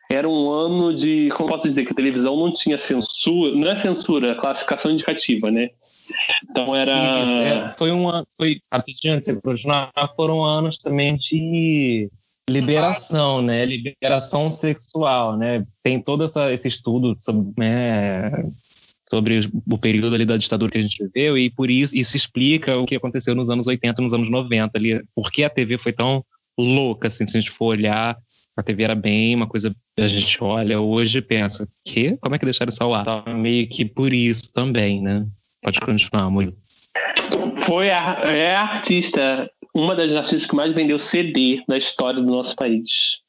era 0.10 0.28
um 0.28 0.52
ano 0.52 0.94
de, 0.94 1.30
como 1.36 1.50
posso 1.50 1.68
dizer, 1.68 1.86
que 1.86 1.94
a 1.94 1.96
televisão 1.96 2.36
não 2.36 2.52
tinha 2.52 2.78
censura, 2.78 3.56
não 3.56 3.72
é 3.72 3.76
censura, 3.78 4.32
é 4.32 4.36
classificação 4.36 4.92
indicativa, 4.92 5.50
né? 5.50 5.70
Então 6.50 6.76
era. 6.76 6.92
É, 6.92 7.76
foi 7.78 7.92
um 7.92 8.10
ano, 8.10 8.28
foi, 8.38 8.60
rapidinho 8.72 9.20
de 9.20 9.26
você 9.26 9.42
continuar, 9.42 9.92
foram 10.16 10.44
anos 10.44 10.78
também 10.78 11.16
de 11.16 12.10
liberação, 12.50 13.42
né? 13.42 13.66
Liberação 13.66 14.52
sexual, 14.52 15.38
né? 15.38 15.66
Tem 15.84 16.02
todo 16.02 16.24
essa, 16.24 16.52
esse 16.52 16.68
estudo 16.68 17.16
sobre, 17.20 17.54
né? 17.58 18.32
sobre 19.10 19.42
o 19.70 19.78
período 19.78 20.16
ali 20.16 20.24
da 20.24 20.38
ditadura 20.38 20.72
que 20.72 20.78
a 20.78 20.82
gente 20.82 21.04
viveu 21.04 21.38
e 21.38 21.50
por 21.50 21.70
isso 21.70 21.94
isso 21.94 22.16
explica 22.16 22.78
o 22.78 22.86
que 22.86 22.96
aconteceu 22.96 23.36
nos 23.36 23.50
anos 23.50 23.68
80, 23.68 24.02
nos 24.02 24.14
anos 24.14 24.32
90 24.32 24.78
ali, 24.78 25.04
porque 25.14 25.44
a 25.44 25.50
TV 25.50 25.78
foi 25.78 25.92
tão 25.92 26.24
louca, 26.58 27.10
assim, 27.10 27.28
se 27.28 27.36
a 27.38 27.42
gente 27.42 27.52
for 27.52 27.66
olhar 27.66 28.18
a 28.56 28.64
TV 28.64 28.84
era 28.84 28.96
bem 28.96 29.36
uma 29.36 29.48
coisa 29.48 29.76
a 30.00 30.08
gente 30.08 30.42
olha 30.42 30.80
hoje 30.80 31.20
e 31.20 31.22
pensa, 31.22 31.68
que? 31.86 32.18
Como 32.18 32.34
é 32.34 32.40
que 32.40 32.46
deixaram 32.46 32.70
isso 32.70 32.84
ao 32.84 32.94
ar? 32.94 33.36
Meio 33.36 33.68
que 33.68 33.86
por 33.86 34.14
isso 34.14 34.52
também, 34.54 35.02
né? 35.02 35.26
Pode 35.62 35.80
continuar, 35.80 36.30
muito. 36.30 36.58
Foi 37.66 37.90
a, 37.90 38.22
é 38.26 38.56
a 38.56 38.62
artista, 38.62 39.50
uma 39.74 39.96
das 39.96 40.12
artistas 40.12 40.46
que 40.46 40.56
mais 40.56 40.74
vendeu 40.74 40.98
CD 41.00 41.64
da 41.68 41.78
história 41.78 42.22
do 42.22 42.32
nosso 42.32 42.56
país. 42.56 43.22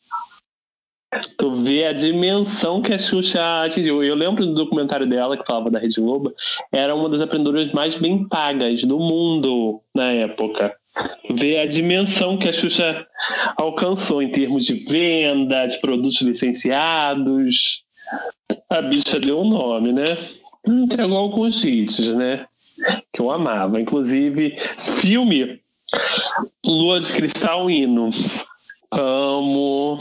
Tu 1.36 1.62
vê 1.62 1.84
a 1.84 1.92
dimensão 1.92 2.80
que 2.80 2.94
a 2.94 2.98
Xuxa 2.98 3.62
atingiu. 3.62 4.02
Eu 4.02 4.14
lembro 4.14 4.46
do 4.46 4.54
documentário 4.54 5.06
dela 5.06 5.36
que 5.36 5.46
falava 5.46 5.70
da 5.70 5.78
Rede 5.78 6.00
Globo, 6.00 6.34
era 6.72 6.94
uma 6.94 7.08
das 7.08 7.20
aprendedoras 7.20 7.70
mais 7.72 7.96
bem 7.96 8.26
pagas 8.26 8.82
do 8.82 8.98
mundo 8.98 9.82
na 9.94 10.10
época. 10.10 10.74
Vê 11.30 11.58
a 11.58 11.66
dimensão 11.66 12.38
que 12.38 12.48
a 12.48 12.52
Xuxa 12.52 13.06
alcançou 13.58 14.22
em 14.22 14.30
termos 14.30 14.64
de 14.64 14.74
venda, 14.74 15.66
de 15.66 15.78
produtos 15.80 16.20
licenciados. 16.22 17.84
A 18.70 18.80
bicha 18.80 19.20
deu 19.20 19.40
um 19.40 19.48
nome, 19.48 19.92
né? 19.92 20.16
Entregou 20.66 21.18
alguns 21.18 21.64
hits, 21.64 22.10
né? 22.10 22.46
Que 23.12 23.20
eu 23.20 23.30
amava. 23.30 23.80
Inclusive, 23.80 24.56
filme 24.78 25.60
Lua 26.64 27.00
de 27.00 27.12
Cristal 27.12 27.70
Hino. 27.70 28.10
Amo. 28.90 29.98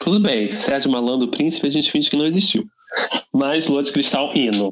Tudo 0.00 0.18
bem, 0.18 0.50
Sérgio 0.50 0.90
Malandro 0.90 1.28
Príncipe 1.28 1.68
a 1.68 1.70
gente 1.70 1.90
finge 1.90 2.10
que 2.10 2.16
não 2.16 2.26
existiu. 2.26 2.66
Mas 3.32 3.66
Lua 3.66 3.82
de 3.82 3.92
Cristal 3.92 4.30
hino. 4.34 4.70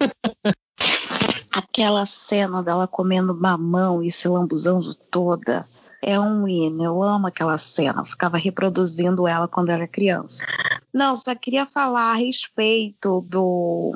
Aquela 1.53 2.07
cena 2.07 2.63
dela 2.63 2.87
comendo 2.87 3.35
mamão 3.35 4.03
e 4.03 4.11
se 4.11 4.29
lambuzando 4.29 4.95
toda 4.95 5.67
é 6.03 6.19
um 6.19 6.49
hino. 6.49 6.83
Eu 6.83 7.03
amo 7.03 7.27
aquela 7.27 7.59
cena. 7.59 8.01
Eu 8.01 8.05
ficava 8.05 8.39
reproduzindo 8.39 9.27
ela 9.27 9.47
quando 9.47 9.71
era 9.71 9.87
criança. 9.87 10.45
Não, 10.93 11.15
só 11.15 11.35
queria 11.35 11.67
falar 11.67 12.13
a 12.13 12.15
respeito 12.15 13.25
do 13.29 13.95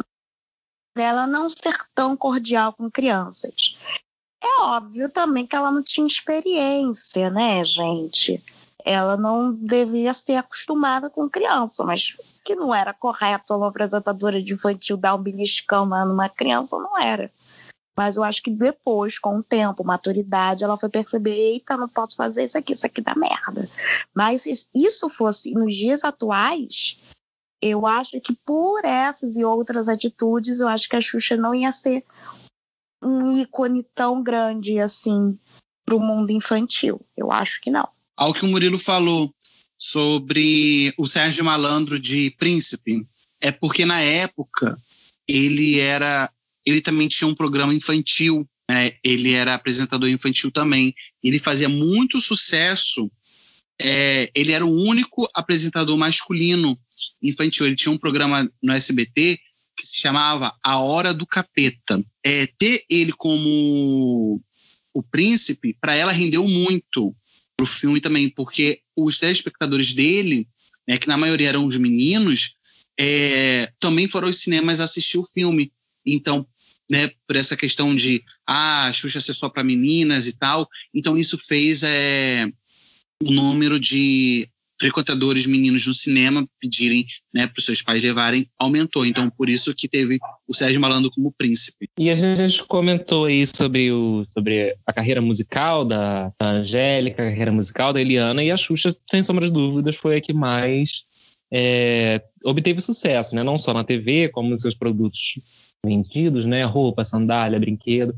dela 0.94 1.26
não 1.26 1.48
ser 1.48 1.76
tão 1.94 2.16
cordial 2.16 2.72
com 2.72 2.90
crianças. 2.90 3.78
É 4.42 4.60
óbvio 4.60 5.08
também 5.08 5.46
que 5.46 5.56
ela 5.56 5.70
não 5.70 5.82
tinha 5.82 6.06
experiência, 6.06 7.30
né, 7.30 7.64
gente? 7.64 8.42
ela 8.84 9.16
não 9.16 9.52
devia 9.52 10.12
ser 10.12 10.34
acostumada 10.34 11.08
com 11.08 11.28
criança, 11.28 11.82
mas 11.84 12.16
que 12.44 12.54
não 12.54 12.74
era 12.74 12.92
correto 12.92 13.56
uma 13.56 13.68
apresentadora 13.68 14.42
de 14.42 14.52
infantil 14.52 14.98
dar 14.98 15.14
um 15.14 15.22
beliscão 15.22 15.86
numa 15.86 16.28
criança, 16.28 16.76
não 16.76 16.98
era. 16.98 17.30
Mas 17.96 18.16
eu 18.16 18.24
acho 18.24 18.42
que 18.42 18.50
depois, 18.50 19.18
com 19.18 19.38
o 19.38 19.42
tempo, 19.42 19.84
maturidade, 19.84 20.64
ela 20.64 20.76
foi 20.76 20.88
perceber: 20.88 21.30
eita, 21.30 21.76
não 21.76 21.88
posso 21.88 22.16
fazer 22.16 22.44
isso 22.44 22.58
aqui, 22.58 22.72
isso 22.72 22.84
aqui 22.84 23.00
dá 23.00 23.14
merda. 23.14 23.68
Mas 24.12 24.42
se 24.42 24.52
isso 24.74 25.08
fosse 25.08 25.52
nos 25.52 25.74
dias 25.74 26.04
atuais, 26.04 26.98
eu 27.66 27.86
acho 27.86 28.20
que 28.20 28.34
por 28.44 28.84
essas 28.84 29.36
e 29.36 29.44
outras 29.44 29.88
atitudes, 29.88 30.60
eu 30.60 30.68
acho 30.68 30.88
que 30.88 30.96
a 30.96 31.00
Xuxa 31.00 31.36
não 31.36 31.54
ia 31.54 31.72
ser 31.72 32.04
um 33.02 33.40
ícone 33.40 33.84
tão 33.94 34.22
grande 34.22 34.78
assim 34.78 35.38
para 35.84 35.94
o 35.94 36.00
mundo 36.00 36.30
infantil. 36.30 37.00
Eu 37.16 37.30
acho 37.30 37.60
que 37.60 37.70
não 37.70 37.88
ao 38.16 38.32
que 38.32 38.44
o 38.44 38.48
Murilo 38.48 38.78
falou 38.78 39.32
sobre 39.78 40.94
o 40.96 41.06
Sérgio 41.06 41.44
Malandro 41.44 41.98
de 41.98 42.30
Príncipe, 42.38 43.06
é 43.40 43.50
porque 43.50 43.84
na 43.84 44.00
época 44.00 44.78
ele 45.26 45.78
era, 45.78 46.30
ele 46.64 46.80
também 46.80 47.08
tinha 47.08 47.28
um 47.28 47.34
programa 47.34 47.74
infantil, 47.74 48.48
né? 48.70 48.92
ele 49.02 49.32
era 49.32 49.54
apresentador 49.54 50.08
infantil 50.08 50.50
também. 50.50 50.94
Ele 51.22 51.38
fazia 51.38 51.68
muito 51.68 52.20
sucesso. 52.20 53.10
É, 53.80 54.30
ele 54.34 54.52
era 54.52 54.64
o 54.64 54.72
único 54.72 55.28
apresentador 55.34 55.98
masculino 55.98 56.78
infantil. 57.22 57.66
Ele 57.66 57.76
tinha 57.76 57.92
um 57.92 57.98
programa 57.98 58.50
no 58.62 58.72
SBT 58.72 59.38
que 59.76 59.86
se 59.86 60.00
chamava 60.00 60.54
A 60.62 60.78
Hora 60.78 61.12
do 61.12 61.26
Capeta. 61.26 62.02
É, 62.24 62.46
ter 62.58 62.84
ele 62.88 63.12
como 63.12 64.40
o 64.92 65.02
príncipe, 65.02 65.76
para 65.80 65.94
ela 65.94 66.12
rendeu 66.12 66.46
muito 66.46 67.14
pro 67.56 67.66
filme 67.66 68.00
também, 68.00 68.28
porque 68.30 68.80
os 68.96 69.18
telespectadores 69.18 69.92
dele, 69.92 70.48
né, 70.88 70.98
que 70.98 71.08
na 71.08 71.16
maioria 71.16 71.48
eram 71.48 71.66
os 71.66 71.76
meninos, 71.76 72.56
é, 72.98 73.72
também 73.80 74.06
foram 74.06 74.28
aos 74.28 74.38
cinemas 74.38 74.80
assistir 74.80 75.18
o 75.18 75.24
filme. 75.24 75.72
Então, 76.06 76.46
né, 76.90 77.10
por 77.26 77.36
essa 77.36 77.56
questão 77.56 77.94
de 77.94 78.22
ah, 78.46 78.90
Xuxa 78.92 79.20
ser 79.20 79.34
só 79.34 79.48
para 79.48 79.64
meninas 79.64 80.26
e 80.26 80.32
tal, 80.34 80.68
então 80.94 81.16
isso 81.16 81.38
fez 81.38 81.82
é, 81.82 82.46
o 83.22 83.30
número 83.32 83.80
de 83.80 84.48
frequentadores 84.78 85.46
meninos 85.46 85.86
no 85.86 85.94
cinema 85.94 86.46
pedirem 86.60 87.06
né, 87.32 87.46
para 87.46 87.58
os 87.58 87.64
seus 87.64 87.82
pais 87.82 88.02
levarem, 88.02 88.46
aumentou. 88.58 89.06
Então, 89.06 89.30
por 89.30 89.48
isso 89.48 89.74
que 89.74 89.88
teve 89.88 90.18
o 90.48 90.54
Sérgio 90.54 90.80
Malandro 90.80 91.10
como 91.10 91.32
príncipe. 91.32 91.88
E 91.98 92.10
a 92.10 92.14
gente 92.14 92.64
comentou 92.64 93.26
aí 93.26 93.46
sobre, 93.46 93.90
o, 93.92 94.24
sobre 94.28 94.76
a 94.86 94.92
carreira 94.92 95.20
musical 95.20 95.84
da, 95.84 96.32
Angélica, 96.40 97.22
a 97.22 97.30
carreira 97.30 97.52
musical 97.52 97.92
da 97.92 98.00
Eliana, 98.00 98.42
e 98.42 98.50
a 98.50 98.56
Xuxa, 98.56 98.94
sem 99.08 99.22
sombra 99.22 99.46
de 99.46 99.52
dúvidas, 99.52 99.96
foi 99.96 100.16
a 100.16 100.20
que 100.20 100.32
mais 100.32 101.04
é, 101.52 102.22
obteve 102.44 102.80
sucesso, 102.80 103.34
né? 103.34 103.42
não 103.42 103.56
só 103.56 103.72
na 103.72 103.84
TV, 103.84 104.28
como 104.28 104.50
nos 104.50 104.60
seus 104.60 104.74
produtos 104.74 105.38
vendidos, 105.84 106.46
né? 106.46 106.64
roupa, 106.64 107.04
sandália, 107.04 107.60
brinquedo. 107.60 108.14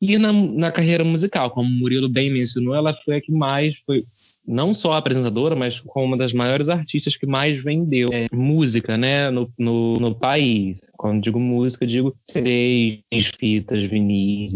E 0.00 0.18
na, 0.18 0.32
na 0.32 0.70
carreira 0.70 1.02
musical, 1.02 1.50
como 1.50 1.68
o 1.68 1.72
Murilo 1.72 2.08
bem 2.08 2.30
mencionou, 2.30 2.74
ela 2.74 2.94
foi 2.94 3.16
a 3.16 3.20
que 3.20 3.32
mais 3.32 3.78
foi 3.78 4.04
não 4.46 4.72
só 4.72 4.92
apresentadora, 4.92 5.56
mas 5.56 5.80
como 5.80 6.06
uma 6.06 6.16
das 6.16 6.32
maiores 6.32 6.68
artistas 6.68 7.16
que 7.16 7.26
mais 7.26 7.62
vendeu 7.62 8.10
é, 8.12 8.26
música 8.32 8.96
né, 8.96 9.30
no, 9.30 9.50
no, 9.58 9.98
no, 9.98 10.14
país. 10.14 10.80
Quando 10.96 11.22
digo 11.22 11.40
música, 11.40 11.86
digo 11.86 12.14
CDs, 12.30 13.02
fitas, 13.38 13.84
vinis 13.84 14.52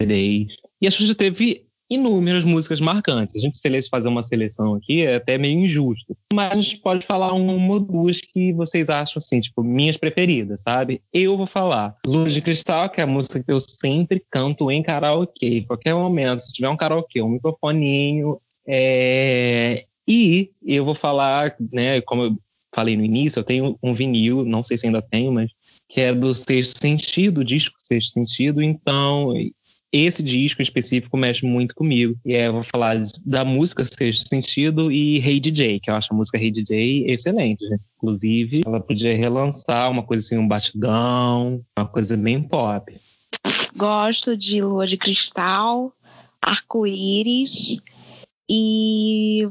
CDs. 0.00 0.54
E 0.80 0.86
a 0.86 0.90
Xuxa 0.90 1.14
teve 1.14 1.66
inúmeras 1.90 2.44
músicas 2.44 2.80
marcantes. 2.80 3.34
A 3.34 3.40
gente 3.40 3.56
se 3.56 3.88
fazer 3.90 4.08
uma 4.08 4.22
seleção 4.22 4.74
aqui 4.74 5.02
é 5.02 5.16
até 5.16 5.36
meio 5.36 5.58
injusto. 5.58 6.16
Mas 6.32 6.52
a 6.52 6.54
gente 6.54 6.78
pode 6.78 7.04
falar 7.04 7.32
uma 7.32 7.74
ou 7.74 7.80
duas 7.80 8.20
que 8.20 8.52
vocês 8.52 8.88
acham, 8.88 9.14
assim, 9.16 9.40
tipo, 9.40 9.62
minhas 9.64 9.96
preferidas, 9.96 10.62
sabe? 10.62 11.02
Eu 11.12 11.36
vou 11.36 11.46
falar 11.46 11.96
Luz 12.06 12.32
de 12.32 12.40
Cristal, 12.40 12.88
que 12.88 13.00
é 13.00 13.04
a 13.04 13.08
música 13.08 13.42
que 13.42 13.50
eu 13.50 13.58
sempre 13.58 14.22
canto 14.30 14.70
em 14.70 14.82
karaokê. 14.82 15.64
Qualquer 15.66 15.94
momento, 15.94 16.40
se 16.40 16.52
tiver 16.52 16.68
um 16.68 16.76
karaokê, 16.76 17.20
um 17.20 17.30
microfoninho, 17.30 18.40
é, 18.72 19.84
e 20.06 20.52
eu 20.64 20.84
vou 20.84 20.94
falar, 20.94 21.56
né, 21.72 22.00
como 22.02 22.22
eu 22.22 22.38
falei 22.72 22.96
no 22.96 23.04
início, 23.04 23.40
eu 23.40 23.44
tenho 23.44 23.76
um 23.82 23.92
vinil, 23.92 24.44
não 24.44 24.62
sei 24.62 24.78
se 24.78 24.86
ainda 24.86 25.02
tenho, 25.02 25.32
mas 25.32 25.50
que 25.88 26.00
é 26.00 26.14
do 26.14 26.32
Sexto 26.32 26.80
Sentido, 26.80 27.44
disco 27.44 27.74
Sexto 27.78 28.12
Sentido, 28.12 28.62
então 28.62 29.34
esse 29.92 30.22
disco 30.22 30.62
em 30.62 30.62
específico 30.62 31.16
mexe 31.16 31.44
muito 31.44 31.74
comigo. 31.74 32.16
E 32.24 32.34
é, 32.34 32.46
eu 32.46 32.52
vou 32.52 32.62
falar 32.62 32.96
da 33.26 33.44
música 33.44 33.84
Sexto 33.84 34.28
Sentido 34.28 34.92
e 34.92 35.18
Hey 35.18 35.40
DJ, 35.40 35.80
que 35.80 35.90
eu 35.90 35.94
acho 35.94 36.12
a 36.12 36.16
música 36.16 36.38
Hey 36.38 36.52
DJ 36.52 37.10
excelente. 37.10 37.68
Né? 37.68 37.76
Inclusive, 37.96 38.62
ela 38.64 38.80
podia 38.80 39.16
relançar 39.16 39.90
uma 39.90 40.04
coisa 40.04 40.24
assim, 40.24 40.38
um 40.38 40.46
batidão, 40.46 41.60
uma 41.76 41.88
coisa 41.88 42.16
bem 42.16 42.40
pop. 42.40 42.94
Gosto 43.76 44.36
de 44.36 44.62
Lua 44.62 44.86
de 44.86 44.96
Cristal, 44.96 45.92
Arco-Íris 46.40 47.80
e. 48.50 49.48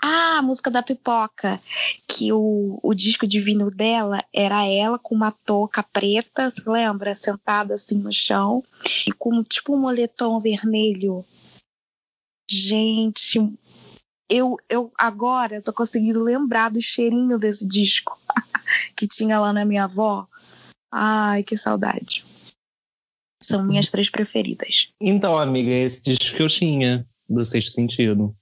Ah, 0.00 0.38
a 0.38 0.42
música 0.42 0.70
da 0.70 0.82
pipoca, 0.82 1.60
que 2.06 2.32
o, 2.32 2.78
o 2.82 2.94
disco 2.94 3.26
de 3.26 3.40
vinil 3.40 3.70
dela 3.70 4.22
era 4.32 4.64
ela 4.64 4.98
com 4.98 5.14
uma 5.14 5.32
touca 5.32 5.82
preta, 5.82 6.50
você 6.50 6.62
lembra? 6.70 7.14
Sentada 7.14 7.74
assim 7.74 7.98
no 7.98 8.12
chão, 8.12 8.62
e 9.06 9.12
com 9.12 9.42
tipo 9.42 9.74
um 9.74 9.80
moletom 9.80 10.38
vermelho. 10.38 11.24
Gente, 12.48 13.40
eu, 14.28 14.56
eu 14.68 14.92
agora 14.96 15.56
eu 15.56 15.62
tô 15.62 15.72
conseguindo 15.72 16.22
lembrar 16.22 16.70
do 16.70 16.80
cheirinho 16.80 17.38
desse 17.38 17.66
disco 17.66 18.16
que 18.94 19.08
tinha 19.08 19.40
lá 19.40 19.52
na 19.52 19.64
minha 19.64 19.84
avó. 19.84 20.28
Ai, 20.92 21.42
que 21.42 21.56
saudade. 21.56 22.27
São 23.48 23.64
minhas 23.64 23.90
três 23.90 24.10
preferidas. 24.10 24.88
Então, 25.00 25.36
amiga, 25.36 25.70
esse 25.70 26.02
disco 26.02 26.36
que 26.36 26.42
eu 26.42 26.48
tinha, 26.48 27.06
do 27.28 27.44
Sexto 27.44 27.72
Sentido. 27.72 28.36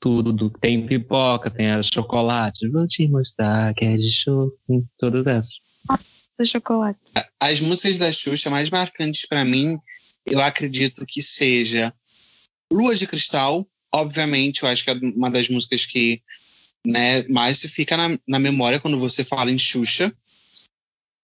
Tudo. 0.00 0.50
Tem 0.60 0.86
pipoca, 0.86 1.50
tem 1.50 1.70
as 1.70 1.86
chocolates. 1.86 2.70
Vou 2.70 2.86
te 2.86 3.08
mostrar 3.08 3.74
que 3.74 3.84
é 3.84 3.96
de 3.96 4.10
show. 4.10 4.52
Todas 4.96 5.26
essas. 5.26 5.50
Do 6.38 6.46
chocolate. 6.46 7.00
As 7.40 7.60
músicas 7.60 7.98
da 7.98 8.12
Xuxa 8.12 8.48
mais 8.48 8.70
marcantes 8.70 9.26
para 9.26 9.44
mim, 9.44 9.76
eu 10.24 10.40
acredito 10.40 11.04
que 11.06 11.20
seja 11.20 11.92
Lua 12.72 12.94
de 12.94 13.08
Cristal. 13.08 13.66
Obviamente, 13.92 14.62
eu 14.62 14.68
acho 14.68 14.84
que 14.84 14.90
é 14.90 14.94
uma 14.94 15.30
das 15.30 15.48
músicas 15.48 15.84
que 15.84 16.22
né, 16.86 17.26
mais 17.28 17.58
se 17.58 17.68
fica 17.68 17.96
na, 17.96 18.18
na 18.26 18.38
memória 18.38 18.78
quando 18.78 19.00
você 19.00 19.24
fala 19.24 19.50
em 19.50 19.58
Xuxa. 19.58 20.14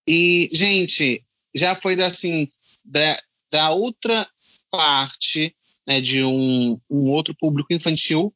E, 0.09 0.51
gente, 0.53 1.25
já 1.55 1.75
foi 1.77 1.95
assim, 2.03 2.49
da, 2.85 3.21
da 3.51 3.71
outra 3.71 4.27
parte, 4.71 5.55
né, 5.87 6.01
de 6.01 6.23
um, 6.23 6.79
um 6.91 7.09
outro 7.11 7.35
público 7.39 7.73
infantil 7.73 8.35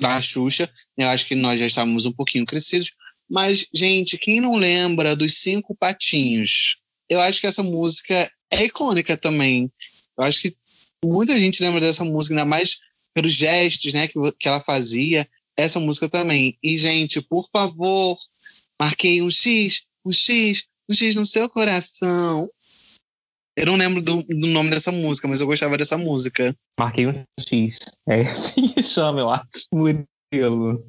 da 0.00 0.20
Xuxa. 0.20 0.70
Eu 0.96 1.08
acho 1.08 1.26
que 1.26 1.34
nós 1.34 1.60
já 1.60 1.66
estávamos 1.66 2.06
um 2.06 2.12
pouquinho 2.12 2.46
crescidos. 2.46 2.92
Mas, 3.28 3.66
gente, 3.74 4.16
quem 4.16 4.40
não 4.40 4.56
lembra 4.56 5.14
dos 5.14 5.34
Cinco 5.34 5.76
Patinhos? 5.76 6.78
Eu 7.08 7.20
acho 7.20 7.40
que 7.40 7.46
essa 7.46 7.62
música 7.62 8.30
é 8.50 8.64
icônica 8.64 9.16
também. 9.16 9.70
Eu 10.16 10.24
acho 10.24 10.40
que 10.40 10.56
muita 11.04 11.38
gente 11.38 11.62
lembra 11.62 11.80
dessa 11.80 12.04
música, 12.04 12.34
ainda 12.34 12.44
mais 12.44 12.78
pelos 13.14 13.34
gestos 13.34 13.92
né, 13.92 14.08
que, 14.08 14.14
que 14.38 14.48
ela 14.48 14.60
fazia. 14.60 15.28
essa 15.56 15.78
música 15.80 16.08
também. 16.08 16.56
E, 16.62 16.78
gente, 16.78 17.20
por 17.20 17.48
favor, 17.50 18.16
marquei 18.80 19.20
um 19.20 19.28
X, 19.28 19.84
um 20.04 20.12
X, 20.12 20.64
um 20.88 20.94
X 20.94 21.16
no 21.16 21.24
seu 21.24 21.48
coração. 21.48 22.48
Eu 23.58 23.66
não 23.66 23.76
lembro 23.76 24.00
do, 24.00 24.22
do 24.22 24.46
nome 24.46 24.70
dessa 24.70 24.92
música, 24.92 25.26
mas 25.26 25.40
eu 25.40 25.46
gostava 25.48 25.76
dessa 25.76 25.98
música. 25.98 26.54
Marquei 26.78 27.08
um 27.08 27.24
X. 27.40 27.76
É 28.08 28.20
assim 28.20 28.68
que 28.68 28.80
chama, 28.84 29.18
eu 29.18 29.28
acho. 29.28 29.66
Murilo. 29.72 30.86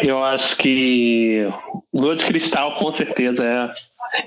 Eu 0.00 0.22
acho 0.22 0.56
que 0.58 1.44
Lua 1.92 2.14
de 2.14 2.24
Cristal, 2.24 2.76
com 2.76 2.94
certeza, 2.94 3.44
é 3.44 3.74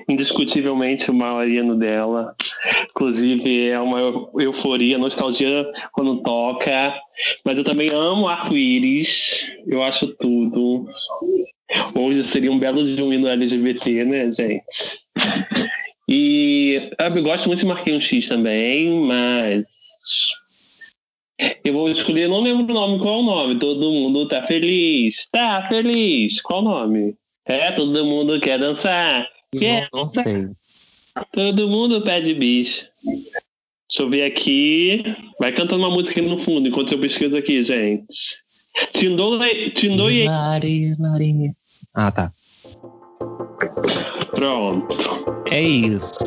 indiscutivelmente 0.10 1.10
o 1.10 1.14
maior 1.14 1.48
hino 1.48 1.78
dela. 1.78 2.36
Inclusive, 2.90 3.70
é 3.70 3.80
uma 3.80 4.00
euforia, 4.38 4.98
nostalgia 4.98 5.66
quando 5.94 6.22
toca. 6.22 6.94
Mas 7.46 7.58
eu 7.58 7.64
também 7.64 7.90
amo 7.90 8.28
arco-íris. 8.28 9.50
Eu 9.66 9.82
acho 9.82 10.08
tudo. 10.16 10.90
Hoje 11.98 12.22
seria 12.26 12.52
um 12.52 12.60
belo 12.60 12.84
de 12.84 13.02
um 13.02 13.14
hino 13.14 13.30
LGBT, 13.30 14.04
né, 14.04 14.30
gente? 14.30 15.06
E 16.08 16.92
eu 16.98 17.24
gosto 17.24 17.48
muito 17.48 17.60
de 17.60 17.66
Marquinhos 17.66 18.04
X 18.04 18.28
também, 18.28 18.90
mas 19.06 19.66
eu 21.64 21.74
vou 21.74 21.90
escolher, 21.90 22.28
não 22.28 22.42
lembro 22.42 22.72
o 22.72 22.74
nome, 22.74 23.00
qual 23.00 23.16
é 23.16 23.20
o 23.20 23.24
nome? 23.24 23.60
Todo 23.60 23.92
mundo 23.92 24.28
tá 24.28 24.44
feliz. 24.44 25.28
Tá 25.32 25.68
feliz. 25.70 26.42
Qual 26.42 26.62
o 26.62 26.64
nome? 26.64 27.16
É, 27.46 27.72
todo 27.72 28.06
mundo 28.06 28.40
quer 28.40 28.60
dançar. 28.60 29.28
Quer 29.58 29.90
não, 29.92 30.02
não 30.02 30.08
sei. 30.08 30.50
Todo 31.34 31.68
mundo 31.68 32.02
pede 32.02 32.34
bicho. 32.34 32.86
Deixa 33.04 34.04
eu 34.04 34.10
ver 34.10 34.24
aqui. 34.24 35.04
Vai 35.40 35.52
cantando 35.52 35.84
uma 35.84 35.90
música 35.90 36.20
aqui 36.20 36.30
no 36.30 36.38
fundo, 36.38 36.68
enquanto 36.68 36.94
eu 36.94 37.00
pesquiso 37.00 37.38
aqui, 37.38 37.62
gente. 37.64 38.42
Tindoi. 38.94 39.72
Tindoi. 39.72 40.28
Ah, 41.94 42.12
tá. 42.12 42.32
Pronto. 44.42 44.98
É 45.52 45.62
isso. 45.62 46.18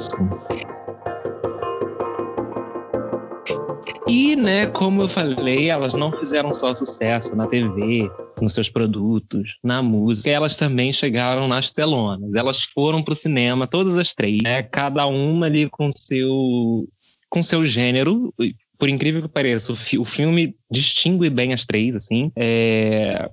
E, 4.06 4.36
né, 4.36 4.68
como 4.68 5.02
eu 5.02 5.08
falei, 5.08 5.68
elas 5.68 5.94
não 5.94 6.12
fizeram 6.12 6.54
só 6.54 6.72
sucesso 6.76 7.34
na 7.34 7.48
TV, 7.48 8.08
nos 8.40 8.52
seus 8.52 8.68
produtos, 8.68 9.58
na 9.64 9.82
música, 9.82 10.30
elas 10.30 10.56
também 10.56 10.92
chegaram 10.92 11.48
nas 11.48 11.72
telonas. 11.72 12.36
Elas 12.36 12.62
foram 12.62 13.02
pro 13.02 13.16
cinema, 13.16 13.66
todas 13.66 13.98
as 13.98 14.14
três, 14.14 14.40
né, 14.44 14.62
cada 14.62 15.06
uma 15.06 15.46
ali 15.46 15.68
com 15.68 15.90
seu 15.90 16.88
com 17.28 17.42
seu 17.42 17.66
gênero. 17.66 18.32
Por 18.78 18.88
incrível 18.88 19.22
que 19.22 19.28
pareça, 19.28 19.72
o, 19.72 19.76
fi 19.76 19.98
o 19.98 20.04
filme 20.04 20.54
distingue 20.70 21.28
bem 21.30 21.52
as 21.52 21.64
três, 21.66 21.96
assim. 21.96 22.30
É... 22.36 23.28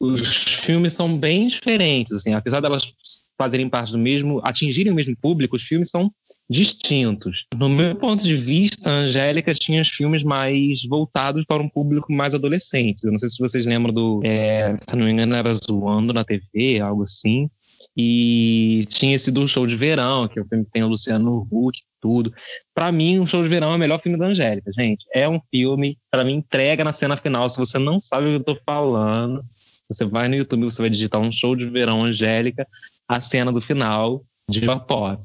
Os 0.00 0.36
filmes 0.64 0.94
são 0.94 1.16
bem 1.16 1.46
diferentes, 1.46 2.12
assim, 2.12 2.34
apesar 2.34 2.58
delas 2.58 2.92
fazerem 3.38 3.68
parte 3.68 3.92
do 3.92 3.98
mesmo, 3.98 4.40
atingirem 4.44 4.92
o 4.92 4.94
mesmo 4.94 5.16
público, 5.16 5.56
os 5.56 5.64
filmes 5.64 5.90
são 5.90 6.10
distintos. 6.48 7.46
No 7.56 7.68
meu 7.68 7.94
ponto 7.96 8.22
de 8.22 8.36
vista, 8.36 8.90
a 8.90 8.92
Angélica 8.92 9.54
tinha 9.54 9.80
os 9.80 9.88
filmes 9.88 10.22
mais 10.22 10.84
voltados 10.88 11.44
para 11.46 11.62
um 11.62 11.68
público 11.68 12.12
mais 12.12 12.34
adolescente. 12.34 13.04
Eu 13.04 13.12
não 13.12 13.18
sei 13.18 13.28
se 13.28 13.38
vocês 13.38 13.66
lembram 13.66 13.92
do. 13.92 14.20
É, 14.24 14.74
se 14.76 14.94
não 14.94 15.06
me 15.06 15.12
engano, 15.12 15.34
era 15.34 15.52
Zoando 15.54 16.12
na 16.12 16.24
TV, 16.24 16.80
algo 16.80 17.02
assim. 17.02 17.48
E 17.96 18.84
tinha 18.88 19.14
esse 19.14 19.30
do 19.30 19.46
Show 19.46 19.66
de 19.66 19.76
Verão, 19.76 20.26
que 20.26 20.38
é 20.38 20.42
o 20.42 20.48
filme 20.48 20.64
que 20.64 20.70
tem 20.72 20.82
o 20.82 20.88
Luciano 20.88 21.46
Huck 21.50 21.78
tudo. 22.00 22.34
Para 22.74 22.92
mim, 22.92 23.18
o 23.18 23.26
Show 23.26 23.42
de 23.42 23.48
Verão 23.48 23.72
é 23.72 23.76
o 23.76 23.78
melhor 23.78 23.98
filme 23.98 24.18
da 24.18 24.26
Angélica, 24.26 24.70
gente. 24.76 25.06
É 25.14 25.26
um 25.26 25.40
filme, 25.50 25.96
para 26.10 26.22
mim, 26.22 26.34
entrega 26.34 26.84
na 26.84 26.92
cena 26.92 27.16
final. 27.16 27.48
Se 27.48 27.56
você 27.56 27.78
não 27.78 27.98
sabe 27.98 28.26
o 28.26 28.30
que 28.30 28.50
eu 28.50 28.54
tô 28.54 28.60
falando, 28.66 29.42
você 29.88 30.04
vai 30.04 30.28
no 30.28 30.34
YouTube, 30.34 30.64
você 30.64 30.82
vai 30.82 30.90
digitar 30.90 31.18
um 31.18 31.32
Show 31.32 31.56
de 31.56 31.64
Verão 31.64 32.04
Angélica, 32.04 32.66
a 33.08 33.20
cena 33.20 33.52
do 33.52 33.60
final 33.60 34.24
de 34.48 34.60
pop. 34.86 35.22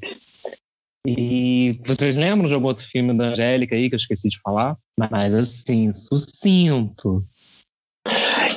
E 1.08 1.80
vocês 1.86 2.18
lembram 2.18 2.48
de 2.48 2.54
algum 2.54 2.68
outro 2.68 2.86
filme 2.86 3.14
da 3.18 3.30
Angélica 3.30 3.76
aí 3.76 3.90
que 3.90 3.96
eu 3.96 3.98
esqueci 3.98 4.30
de 4.30 4.40
falar? 4.40 4.78
Mas 4.98 5.34
assim, 5.34 5.94
sucinto. 5.94 7.24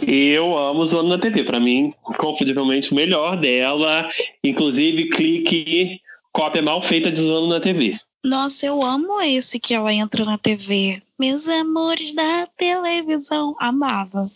Eu 0.07 0.57
amo 0.59 0.87
Zoando 0.87 1.11
na 1.11 1.19
TV. 1.19 1.45
Para 1.45 1.61
mim, 1.61 1.93
confundivelmente 2.19 2.93
o 2.93 2.95
melhor 2.95 3.39
dela. 3.39 4.09
Inclusive, 4.43 5.11
clique 5.11 6.01
cópia 6.33 6.63
mal 6.63 6.83
feita 6.83 7.11
de 7.11 7.21
Zoando 7.21 7.49
na 7.49 7.61
TV. 7.61 7.99
Nossa, 8.25 8.67
eu 8.67 8.83
amo 8.83 9.21
esse 9.21 9.59
que 9.59 9.75
ela 9.75 9.93
entra 9.93 10.25
na 10.25 10.39
TV. 10.39 11.03
Meus 11.19 11.47
amores 11.47 12.13
da 12.15 12.47
televisão. 12.57 13.55
Amava. 13.59 14.31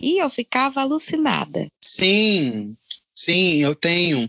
E 0.00 0.18
eu 0.18 0.28
ficava 0.28 0.80
alucinada. 0.80 1.66
Sim, 1.82 2.76
sim, 3.26 3.62
eu 3.62 3.74
tenho 3.74 4.28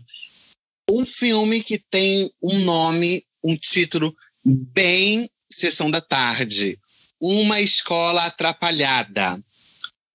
um 0.89 1.05
filme 1.05 1.61
que 1.61 1.77
tem 1.77 2.31
um 2.41 2.59
nome, 2.59 3.23
um 3.43 3.55
título 3.55 4.15
bem 4.43 5.29
Sessão 5.51 5.91
da 5.91 6.01
Tarde. 6.01 6.79
Uma 7.21 7.61
Escola 7.61 8.25
Atrapalhada, 8.25 9.39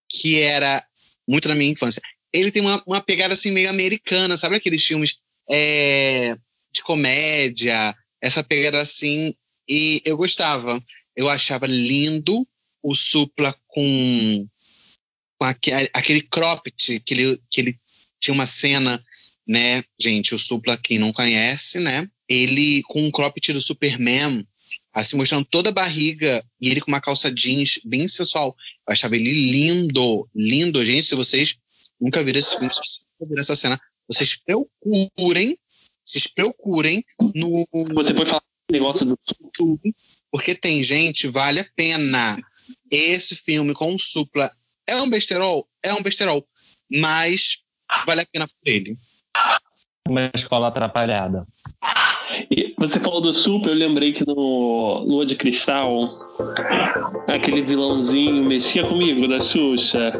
que 0.08 0.40
era 0.40 0.84
muito 1.28 1.48
na 1.48 1.54
minha 1.54 1.70
infância. 1.70 2.02
Ele 2.32 2.50
tem 2.50 2.62
uma, 2.62 2.82
uma 2.86 3.00
pegada 3.00 3.34
assim 3.34 3.52
meio 3.52 3.70
americana, 3.70 4.36
sabe 4.36 4.56
aqueles 4.56 4.84
filmes 4.84 5.18
é, 5.48 6.36
de 6.72 6.82
comédia, 6.82 7.94
essa 8.20 8.42
pegada 8.42 8.80
assim, 8.80 9.34
e 9.68 10.00
eu 10.04 10.16
gostava. 10.16 10.82
Eu 11.14 11.28
achava 11.28 11.66
lindo 11.66 12.46
o 12.82 12.94
Supla 12.94 13.54
com, 13.68 14.48
com 15.38 15.46
aquele, 15.46 15.90
aquele 15.92 16.22
cropped, 16.22 17.00
que 17.00 17.14
ele, 17.14 17.40
que 17.50 17.60
ele 17.60 17.81
tinha 18.22 18.32
uma 18.32 18.46
cena 18.46 19.02
né, 19.46 19.82
gente, 20.00 20.34
o 20.34 20.38
Supla, 20.38 20.76
quem 20.76 20.98
não 20.98 21.12
conhece, 21.12 21.80
né, 21.80 22.08
ele 22.28 22.82
com 22.84 23.02
um 23.02 23.10
cropped 23.10 23.52
do 23.52 23.60
Superman, 23.60 24.46
assim, 24.92 25.16
mostrando 25.16 25.44
toda 25.44 25.70
a 25.70 25.72
barriga, 25.72 26.44
e 26.60 26.68
ele 26.68 26.80
com 26.80 26.90
uma 26.90 27.00
calça 27.00 27.32
jeans 27.32 27.80
bem 27.84 28.06
sensual. 28.06 28.54
Eu 28.88 28.92
achava 28.92 29.16
ele 29.16 29.30
lindo, 29.50 30.28
lindo, 30.34 30.84
gente, 30.84 31.06
se 31.06 31.14
vocês 31.14 31.56
nunca 32.00 32.22
viram 32.22 32.38
esse 32.38 32.56
filme, 32.56 32.72
se 32.72 32.80
vocês 32.80 33.06
nunca 33.18 33.28
viram 33.28 33.40
essa 33.40 33.56
cena, 33.56 33.80
vocês 34.08 34.36
procurem, 34.36 35.58
vocês 36.04 36.26
procurem 36.26 37.04
no... 37.34 37.66
Você 37.94 38.14
pode 38.14 38.30
falar 38.30 38.42
negócio 38.70 39.04
do 39.04 39.18
YouTube, 39.40 39.94
porque 40.30 40.54
tem, 40.54 40.82
gente, 40.82 41.26
vale 41.28 41.60
a 41.60 41.68
pena. 41.76 42.38
Esse 42.90 43.34
filme 43.36 43.74
com 43.74 43.94
o 43.94 43.98
Supla 43.98 44.50
é 44.86 44.96
um 44.96 45.10
besterol? 45.10 45.68
É 45.82 45.92
um 45.92 46.02
besterol, 46.02 46.46
mas 46.90 47.61
vale 48.06 48.22
a 48.22 48.26
pena 48.30 48.46
por 48.46 48.70
ele. 48.70 48.96
Uma 50.08 50.30
escola 50.34 50.68
atrapalhada. 50.68 51.46
E 52.50 52.74
você 52.78 52.98
falou 52.98 53.20
do 53.20 53.32
Super, 53.32 53.70
eu 53.70 53.76
lembrei 53.76 54.12
que 54.12 54.26
no 54.26 55.04
Lua 55.06 55.24
de 55.24 55.36
Cristal, 55.36 56.08
aquele 57.28 57.62
vilãozinho 57.62 58.44
mexia 58.44 58.86
comigo 58.86 59.28
da 59.28 59.40
Xuxa. 59.40 60.12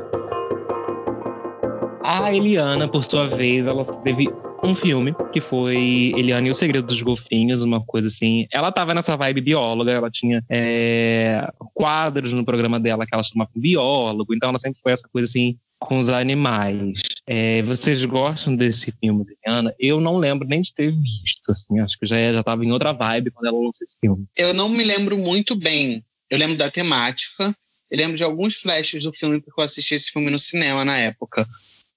A 2.02 2.34
Eliana, 2.34 2.88
por 2.88 3.04
sua 3.04 3.26
vez, 3.28 3.66
ela 3.66 3.84
teve 4.02 4.28
um 4.62 4.74
filme 4.74 5.14
que 5.32 5.40
foi 5.40 6.12
Eliana 6.16 6.48
e 6.48 6.50
o 6.50 6.54
Segredo 6.54 6.86
dos 6.86 7.02
Golfinhos, 7.02 7.62
uma 7.62 7.80
coisa 7.84 8.08
assim. 8.08 8.46
Ela 8.52 8.70
tava 8.70 8.94
nessa 8.94 9.16
vibe 9.16 9.40
bióloga, 9.40 9.90
ela 9.90 10.10
tinha 10.10 10.42
é, 10.48 11.48
quadros 11.74 12.32
no 12.32 12.44
programa 12.44 12.78
dela 12.78 13.04
que 13.04 13.14
ela 13.14 13.22
chamava 13.22 13.50
biólogo, 13.56 14.34
então 14.34 14.50
ela 14.50 14.58
sempre 14.58 14.80
foi 14.80 14.92
essa 14.92 15.08
coisa 15.08 15.28
assim 15.28 15.56
com 15.86 15.98
os 15.98 16.08
animais. 16.08 16.98
É, 17.26 17.62
vocês 17.62 18.04
gostam 18.04 18.54
desse 18.56 18.92
filme, 19.00 19.24
Eliana? 19.44 19.74
Eu 19.78 20.00
não 20.00 20.16
lembro 20.16 20.46
nem 20.46 20.60
de 20.60 20.72
ter 20.72 20.90
visto, 20.90 21.50
assim, 21.50 21.78
acho 21.80 21.98
que 21.98 22.06
já 22.06 22.16
já 22.32 22.40
estava 22.40 22.64
em 22.64 22.72
outra 22.72 22.92
vibe 22.92 23.30
quando 23.30 23.46
ela 23.46 23.58
lançou 23.58 23.84
esse 23.84 23.96
filme. 24.00 24.26
Eu 24.36 24.54
não 24.54 24.68
me 24.68 24.84
lembro 24.84 25.18
muito 25.18 25.54
bem. 25.54 26.04
Eu 26.30 26.38
lembro 26.38 26.56
da 26.56 26.70
temática, 26.70 27.54
eu 27.90 27.98
lembro 27.98 28.16
de 28.16 28.24
alguns 28.24 28.56
flashes 28.56 29.04
do 29.04 29.12
filme 29.12 29.40
porque 29.40 29.60
eu 29.60 29.64
assisti 29.64 29.94
esse 29.94 30.10
filme 30.10 30.30
no 30.30 30.38
cinema 30.38 30.84
na 30.84 30.96
época. 30.96 31.46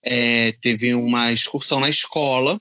É, 0.03 0.51
teve 0.61 0.93
uma 0.93 1.31
excursão 1.31 1.79
na 1.79 1.89
escola 1.89 2.59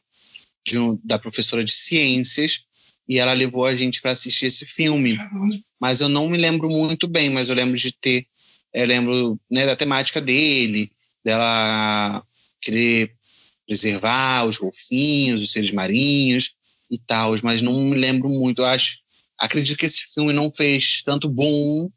um, 0.73 0.99
da 1.05 1.19
professora 1.19 1.63
de 1.63 1.73
ciências 1.73 2.61
e 3.09 3.19
ela 3.19 3.33
levou 3.33 3.67
a 3.67 3.77
gente 3.77 4.01
para 4.01 4.13
assistir 4.13 4.47
esse 4.47 4.65
filme. 4.65 5.19
Mas 5.81 6.01
eu 6.01 6.09
não 6.09 6.29
me 6.29 6.39
lembro 6.39 6.71
muito 6.71 7.07
bem, 7.07 7.29
mas 7.29 7.49
eu 7.49 7.55
lembro 7.55 7.77
de 7.77 7.93
ter, 7.93 8.27
eu 8.73 8.87
lembro 8.87 9.39
né, 9.51 9.67
da 9.67 9.77
temática 9.77 10.21
dele, 10.21 10.91
dela 11.25 12.25
querer 12.61 13.15
preservar 13.67 14.45
os 14.47 14.59
golfinhos, 14.59 15.41
os 15.41 15.53
seres 15.53 15.73
marinhos 15.73 16.53
e 16.91 16.99
tal, 16.99 17.35
mas 17.43 17.63
não 17.63 17.85
me 17.85 17.97
lembro 17.97 18.29
muito. 18.29 18.63
Eu 18.63 18.67
acho, 18.67 18.99
acredito 19.39 19.79
que 19.79 19.87
esse 19.87 20.03
filme 20.13 20.33
não 20.33 20.51
fez 20.53 21.03
tanto 21.03 21.29
bom 21.29 21.89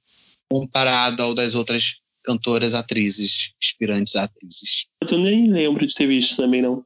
comparado 0.49 1.21
ao 1.21 1.33
das 1.33 1.55
outras 1.55 1.99
cantoras, 2.23 2.73
atrizes, 2.73 3.53
aspirantes 3.61 4.15
atrizes. 4.15 4.87
Eu 5.09 5.17
nem 5.17 5.49
lembro 5.49 5.87
de 5.87 5.93
ter 5.93 6.07
visto 6.07 6.35
também, 6.35 6.61
não, 6.61 6.83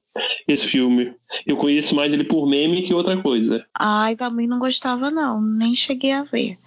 esse 0.48 0.68
filme. 0.68 1.16
Eu 1.48 1.58
conheço 1.58 1.96
mais 1.96 2.14
ele 2.14 2.24
por 2.24 2.48
meme 2.48 2.84
que 2.84 2.94
outra 2.94 3.20
coisa. 3.22 3.66
Ai, 3.78 4.16
também 4.16 4.48
não 4.48 4.60
gostava, 4.60 5.10
não. 5.10 5.42
Nem 5.42 5.76
cheguei 5.76 6.12
a 6.12 6.24
ver. 6.24 6.58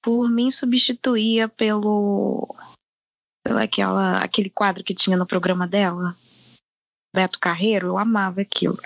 Por 0.00 0.30
mim, 0.30 0.50
substituía 0.50 1.48
pelo 1.48 2.54
pelaquela 3.44 4.18
aquele 4.20 4.48
quadro 4.48 4.82
que 4.82 4.94
tinha 4.94 5.16
no 5.16 5.26
programa 5.26 5.68
dela. 5.68 6.16
Beto 7.14 7.38
Carreiro, 7.38 7.88
eu 7.88 7.98
amava 7.98 8.40
aquilo. 8.40 8.76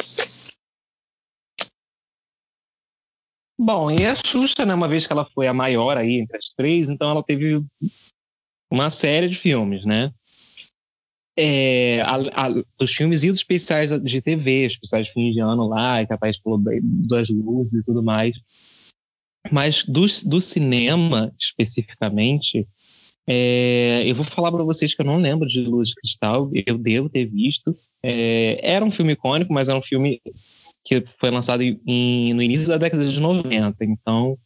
Bom, 3.58 3.90
e 3.90 4.04
a 4.04 4.14
Xuxa, 4.14 4.66
né, 4.66 4.74
uma 4.74 4.86
vez 4.86 5.06
que 5.06 5.12
ela 5.12 5.24
foi 5.24 5.46
a 5.46 5.54
maior 5.54 5.96
aí 5.96 6.20
entre 6.20 6.36
as 6.36 6.50
três, 6.50 6.88
então 6.88 7.10
ela 7.10 7.24
teve 7.24 7.64
uma 8.70 8.90
série 8.90 9.28
de 9.28 9.34
filmes, 9.34 9.84
né? 9.84 10.12
É, 11.36 12.00
a, 12.02 12.46
a, 12.46 12.48
dos 12.76 12.92
filmes 12.92 13.22
e 13.22 13.30
dos 13.30 13.38
especiais 13.38 13.90
de 14.02 14.20
TV, 14.20 14.66
especiais 14.66 15.06
de 15.06 15.12
fim 15.12 15.32
de 15.32 15.40
ano 15.40 15.68
lá, 15.68 15.96
falou 16.42 16.60
das 16.82 17.28
luzes 17.28 17.74
e 17.74 17.84
tudo 17.84 18.02
mais. 18.02 18.36
Mas 19.50 19.84
do, 19.84 20.04
do 20.26 20.40
cinema, 20.40 21.32
especificamente, 21.38 22.68
é, 23.30 24.04
eu 24.06 24.14
vou 24.14 24.24
falar 24.24 24.50
para 24.50 24.64
vocês 24.64 24.94
que 24.94 25.02
eu 25.02 25.04
não 25.04 25.18
lembro 25.18 25.46
de 25.46 25.60
Luz 25.60 25.90
de 25.90 25.96
Cristal, 25.96 26.50
eu 26.66 26.78
devo 26.78 27.10
ter 27.10 27.26
visto. 27.26 27.76
É, 28.02 28.58
era 28.62 28.82
um 28.82 28.90
filme 28.90 29.12
icônico, 29.12 29.52
mas 29.52 29.68
era 29.68 29.78
um 29.78 29.82
filme 29.82 30.18
que 30.82 31.04
foi 31.18 31.30
lançado 31.30 31.62
em, 31.62 32.32
no 32.32 32.42
início 32.42 32.66
da 32.66 32.78
década 32.78 33.06
de 33.06 33.20
90, 33.20 33.84
então 33.84 34.38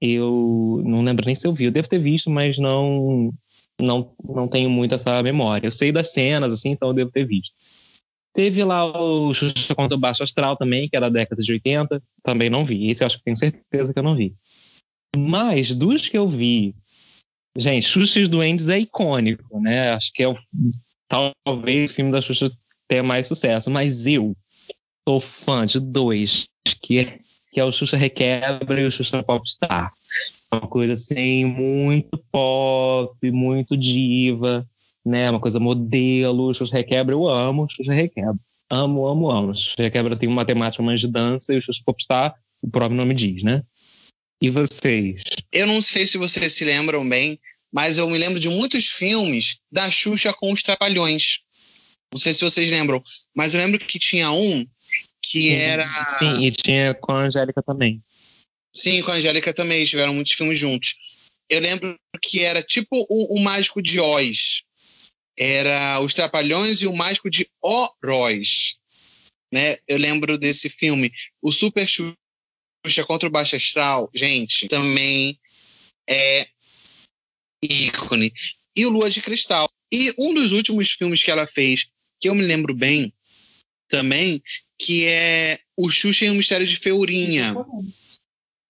eu 0.00 0.82
não 0.84 1.02
lembro 1.02 1.26
nem 1.26 1.34
se 1.36 1.46
eu 1.46 1.54
vi. 1.54 1.66
Eu 1.66 1.70
devo 1.70 1.88
ter 1.88 2.00
visto, 2.00 2.28
mas 2.28 2.58
não 2.58 3.32
não, 3.80 4.10
não 4.28 4.48
tenho 4.48 4.68
muito 4.68 4.96
essa 4.96 5.22
memória. 5.22 5.68
Eu 5.68 5.72
sei 5.72 5.92
das 5.92 6.12
cenas, 6.12 6.52
assim, 6.52 6.70
então 6.70 6.88
eu 6.88 6.94
devo 6.94 7.12
ter 7.12 7.24
visto. 7.24 7.54
Teve 8.34 8.64
lá 8.64 8.84
o 8.84 9.32
Xuxa 9.32 9.76
contra 9.76 9.96
o 9.96 10.00
Baixo 10.00 10.24
Astral 10.24 10.56
também, 10.56 10.88
que 10.88 10.96
era 10.96 11.08
da 11.08 11.20
década 11.20 11.40
de 11.40 11.52
80, 11.52 12.02
também 12.24 12.50
não 12.50 12.64
vi. 12.64 12.90
Esse 12.90 13.04
eu 13.04 13.06
acho 13.06 13.18
que 13.18 13.24
tenho 13.24 13.36
certeza 13.36 13.92
que 13.92 13.98
eu 13.98 14.02
não 14.02 14.16
vi. 14.16 14.34
Mas 15.16 15.72
dos 15.72 16.08
que 16.08 16.18
eu 16.18 16.28
vi 16.28 16.74
Gente, 17.56 17.88
Xuxa 17.88 18.20
e 18.20 18.22
os 18.22 18.28
Duendes 18.28 18.68
é 18.68 18.78
icônico, 18.78 19.60
né? 19.60 19.90
Acho 19.90 20.12
que 20.12 20.22
é 20.22 20.28
o, 20.28 20.36
talvez 21.08 21.90
o 21.90 21.94
filme 21.94 22.12
da 22.12 22.20
Xuxa 22.20 22.50
tenha 22.86 23.02
mais 23.02 23.26
sucesso. 23.26 23.70
Mas 23.70 24.06
eu 24.06 24.36
sou 25.08 25.20
fã 25.20 25.66
de 25.66 25.80
dois, 25.80 26.46
que 26.82 27.00
é, 27.00 27.18
que 27.52 27.60
é 27.60 27.64
o 27.64 27.72
Xuxa 27.72 27.96
Requebra 27.96 28.80
e 28.80 28.86
o 28.86 28.90
Xuxa 28.90 29.22
Popstar. 29.22 29.92
Uma 30.52 30.66
coisa 30.66 30.92
assim, 30.92 31.44
muito 31.44 32.18
pop, 32.30 33.30
muito 33.30 33.76
diva, 33.76 34.66
né? 35.04 35.30
Uma 35.30 35.40
coisa 35.40 35.58
modelo. 35.58 36.54
Xuxa 36.54 36.76
Requebra 36.76 37.14
eu 37.14 37.28
amo, 37.28 37.66
Xuxa 37.70 37.92
Requebra. 37.92 38.38
Amo, 38.70 39.06
amo, 39.06 39.30
amo. 39.30 39.56
Xuxa 39.56 39.82
Requebra 39.82 40.16
tem 40.16 40.28
uma 40.28 40.44
temática 40.44 40.82
mais 40.82 41.00
de 41.00 41.08
dança 41.08 41.54
e 41.54 41.58
o 41.58 41.62
Xuxa 41.62 41.82
Popstar, 41.84 42.34
o 42.62 42.70
próprio 42.70 42.96
nome 42.96 43.14
diz, 43.14 43.42
né? 43.42 43.62
E 44.40 44.50
vocês? 44.50 45.22
Eu 45.52 45.66
não 45.66 45.80
sei 45.80 46.06
se 46.06 46.16
vocês 46.16 46.52
se 46.52 46.64
lembram 46.64 47.06
bem, 47.08 47.38
mas 47.72 47.98
eu 47.98 48.08
me 48.08 48.16
lembro 48.16 48.38
de 48.38 48.48
muitos 48.48 48.86
filmes 48.86 49.58
da 49.70 49.90
Xuxa 49.90 50.32
com 50.32 50.52
os 50.52 50.62
Trapalhões. 50.62 51.40
Não 52.12 52.18
sei 52.18 52.32
se 52.32 52.42
vocês 52.42 52.70
lembram, 52.70 53.02
mas 53.34 53.54
eu 53.54 53.60
lembro 53.60 53.78
que 53.78 53.98
tinha 53.98 54.30
um 54.30 54.66
que 55.22 55.50
era. 55.50 55.84
Sim, 56.18 56.44
e 56.44 56.50
tinha 56.50 56.94
com 56.94 57.12
a 57.12 57.24
Angélica 57.24 57.62
também. 57.62 58.00
Sim, 58.74 59.02
com 59.02 59.10
a 59.10 59.14
Angélica 59.14 59.52
também, 59.52 59.84
tiveram 59.84 60.14
muitos 60.14 60.32
filmes 60.32 60.58
juntos. 60.58 60.94
Eu 61.50 61.60
lembro 61.60 61.98
que 62.22 62.40
era 62.40 62.62
tipo 62.62 63.06
o, 63.08 63.36
o 63.36 63.40
Mágico 63.40 63.82
de 63.82 63.98
Oz. 64.00 64.62
Era 65.38 66.00
Os 66.00 66.14
Trapalhões 66.14 66.80
e 66.80 66.86
o 66.86 66.94
Mágico 66.94 67.30
de 67.30 67.48
Oroz. 67.62 68.78
Né? 69.52 69.78
Eu 69.86 69.98
lembro 69.98 70.36
desse 70.38 70.68
filme. 70.68 71.10
O 71.40 71.50
Super 71.52 71.86
Xuxa 71.86 72.14
Xuxa 72.86 73.04
contra 73.04 73.28
o 73.28 73.32
Baixo 73.32 73.56
Astral, 73.56 74.10
gente, 74.14 74.68
também 74.68 75.38
é 76.08 76.48
ícone. 77.62 78.32
E 78.76 78.86
o 78.86 78.90
Lua 78.90 79.10
de 79.10 79.20
Cristal. 79.20 79.66
E 79.92 80.14
um 80.18 80.34
dos 80.34 80.52
últimos 80.52 80.90
filmes 80.90 81.22
que 81.22 81.30
ela 81.30 81.46
fez, 81.46 81.86
que 82.20 82.28
eu 82.28 82.34
me 82.34 82.42
lembro 82.42 82.74
bem 82.74 83.12
também, 83.88 84.42
que 84.78 85.06
é 85.06 85.58
O 85.76 85.90
Xuxa 85.90 86.26
e 86.26 86.30
o 86.30 86.34
Mistério 86.34 86.66
de 86.66 86.76
Feurinha. 86.76 87.54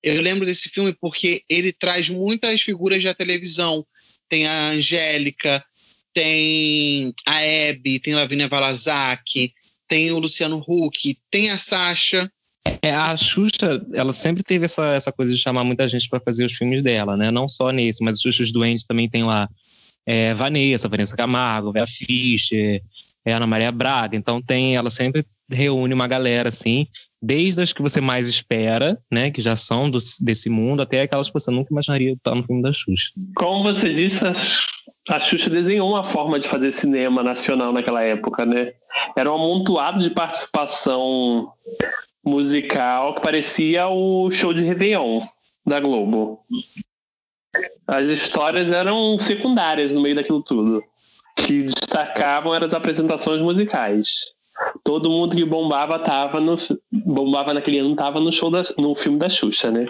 Eu 0.02 0.22
lembro 0.22 0.46
desse 0.46 0.68
filme 0.68 0.94
porque 0.98 1.42
ele 1.48 1.72
traz 1.72 2.08
muitas 2.08 2.62
figuras 2.62 3.02
da 3.02 3.12
televisão. 3.12 3.86
Tem 4.28 4.46
a 4.46 4.68
Angélica, 4.68 5.64
tem 6.14 7.12
a 7.26 7.42
Hebe, 7.42 7.98
tem 7.98 8.14
a 8.14 8.18
Lavínia 8.18 8.48
Valazak, 8.48 9.52
tem 9.86 10.10
o 10.12 10.18
Luciano 10.18 10.64
Huck, 10.66 11.16
tem 11.30 11.50
a 11.50 11.58
Sasha. 11.58 12.30
É, 12.82 12.94
a 12.94 13.16
Xuxa, 13.16 13.84
ela 13.92 14.12
sempre 14.12 14.42
teve 14.42 14.64
essa, 14.64 14.86
essa 14.88 15.12
coisa 15.12 15.32
de 15.32 15.40
chamar 15.40 15.64
muita 15.64 15.86
gente 15.88 16.08
para 16.08 16.20
fazer 16.20 16.46
os 16.46 16.54
filmes 16.54 16.82
dela, 16.82 17.16
né? 17.16 17.30
Não 17.30 17.48
só 17.48 17.70
nesse, 17.70 18.02
mas 18.02 18.18
os 18.18 18.22
Xuxas 18.22 18.52
Doentes 18.52 18.84
também 18.84 19.08
tem 19.08 19.24
lá 19.24 19.48
é, 20.06 20.32
Vanessa, 20.34 20.88
Vanessa 20.88 21.16
Camargo, 21.16 21.72
Vera 21.72 21.86
Fischer, 21.86 22.82
é, 23.24 23.32
Ana 23.32 23.46
Maria 23.46 23.72
Braga. 23.72 24.16
Então 24.16 24.40
tem, 24.40 24.76
ela 24.76 24.90
sempre 24.90 25.24
reúne 25.50 25.94
uma 25.94 26.06
galera 26.06 26.48
assim, 26.48 26.86
desde 27.20 27.62
as 27.62 27.72
que 27.72 27.82
você 27.82 28.00
mais 28.00 28.28
espera, 28.28 28.98
né? 29.10 29.30
Que 29.30 29.42
já 29.42 29.56
são 29.56 29.90
do, 29.90 29.98
desse 30.20 30.48
mundo, 30.48 30.82
até 30.82 31.02
aquelas 31.02 31.28
que 31.28 31.34
você 31.34 31.50
nunca 31.50 31.72
imaginaria 31.72 32.12
estar 32.12 32.34
no 32.34 32.44
filme 32.44 32.62
da 32.62 32.72
Xuxa. 32.72 33.10
Como 33.34 33.64
você 33.64 33.92
disse, 33.92 34.20
a, 34.26 34.32
a 35.14 35.20
Xuxa 35.20 35.50
desenhou 35.50 35.90
uma 35.90 36.04
forma 36.04 36.38
de 36.38 36.48
fazer 36.48 36.72
cinema 36.72 37.22
nacional 37.22 37.72
naquela 37.72 38.02
época, 38.02 38.44
né? 38.44 38.72
Era 39.16 39.30
um 39.30 39.34
amontoado 39.34 40.00
de 40.00 40.10
participação 40.10 41.48
musical 42.28 43.14
que 43.14 43.22
parecia 43.22 43.88
o 43.88 44.30
show 44.30 44.52
de 44.52 44.64
Réveillon 44.64 45.20
da 45.66 45.80
Globo. 45.80 46.40
As 47.86 48.06
histórias 48.06 48.72
eram 48.72 49.18
secundárias 49.18 49.90
no 49.90 50.00
meio 50.00 50.14
daquilo 50.14 50.42
tudo. 50.42 50.82
Que 51.36 51.62
destacavam 51.62 52.54
eram 52.54 52.66
as 52.66 52.74
apresentações 52.74 53.40
musicais. 53.40 54.32
Todo 54.84 55.10
mundo 55.10 55.36
que 55.36 55.44
bombava 55.44 55.98
tava 55.98 56.40
no 56.40 56.56
bombava 56.90 57.54
naquele 57.54 57.78
ano 57.78 57.94
tava 57.94 58.20
no 58.20 58.32
show 58.32 58.50
da, 58.50 58.62
no 58.76 58.94
filme 58.94 59.18
da 59.18 59.28
Xuxa, 59.28 59.70
né? 59.70 59.86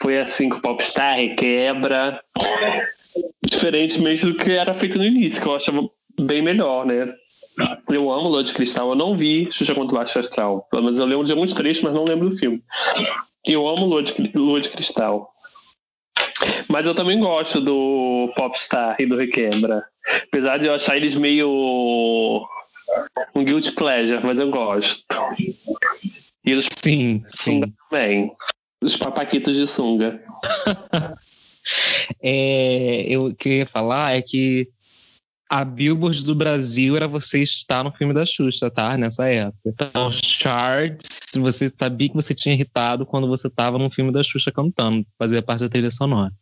Foi 0.00 0.18
assim 0.18 0.48
com 0.48 0.56
o 0.56 0.60
Popstar, 0.60 1.16
Requebra, 1.16 2.22
diferentemente 3.44 4.24
do 4.24 4.36
que 4.36 4.52
era 4.52 4.74
feito 4.74 4.98
no 4.98 5.04
início, 5.04 5.42
que 5.42 5.48
eu 5.48 5.56
achava 5.56 5.88
bem 6.20 6.42
melhor, 6.42 6.86
né? 6.86 7.12
Eu 7.90 8.10
amo 8.10 8.28
Lua 8.28 8.42
de 8.42 8.52
Cristal. 8.52 8.90
Eu 8.90 8.94
não 8.94 9.16
vi 9.16 9.50
Xuxa 9.50 9.74
contra 9.74 9.94
o 9.94 9.98
Baixo 9.98 10.18
Astral. 10.18 10.66
Pelo 10.70 10.84
menos 10.84 10.98
eu 10.98 11.06
lembro 11.06 11.26
de 11.26 11.32
alguns 11.32 11.52
trechos, 11.52 11.82
mas 11.82 11.92
não 11.92 12.04
lembro 12.04 12.30
do 12.30 12.38
filme. 12.38 12.62
Eu 13.44 13.68
amo 13.68 13.86
Lua 13.86 14.02
de, 14.02 14.32
Lua 14.34 14.60
de 14.60 14.68
Cristal. 14.68 15.32
Mas 16.68 16.86
eu 16.86 16.94
também 16.94 17.20
gosto 17.20 17.60
do 17.60 18.32
Popstar 18.36 18.96
e 18.98 19.06
do 19.06 19.16
Requebra. 19.16 19.84
Apesar 20.24 20.58
de 20.58 20.66
eu 20.66 20.74
achar 20.74 20.96
eles 20.96 21.14
meio. 21.14 22.46
um 23.34 23.44
guilty 23.44 23.72
pleasure, 23.72 24.20
mas 24.24 24.40
eu 24.40 24.50
gosto. 24.50 25.04
E 26.44 26.50
eles 26.50 26.68
sim, 26.82 27.22
sim. 27.26 27.60
também. 27.90 28.32
Os 28.82 28.96
papaquitos 28.96 29.56
de 29.56 29.66
sunga. 29.66 30.22
é, 32.20 33.04
eu, 33.06 33.26
o 33.26 33.34
que 33.34 33.48
eu 33.48 33.52
ia 33.52 33.66
falar 33.66 34.16
é 34.16 34.22
que 34.22 34.68
a 35.52 35.66
Billboard 35.66 36.24
do 36.24 36.34
Brasil 36.34 36.96
era 36.96 37.06
você 37.06 37.42
estar 37.42 37.84
no 37.84 37.92
filme 37.92 38.14
da 38.14 38.24
Xuxa, 38.24 38.70
tá? 38.70 38.96
Nessa 38.96 39.28
época. 39.28 39.58
Então, 39.66 40.10
charts, 40.10 41.20
você 41.36 41.68
sabia 41.68 42.08
que 42.08 42.14
você 42.14 42.34
tinha 42.34 42.54
irritado 42.54 43.04
quando 43.04 43.28
você 43.28 43.48
estava 43.48 43.76
no 43.76 43.90
filme 43.90 44.10
da 44.10 44.22
Xuxa 44.22 44.50
cantando, 44.50 45.06
fazia 45.18 45.42
parte 45.42 45.60
da 45.60 45.68
trilha 45.68 45.90
sonora. 45.90 46.32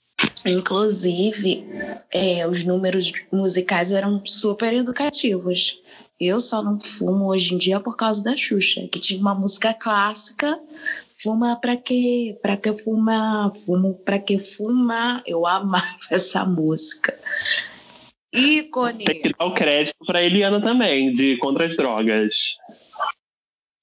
Inclusive, 0.46 1.66
é, 2.12 2.46
os 2.46 2.62
números 2.62 3.12
musicais 3.32 3.90
eram 3.90 4.22
super 4.24 4.72
educativos. 4.72 5.80
Eu 6.20 6.38
só 6.38 6.62
não 6.62 6.78
fumo 6.78 7.26
hoje 7.26 7.52
em 7.54 7.58
dia 7.58 7.80
por 7.80 7.96
causa 7.96 8.22
da 8.22 8.36
Xuxa, 8.36 8.86
que 8.92 9.00
tinha 9.00 9.20
uma 9.20 9.34
música 9.34 9.74
clássica. 9.74 10.56
Fuma 11.20 11.56
pra 11.56 11.76
quê? 11.76 12.38
Pra 12.40 12.56
que 12.56 12.72
fumar? 12.74 13.50
Fumo 13.66 13.94
pra 14.04 14.20
que 14.20 14.38
fumar? 14.38 15.20
Eu 15.26 15.44
amava 15.46 15.82
essa 16.12 16.44
música. 16.44 17.18
Ícone. 18.32 19.04
Tem 19.04 19.22
que 19.22 19.34
dar 19.36 19.44
o 19.44 19.54
crédito 19.54 19.96
para 20.06 20.22
Eliana 20.22 20.62
também, 20.62 21.12
de 21.12 21.36
Contra 21.38 21.66
as 21.66 21.76
Drogas. 21.76 22.56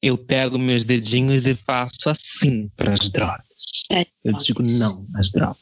Eu 0.02 0.18
pego 0.18 0.58
meus 0.58 0.84
dedinhos 0.84 1.46
e 1.48 1.56
faço 1.56 2.10
assim 2.10 2.70
para 2.76 2.94
as 2.94 3.10
drogas. 3.10 3.46
É. 3.92 4.06
Eu 4.24 4.34
digo 4.34 4.62
não 4.64 5.06
às 5.16 5.32
drogas. 5.32 5.58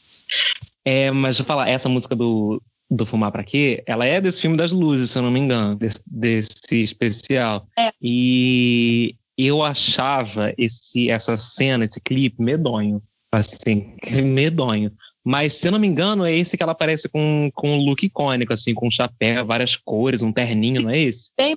É, 0.84 1.10
mas 1.10 1.38
vou 1.38 1.46
falar, 1.46 1.68
essa 1.68 1.88
música 1.88 2.14
do, 2.14 2.62
do 2.90 3.06
Fumar 3.06 3.32
Pra 3.32 3.42
Quê, 3.42 3.82
ela 3.86 4.04
é 4.04 4.20
desse 4.20 4.40
filme 4.40 4.56
das 4.56 4.72
luzes, 4.72 5.10
se 5.10 5.18
eu 5.18 5.22
não 5.22 5.30
me 5.30 5.40
engano, 5.40 5.74
desse, 5.74 6.00
desse 6.06 6.80
especial. 6.80 7.66
É. 7.78 7.90
E 8.00 9.16
eu 9.36 9.62
achava 9.62 10.54
esse, 10.56 11.10
essa 11.10 11.36
cena, 11.36 11.84
esse 11.84 12.00
clipe 12.00 12.40
medonho. 12.40 13.02
Assim, 13.32 13.96
medonho. 14.22 14.92
Mas, 15.26 15.54
se 15.54 15.66
eu 15.66 15.72
não 15.72 15.80
me 15.80 15.88
engano, 15.88 16.24
é 16.24 16.32
esse 16.32 16.56
que 16.56 16.62
ela 16.62 16.70
aparece 16.70 17.08
com, 17.08 17.50
com 17.52 17.76
um 17.76 17.84
look 17.84 18.06
icônico, 18.06 18.52
assim, 18.52 18.72
com 18.72 18.86
um 18.86 18.90
chapéu, 18.92 19.44
várias 19.44 19.74
cores, 19.74 20.22
um 20.22 20.30
terninho, 20.30 20.82
não 20.82 20.90
é 20.90 21.00
esse? 21.00 21.32
Bem 21.36 21.56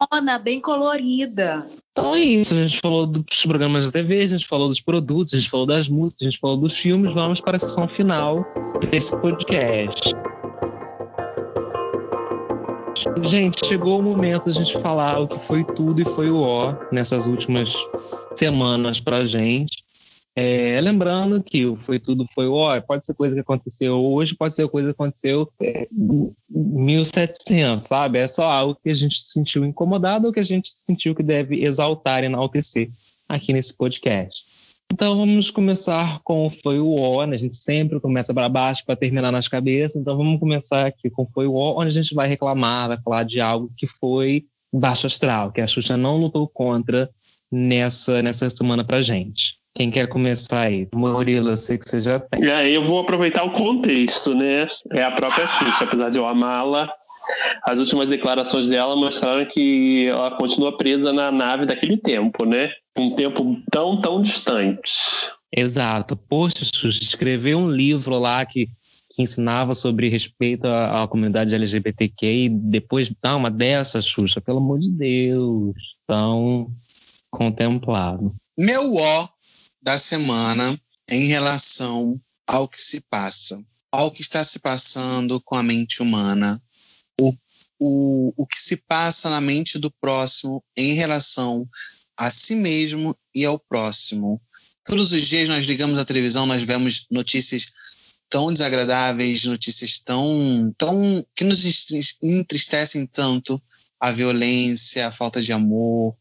Madonna, 0.00 0.38
bem 0.38 0.58
colorida. 0.58 1.66
Então 1.92 2.14
é 2.14 2.20
isso, 2.20 2.54
a 2.54 2.66
gente 2.66 2.80
falou 2.80 3.06
dos 3.06 3.44
programas 3.44 3.84
de 3.84 3.92
TV, 3.92 4.22
a 4.22 4.26
gente 4.26 4.46
falou 4.46 4.68
dos 4.68 4.80
produtos, 4.80 5.34
a 5.34 5.36
gente 5.38 5.50
falou 5.50 5.66
das 5.66 5.86
músicas, 5.86 6.26
a 6.26 6.30
gente 6.30 6.40
falou 6.40 6.56
dos 6.56 6.78
filmes. 6.78 7.12
Vamos 7.12 7.42
para 7.42 7.58
a 7.58 7.60
sessão 7.60 7.86
final 7.86 8.42
desse 8.90 9.14
podcast. 9.20 10.14
Gente, 13.22 13.66
chegou 13.66 13.98
o 13.98 14.02
momento 14.02 14.44
de 14.44 14.50
a 14.50 14.64
gente 14.64 14.78
falar 14.80 15.18
o 15.18 15.28
que 15.28 15.38
foi 15.40 15.62
tudo 15.62 16.00
e 16.00 16.06
foi 16.06 16.30
o 16.30 16.40
ó 16.40 16.74
nessas 16.90 17.26
últimas 17.26 17.70
semanas 18.34 18.98
pra 18.98 19.26
gente. 19.26 19.84
É, 20.36 20.80
lembrando 20.80 21.42
que 21.42 21.74
foi 21.78 21.98
tudo 21.98 22.24
foi 22.32 22.46
ó, 22.46 22.80
pode 22.80 23.04
ser 23.04 23.14
coisa 23.14 23.34
que 23.34 23.40
aconteceu 23.40 24.00
hoje, 24.00 24.36
pode 24.36 24.54
ser 24.54 24.68
coisa 24.68 24.88
que 24.88 24.92
aconteceu 24.92 25.50
é, 25.60 25.88
em 25.90 26.34
1700, 26.48 27.86
sabe? 27.86 28.18
É 28.18 28.28
só 28.28 28.44
algo 28.44 28.78
que 28.80 28.90
a 28.90 28.94
gente 28.94 29.18
se 29.18 29.32
sentiu 29.32 29.64
incomodado 29.64 30.26
ou 30.26 30.32
que 30.32 30.40
a 30.40 30.44
gente 30.44 30.70
sentiu 30.70 31.14
que 31.14 31.22
deve 31.22 31.62
exaltar 31.64 32.22
e 32.22 32.26
enaltecer 32.26 32.88
aqui 33.28 33.52
nesse 33.52 33.76
podcast. 33.76 34.50
Então 34.92 35.16
vamos 35.16 35.50
começar 35.50 36.20
com 36.24 36.50
Foi 36.50 36.80
o 36.80 36.94
O, 36.94 37.24
né? 37.24 37.36
A 37.36 37.38
gente 37.38 37.56
sempre 37.56 38.00
começa 38.00 38.34
para 38.34 38.48
baixo 38.48 38.84
para 38.84 38.96
terminar 38.96 39.30
nas 39.30 39.46
cabeças. 39.46 40.00
Então 40.00 40.16
vamos 40.16 40.40
começar 40.40 40.86
aqui 40.86 41.08
com 41.08 41.26
Foi 41.26 41.46
o 41.46 41.52
O, 41.52 41.80
onde 41.80 41.90
a 41.90 42.02
gente 42.02 42.14
vai 42.14 42.28
reclamar, 42.28 42.88
vai 42.88 43.00
falar 43.00 43.22
de 43.22 43.40
algo 43.40 43.70
que 43.76 43.86
foi 43.86 44.46
baixo 44.72 45.06
astral, 45.06 45.52
que 45.52 45.60
a 45.60 45.66
Xuxa 45.66 45.96
não 45.96 46.16
lutou 46.16 46.48
contra 46.48 47.08
nessa, 47.50 48.20
nessa 48.20 48.50
semana 48.50 48.84
pra 48.84 49.00
gente. 49.00 49.59
Quem 49.74 49.90
quer 49.90 50.08
começar 50.08 50.62
aí? 50.62 50.88
Murilo, 50.94 51.50
eu 51.50 51.56
sei 51.56 51.78
que 51.78 51.88
você 51.88 52.00
já 52.00 52.18
tem. 52.18 52.44
E 52.44 52.50
aí 52.50 52.74
eu 52.74 52.84
vou 52.84 52.98
aproveitar 52.98 53.44
o 53.44 53.52
contexto, 53.52 54.34
né? 54.34 54.66
É 54.92 55.02
a 55.02 55.12
própria 55.12 55.46
Xuxa, 55.46 55.84
apesar 55.84 56.10
de 56.10 56.18
eu 56.18 56.26
amá-la. 56.26 56.92
As 57.62 57.78
últimas 57.78 58.08
declarações 58.08 58.66
dela 58.66 58.96
mostraram 58.96 59.46
que 59.46 60.08
ela 60.08 60.32
continua 60.32 60.76
presa 60.76 61.12
na 61.12 61.30
nave 61.30 61.66
daquele 61.66 61.96
tempo, 61.96 62.44
né? 62.44 62.70
Um 62.98 63.14
tempo 63.14 63.56
tão, 63.70 64.00
tão 64.00 64.20
distante. 64.20 64.92
Exato. 65.56 66.16
Poxa, 66.16 66.64
Xuxa, 66.64 67.02
escreveu 67.02 67.58
um 67.58 67.68
livro 67.68 68.18
lá 68.18 68.44
que, 68.44 68.66
que 69.14 69.22
ensinava 69.22 69.74
sobre 69.74 70.08
respeito 70.08 70.66
à, 70.66 71.04
à 71.04 71.08
comunidade 71.08 71.54
LGBTQ 71.54 72.26
e 72.26 72.48
depois 72.48 73.12
dá 73.22 73.36
uma 73.36 73.50
dessa, 73.50 74.02
Xuxa, 74.02 74.40
pelo 74.40 74.58
amor 74.58 74.80
de 74.80 74.90
Deus. 74.90 75.76
Tão 76.08 76.66
contemplado. 77.30 78.34
Meu 78.58 78.94
ó 78.96 79.28
da 79.82 79.98
semana 79.98 80.78
em 81.08 81.26
relação 81.26 82.20
ao 82.46 82.68
que 82.68 82.80
se 82.80 83.00
passa, 83.08 83.62
ao 83.90 84.10
que 84.10 84.22
está 84.22 84.42
se 84.44 84.58
passando 84.58 85.40
com 85.40 85.56
a 85.56 85.62
mente 85.62 86.02
humana, 86.02 86.62
o, 87.20 87.34
o, 87.78 88.32
o 88.36 88.46
que 88.46 88.58
se 88.58 88.76
passa 88.76 89.30
na 89.30 89.40
mente 89.40 89.78
do 89.78 89.90
próximo 90.00 90.62
em 90.76 90.94
relação 90.94 91.68
a 92.16 92.30
si 92.30 92.54
mesmo 92.54 93.16
e 93.34 93.44
ao 93.44 93.58
próximo. 93.58 94.40
Todos 94.84 95.12
os 95.12 95.26
dias 95.26 95.48
nós 95.48 95.64
ligamos 95.64 95.98
a 95.98 96.04
televisão, 96.04 96.46
nós 96.46 96.62
vemos 96.62 97.06
notícias 97.10 97.66
tão 98.28 98.52
desagradáveis, 98.52 99.44
notícias 99.44 99.98
tão, 100.00 100.72
tão 100.78 101.24
que 101.34 101.44
nos 101.44 101.64
entristecem 102.22 103.06
tanto, 103.06 103.60
a 103.98 104.12
violência, 104.12 105.06
a 105.06 105.12
falta 105.12 105.42
de 105.42 105.52
amor. 105.52 106.16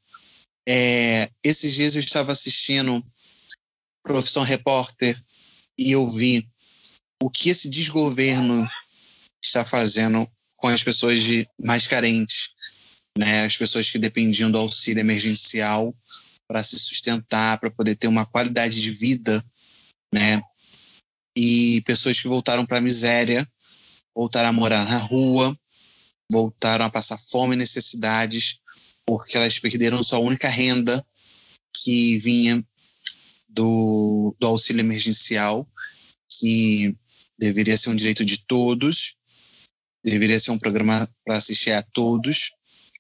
É, 0.68 1.30
esses 1.44 1.74
dias 1.74 1.96
eu 1.96 2.02
estava 2.02 2.32
assistindo 2.32 3.04
Profissão 4.04 4.44
Repórter 4.44 5.22
e 5.78 5.92
eu 5.92 6.10
vi 6.10 6.48
o 7.22 7.30
que 7.30 7.50
esse 7.50 7.70
desgoverno 7.70 8.68
está 9.42 9.64
fazendo 9.66 10.28
com 10.56 10.68
as 10.68 10.84
pessoas 10.84 11.22
de, 11.22 11.48
mais 11.60 11.88
carentes, 11.88 12.50
né? 13.18 13.46
As 13.46 13.58
pessoas 13.58 13.90
que 13.90 13.98
dependiam 13.98 14.52
do 14.52 14.58
auxílio 14.58 15.00
emergencial 15.00 15.96
para 16.48 16.64
se 16.64 16.78
sustentar, 16.80 17.60
para 17.60 17.72
poder 17.72 17.96
ter 17.96 18.08
uma 18.08 18.26
qualidade 18.26 18.82
de 18.82 18.92
vida, 18.92 19.44
né? 20.14 20.42
E 21.36 21.82
pessoas 21.86 22.20
que 22.20 22.28
voltaram 22.28 22.66
para 22.66 22.78
a 22.78 22.82
miséria, 22.82 23.48
voltaram 24.16 24.50
a 24.50 24.54
morar 24.54 24.86
na 24.90 24.98
rua, 24.98 25.58
voltaram 26.32 26.86
a 26.86 26.90
passar 26.90 27.18
fome 27.18 27.56
e 27.56 27.58
necessidades, 27.58 28.60
porque 29.06 29.38
elas 29.38 29.60
perderam 29.60 30.04
sua 30.04 30.20
única 30.20 30.50
renda 30.50 31.06
que 31.74 32.18
vinha 32.20 32.64
do, 33.50 34.36
do 34.40 34.48
auxílio 34.48 34.82
emergencial, 34.82 35.68
que 36.40 36.96
deveria 37.38 37.78
ser 37.78 37.90
um 37.90 37.96
direito 37.96 38.24
de 38.24 38.46
todos, 38.46 39.16
deveria 40.04 40.40
ser 40.40 40.52
um 40.52 40.60
programa 40.60 41.08
para 41.26 41.38
assistir 41.38 41.72
a 41.72 41.82
todos, 41.82 42.52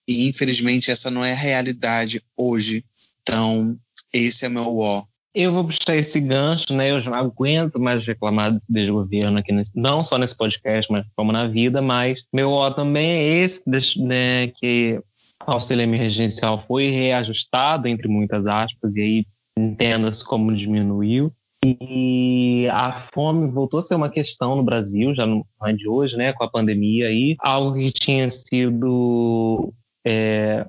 e 0.08 0.28
infelizmente 0.28 0.89
essa 0.89 1.12
não 1.12 1.24
é 1.24 1.34
a 1.34 1.38
realidade 1.38 2.22
hoje. 2.36 2.84
Então, 3.22 3.78
esse 4.14 4.45
é 4.45 4.50
meu 4.50 4.80
ó. 4.80 5.04
Eu 5.34 5.52
vou 5.52 5.64
puxar 5.64 5.95
esse 5.95 6.20
gancho, 6.20 6.74
né? 6.74 6.89
Eu 6.89 7.02
já 7.02 7.12
não 7.12 7.18
aguento 7.18 7.80
mais 7.80 8.06
reclamar 8.06 8.52
desse 8.52 8.74
desgoverno 8.74 9.38
aqui, 9.38 9.52
nesse, 9.52 9.72
não 9.76 10.04
só 10.04 10.18
nesse 10.18 10.36
podcast, 10.36 10.91
mas 10.91 11.06
como 11.16 11.32
na 11.32 11.47
vida. 11.47 11.82
Mas 11.82 12.24
meu 12.34 12.50
ó 12.50 12.72
também 12.72 13.12
é 13.12 13.24
esse, 13.43 13.62
né? 14.00 14.47
Que 14.47 15.00
o 15.45 15.52
auxílio 15.52 15.84
emergencial 15.84 16.66
foi 16.68 16.89
reajustado, 16.89 17.88
entre 17.88 18.08
muitas 18.08 18.45
aspas, 18.47 18.95
e 18.95 19.02
aí 19.02 19.26
entenda-se 19.60 20.24
como 20.26 20.55
diminuiu. 20.55 21.32
E 21.64 22.68
a 22.72 23.07
fome 23.14 23.51
voltou 23.51 23.80
a 23.80 23.82
ser 23.82 23.95
uma 23.95 24.10
questão 24.10 24.55
no 24.55 24.64
Brasil, 24.64 25.14
já 25.14 25.26
não 25.26 25.45
é 25.64 25.74
de 25.74 25.89
hoje, 25.89 26.16
né, 26.16 26.32
com 26.32 26.43
a 26.43 26.49
pandemia 26.49 27.07
aí, 27.07 27.36
algo 27.39 27.74
que 27.74 27.91
tinha 27.91 28.30
sido 28.32 29.74
é, 30.05 30.66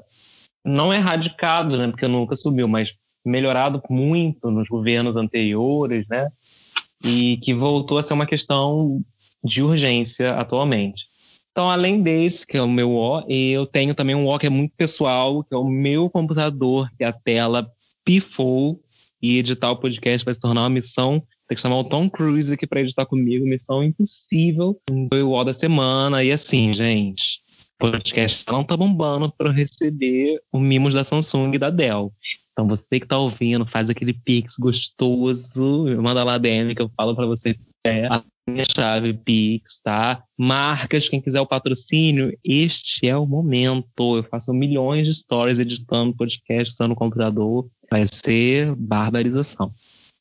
não 0.65 0.93
erradicado, 0.93 1.77
né, 1.77 1.87
porque 1.89 2.09
nunca 2.09 2.35
subiu, 2.35 2.67
mas 2.67 2.93
melhorado 3.25 3.81
muito 3.89 4.51
nos 4.51 4.69
governos 4.69 5.17
anteriores, 5.17 6.07
né, 6.09 6.29
e 7.05 7.37
que 7.37 7.55
voltou 7.55 7.99
a 7.99 8.03
ser 8.03 8.15
uma 8.15 8.27
questão 8.27 9.01
de 9.45 9.63
urgência 9.63 10.35
atualmente. 10.35 11.05
Então, 11.53 11.71
além 11.71 12.03
desse, 12.03 12.47
que 12.47 12.57
é 12.57 12.63
o 12.63 12.69
meu 12.69 12.93
O, 12.97 13.23
eu 13.29 13.65
tenho 13.65 13.95
também 13.95 14.15
um 14.15 14.27
O 14.27 14.39
que 14.39 14.47
é 14.47 14.51
muito 14.51 14.75
pessoal, 14.77 15.45
que 15.45 15.55
é 15.55 15.57
o 15.57 15.65
meu 15.65 16.11
computador, 16.11 16.91
que 16.97 17.05
é 17.05 17.07
a 17.07 17.13
tela 17.13 17.71
pifou 18.11 18.83
e 19.23 19.39
editar 19.39 19.71
o 19.71 19.77
podcast 19.77 20.25
vai 20.25 20.35
se 20.35 20.41
tornar 20.41 20.63
uma 20.63 20.71
missão. 20.71 21.23
Tem 21.47 21.55
que 21.55 21.61
chamar 21.61 21.79
o 21.79 21.89
Tom 21.89 22.11
Cruise 22.11 22.53
aqui 22.53 22.67
para 22.67 22.81
editar 22.81 23.07
comigo, 23.07 23.47
missão 23.47 23.85
impossível. 23.85 24.81
Foi 25.13 25.23
o 25.23 25.31
ó 25.31 25.45
da 25.45 25.55
semana. 25.55 26.25
E 26.25 26.33
assim, 26.33 26.73
gente, 26.73 27.41
o 27.81 27.87
podcast 27.89 28.45
não 28.49 28.65
tá 28.65 28.77
bombando 28.77 29.33
para 29.39 29.53
receber 29.53 30.41
o 30.53 30.59
mimos 30.59 30.95
da 30.95 31.05
Samsung 31.05 31.53
e 31.55 31.59
da 31.59 31.71
Dell. 31.71 32.13
Então 32.51 32.67
você 32.67 32.99
que 32.99 33.07
tá 33.07 33.17
ouvindo, 33.17 33.65
faz 33.65 33.89
aquele 33.89 34.13
pix 34.13 34.57
gostoso, 34.59 35.85
manda 36.03 36.25
lá 36.25 36.37
DM 36.37 36.75
que 36.75 36.83
eu 36.83 36.91
falo 36.97 37.15
para 37.15 37.27
você 37.27 37.55
é 37.87 38.07
a 38.07 38.23
minha 38.47 38.65
chave 38.65 39.15
Pix, 39.15 39.81
tá? 39.83 40.23
Marcas, 40.37 41.09
quem 41.09 41.21
quiser 41.21 41.41
o 41.41 41.47
patrocínio, 41.47 42.37
este 42.45 43.07
é 43.07 43.17
o 43.17 43.27
momento. 43.27 44.17
Eu 44.17 44.25
faço 44.25 44.53
milhões 44.53 45.07
de 45.07 45.15
stories 45.15 45.59
editando 45.59 46.17
podcast 46.17 46.73
usando 46.73 46.93
o 46.93 46.97
computador. 46.97 47.69
Vai 47.91 48.07
ser 48.07 48.75
barbarização. 48.77 49.73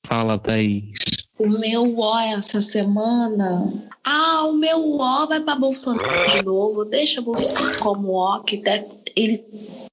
Fala, 0.06 0.40
Thaís. 0.40 0.92
O 1.38 1.48
meu 1.48 2.00
ó 2.00 2.20
essa 2.20 2.62
semana. 2.62 3.72
Ah, 4.04 4.46
o 4.46 4.54
meu 4.54 4.98
ó 5.00 5.28
vai 5.28 5.40
para 5.40 5.56
Bolsonaro 5.56 6.32
de 6.32 6.44
novo. 6.44 6.84
Deixa 6.84 7.22
Bolsonaro 7.22 7.78
como 7.80 8.14
ó, 8.14 8.40
que 8.40 8.58
deve, 8.58 8.88
ele 9.16 9.44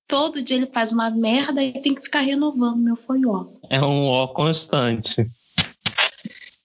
todo 0.09 0.43
dia 0.43 0.57
ele 0.57 0.71
faz 0.73 0.93
uma 0.93 1.11
merda 1.11 1.63
e 1.63 1.73
tem 1.73 1.95
que 1.95 2.03
ficar 2.03 2.21
renovando 2.21 2.79
meu 2.79 2.97
foi 2.97 3.25
ó. 3.27 3.45
É 3.69 3.81
um 3.81 4.07
ó 4.07 4.27
constante. 4.29 5.27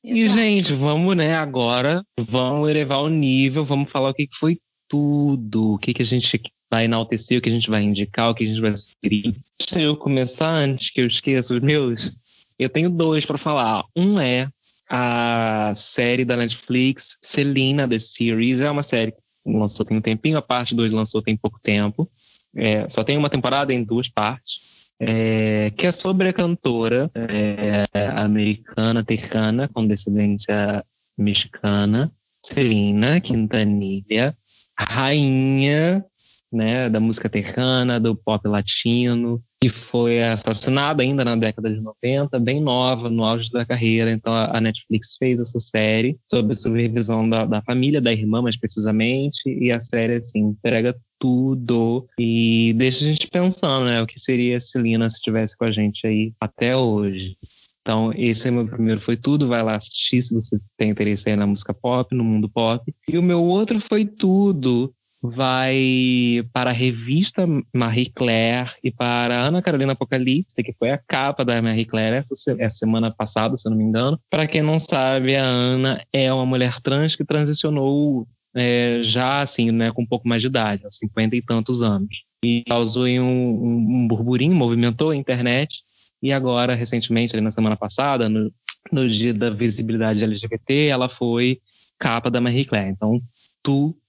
E, 0.03 0.27
gente, 0.27 0.73
vamos, 0.73 1.15
né, 1.15 1.35
agora, 1.35 2.03
vamos 2.19 2.69
elevar 2.69 3.03
o 3.03 3.09
nível, 3.09 3.63
vamos 3.63 3.89
falar 3.89 4.09
o 4.09 4.13
que 4.13 4.27
foi 4.33 4.57
tudo, 4.87 5.73
o 5.73 5.77
que, 5.77 5.93
que 5.93 6.01
a 6.01 6.05
gente 6.05 6.41
vai 6.71 6.85
enaltecer, 6.85 7.37
o 7.37 7.41
que 7.41 7.49
a 7.49 7.51
gente 7.51 7.69
vai 7.69 7.83
indicar, 7.83 8.29
o 8.29 8.33
que 8.33 8.45
a 8.45 8.47
gente 8.47 8.61
vai 8.61 8.73
sugerir. 8.75 9.35
Deixa 9.59 9.81
eu 9.81 9.97
começar 9.97 10.49
antes 10.49 10.89
que 10.89 11.01
eu 11.01 11.07
esqueça 11.07 11.53
os 11.53 11.59
meus. 11.59 12.15
Eu 12.57 12.69
tenho 12.69 12.89
dois 12.89 13.25
para 13.25 13.37
falar. 13.37 13.83
Um 13.95 14.19
é 14.19 14.47
a 14.89 15.73
série 15.75 16.23
da 16.23 16.37
Netflix, 16.37 17.17
Selena 17.21 17.87
The 17.87 17.99
Series. 17.99 18.61
É 18.61 18.71
uma 18.71 18.83
série 18.83 19.11
que 19.11 19.17
lançou 19.45 19.85
tem 19.85 19.97
um 19.97 20.01
tempinho, 20.01 20.37
a 20.37 20.41
parte 20.41 20.73
2 20.73 20.93
lançou 20.93 21.21
tem 21.21 21.35
pouco 21.35 21.59
tempo. 21.61 22.09
É, 22.55 22.87
só 22.87 23.03
tem 23.03 23.17
uma 23.17 23.29
temporada 23.29 23.73
em 23.73 23.83
duas 23.83 24.07
partes 24.07 24.71
é, 25.01 25.71
que 25.75 25.87
é 25.87 25.91
sobre 25.91 26.29
a 26.29 26.33
cantora 26.33 27.09
é, 27.15 27.83
americana, 28.15 29.03
tercana, 29.03 29.67
com 29.67 29.87
descendência 29.87 30.85
mexicana, 31.17 32.11
Celina 32.45 33.19
Quintanilha, 33.19 34.37
rainha 34.77 36.05
né, 36.51 36.89
da 36.89 36.99
música 36.99 37.29
terrana, 37.29 37.99
do 37.99 38.15
pop 38.15 38.47
latino, 38.47 39.41
que 39.61 39.69
foi 39.69 40.21
assassinada 40.21 41.03
ainda 41.03 41.23
na 41.23 41.35
década 41.35 41.69
de 41.69 41.79
90, 41.79 42.39
bem 42.39 42.59
nova, 42.59 43.09
no 43.09 43.23
auge 43.23 43.49
da 43.51 43.65
carreira. 43.65 44.11
Então 44.11 44.33
a 44.33 44.59
Netflix 44.59 45.15
fez 45.17 45.39
essa 45.39 45.59
série 45.59 46.17
sobre 46.29 46.53
a 46.53 46.55
supervisão 46.55 47.29
da, 47.29 47.45
da 47.45 47.61
família, 47.61 48.01
da 48.01 48.11
irmã 48.11 48.41
mais 48.41 48.57
precisamente, 48.57 49.41
e 49.45 49.71
a 49.71 49.79
série, 49.79 50.15
assim, 50.15 50.39
entrega 50.39 50.95
tudo 51.19 52.07
e 52.19 52.73
deixa 52.75 53.05
a 53.05 53.07
gente 53.07 53.27
pensando, 53.27 53.85
né, 53.85 54.01
o 54.01 54.07
que 54.07 54.19
seria 54.19 54.57
a 54.57 54.59
Celina 54.59 55.09
se 55.09 55.17
estivesse 55.17 55.55
com 55.55 55.65
a 55.65 55.71
gente 55.71 56.05
aí 56.07 56.33
até 56.39 56.75
hoje. 56.75 57.35
Então, 57.81 58.13
esse 58.15 58.47
é 58.47 58.51
meu 58.51 58.67
primeiro 58.67 59.01
foi 59.01 59.17
tudo, 59.17 59.47
vai 59.47 59.63
lá 59.63 59.75
assistir 59.75 60.21
se 60.21 60.33
você 60.33 60.59
tem 60.77 60.89
interesse 60.89 61.29
aí 61.29 61.35
na 61.35 61.47
música 61.47 61.73
pop, 61.73 62.13
no 62.15 62.23
mundo 62.23 62.47
pop. 62.47 62.93
E 63.07 63.17
o 63.17 63.23
meu 63.23 63.43
outro 63.43 63.79
foi 63.79 64.05
tudo 64.05 64.93
vai 65.21 66.43
para 66.51 66.71
a 66.71 66.73
revista 66.73 67.45
Marie 67.73 68.09
Claire 68.09 68.71
e 68.83 68.91
para 68.91 69.39
Ana 69.39 69.61
Carolina 69.61 69.93
Apocalipse, 69.93 70.63
que 70.63 70.73
foi 70.73 70.89
a 70.89 70.97
capa 70.97 71.45
da 71.45 71.61
Marie 71.61 71.85
Claire 71.85 72.15
essa, 72.15 72.33
essa 72.57 72.77
semana 72.77 73.11
passada, 73.11 73.55
se 73.55 73.67
eu 73.67 73.69
não 73.69 73.77
me 73.77 73.83
engano. 73.83 74.19
Para 74.29 74.47
quem 74.47 74.63
não 74.63 74.79
sabe, 74.79 75.35
a 75.35 75.43
Ana 75.43 76.03
é 76.11 76.33
uma 76.33 76.45
mulher 76.45 76.79
trans 76.81 77.15
que 77.15 77.23
transicionou 77.23 78.27
é, 78.55 79.01
já 79.03 79.41
assim, 79.41 79.71
né, 79.71 79.91
com 79.91 80.01
um 80.01 80.07
pouco 80.07 80.27
mais 80.27 80.41
de 80.41 80.47
idade, 80.47 80.83
aos 80.85 80.97
50 80.97 81.35
e 81.35 81.41
tantos 81.41 81.83
anos. 81.83 82.23
E 82.43 82.63
causou 82.67 83.05
um, 83.05 83.21
um, 83.21 83.87
um 84.01 84.07
burburinho, 84.07 84.55
movimentou 84.55 85.11
a 85.11 85.15
internet. 85.15 85.83
E 86.21 86.33
agora, 86.33 86.73
recentemente, 86.73 87.39
na 87.39 87.51
semana 87.51 87.77
passada, 87.77 88.27
no, 88.27 88.51
no 88.91 89.07
dia 89.07 89.33
da 89.33 89.51
visibilidade 89.51 90.23
LGBT, 90.23 90.87
ela 90.87 91.07
foi 91.07 91.59
capa 91.99 92.31
da 92.31 92.41
Marie 92.41 92.65
Claire. 92.65 92.89
Então, 92.89 93.19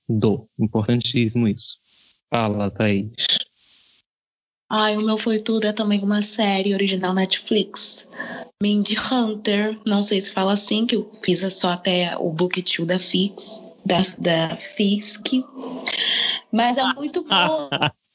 tudo. 0.08 0.48
Importantíssimo 0.58 1.48
isso. 1.48 1.76
Fala, 2.30 2.70
Thaís. 2.70 3.12
Ai, 4.74 4.96
o 4.96 5.02
meu 5.02 5.18
foi 5.18 5.38
tudo 5.38 5.66
é 5.66 5.72
também 5.72 6.02
uma 6.02 6.22
série 6.22 6.72
original 6.72 7.12
Netflix. 7.12 8.08
Mindy 8.62 8.96
Hunter, 8.98 9.78
não 9.86 10.00
sei 10.00 10.20
se 10.20 10.30
fala 10.30 10.54
assim, 10.54 10.86
que 10.86 10.96
eu 10.96 11.10
fiz 11.22 11.40
só 11.52 11.70
até 11.72 12.16
o 12.16 12.30
Book 12.30 12.62
2 12.62 12.88
da 12.88 12.98
Fix, 12.98 13.66
da, 13.84 14.00
da 14.16 14.56
Fisk. 14.56 15.26
Mas 16.50 16.78
é 16.78 16.84
muito 16.94 17.22
boa. 17.22 17.68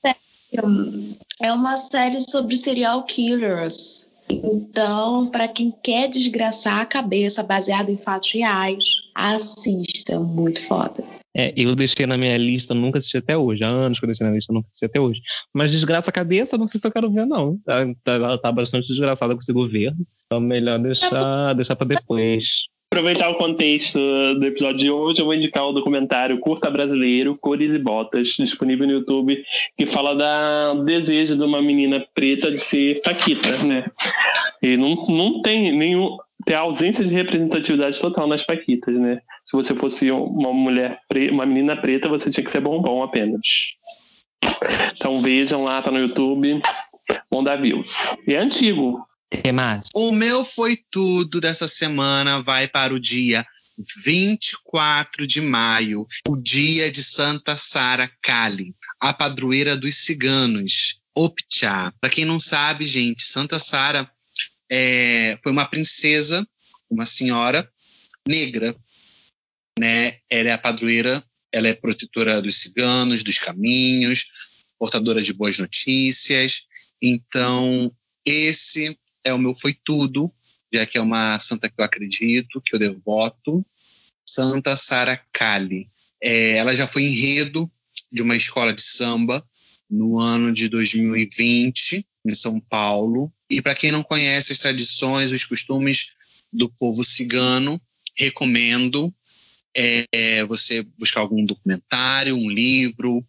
é 1.39 1.53
uma 1.53 1.77
série 1.77 2.19
sobre 2.21 2.55
serial 2.55 3.03
killers. 3.03 4.09
Então, 4.27 5.29
para 5.29 5.47
quem 5.47 5.71
quer 5.83 6.09
desgraçar 6.09 6.79
a 6.79 6.85
cabeça 6.85 7.43
baseado 7.43 7.89
em 7.89 7.97
fatos 7.97 8.31
reais, 8.31 8.83
assista, 9.13 10.19
muito 10.19 10.59
foda. 10.61 11.03
É, 11.37 11.53
eu 11.55 11.75
deixei 11.75 12.07
na 12.07 12.17
minha 12.17 12.35
lista, 12.35 12.73
nunca 12.73 12.97
assisti 12.97 13.17
até 13.17 13.37
hoje. 13.37 13.63
Há 13.63 13.67
anos 13.67 13.99
que 13.99 14.05
eu 14.05 14.07
deixei 14.07 14.25
na 14.25 14.33
lista, 14.33 14.51
nunca 14.51 14.67
assisti 14.69 14.85
até 14.85 14.99
hoje. 14.99 15.21
Mas 15.53 15.69
desgraça 15.69 16.09
a 16.09 16.13
cabeça, 16.13 16.57
não 16.57 16.65
sei 16.65 16.81
se 16.81 16.87
eu 16.87 16.91
quero 16.91 17.11
ver, 17.11 17.27
não. 17.27 17.59
Ela 17.67 17.93
tá, 18.03 18.37
tá 18.39 18.51
bastante 18.51 18.87
desgraçada 18.87 19.33
com 19.35 19.39
esse 19.39 19.53
governo. 19.53 19.99
Então, 20.25 20.39
melhor 20.39 20.79
deixar, 20.79 21.53
deixar 21.53 21.75
para 21.75 21.87
depois 21.87 22.67
aproveitar 22.97 23.29
o 23.29 23.35
contexto 23.35 23.99
do 24.39 24.45
episódio 24.45 24.77
de 24.77 24.89
hoje, 24.89 25.19
eu 25.19 25.25
vou 25.25 25.33
indicar 25.33 25.65
o 25.65 25.73
documentário 25.73 26.39
Curta 26.39 26.71
Brasileiro, 26.71 27.37
Cores 27.39 27.73
e 27.73 27.77
Botas, 27.77 28.29
disponível 28.29 28.87
no 28.87 28.93
YouTube, 28.93 29.43
que 29.77 29.85
fala 29.85 30.15
da, 30.15 30.73
desejo 30.73 31.35
de 31.35 31.43
uma 31.43 31.61
menina 31.61 32.03
preta 32.15 32.49
de 32.49 32.59
ser 32.59 33.01
Paquita, 33.01 33.57
né? 33.63 33.85
E 34.63 34.77
não, 34.77 34.95
não 35.09 35.41
tem 35.41 35.77
nenhum. 35.77 36.17
Tem 36.47 36.55
a 36.55 36.61
ausência 36.61 37.03
de 37.03 37.13
representatividade 37.13 37.99
total 37.99 38.25
nas 38.25 38.41
Paquitas, 38.41 38.95
né? 38.95 39.19
Se 39.43 39.51
você 39.51 39.75
fosse 39.75 40.09
uma 40.09 40.53
mulher, 40.53 41.01
pre, 41.09 41.29
uma 41.29 41.45
menina 41.45 41.75
preta, 41.75 42.07
você 42.07 42.31
tinha 42.31 42.43
que 42.43 42.49
ser 42.49 42.61
bombom 42.61 43.03
apenas. 43.03 43.41
Então 44.95 45.21
vejam 45.21 45.65
lá, 45.65 45.81
tá 45.81 45.91
no 45.91 45.99
YouTube. 45.99 46.61
Bom 47.29 47.43
dar 47.43 47.61
views. 47.61 48.15
E 48.25 48.33
é 48.33 48.39
antigo, 48.39 49.05
que 49.29 49.51
mais? 49.51 49.87
O 49.93 50.13
meu 50.13 50.45
foi 50.45 50.77
tudo 50.89 51.41
dessa 51.41 51.67
semana, 51.67 52.41
vai 52.41 52.65
para 52.65 52.93
o 52.93 52.99
dia 52.99 53.45
24 54.05 55.27
de 55.27 55.41
maio, 55.41 56.07
o 56.27 56.35
dia 56.35 56.89
de 56.89 57.03
Santa 57.03 57.57
Sara 57.57 58.09
Kali, 58.21 58.73
a 59.01 59.13
padroeira 59.13 59.75
dos 59.75 59.95
ciganos, 59.95 61.01
Opchá. 61.13 61.91
Para 61.99 62.09
quem 62.09 62.23
não 62.23 62.39
sabe, 62.39 62.87
gente, 62.87 63.21
Santa 63.23 63.59
Sara 63.59 64.09
é, 64.69 65.37
foi 65.41 65.51
uma 65.51 65.65
princesa, 65.65 66.47
uma 66.89 67.05
senhora 67.05 67.69
negra, 68.27 68.75
né? 69.79 70.17
Ela 70.29 70.49
é 70.49 70.51
a 70.53 70.57
padroeira, 70.57 71.23
ela 71.51 71.67
é 71.67 71.73
protetora 71.73 72.41
dos 72.41 72.57
ciganos, 72.57 73.23
dos 73.23 73.39
caminhos, 73.39 74.25
portadora 74.77 75.21
de 75.21 75.33
boas 75.33 75.57
notícias. 75.59 76.63
Então, 77.01 77.91
esse 78.25 78.97
é 79.23 79.33
o 79.33 79.37
meu 79.37 79.53
foi 79.55 79.75
tudo, 79.83 80.31
já 80.73 80.85
que 80.85 80.97
é 80.97 81.01
uma 81.01 81.37
santa 81.39 81.69
que 81.69 81.75
eu 81.79 81.85
acredito, 81.85 82.61
que 82.61 82.75
eu 82.75 82.79
devoto, 82.79 83.65
Santa 84.27 84.75
Sara 84.75 85.21
Kali. 85.31 85.89
É, 86.21 86.57
ela 86.57 86.75
já 86.75 86.87
foi 86.87 87.03
enredo 87.03 87.71
de 88.11 88.21
uma 88.21 88.35
escola 88.35 88.73
de 88.73 88.81
samba 88.81 89.45
no 89.89 90.19
ano 90.19 90.51
de 90.51 90.67
2020 90.67 92.05
em 92.25 92.29
São 92.31 92.59
Paulo. 92.59 93.31
E 93.49 93.61
para 93.61 93.75
quem 93.75 93.91
não 93.91 94.03
conhece 94.03 94.51
as 94.51 94.59
tradições, 94.59 95.31
os 95.31 95.45
costumes 95.45 96.11
do 96.51 96.69
povo 96.69 97.03
cigano, 97.03 97.81
recomendo 98.15 99.13
é, 99.75 100.43
você 100.45 100.83
buscar 100.97 101.21
algum 101.21 101.45
documentário, 101.45 102.35
um 102.35 102.49
livro, 102.49 103.23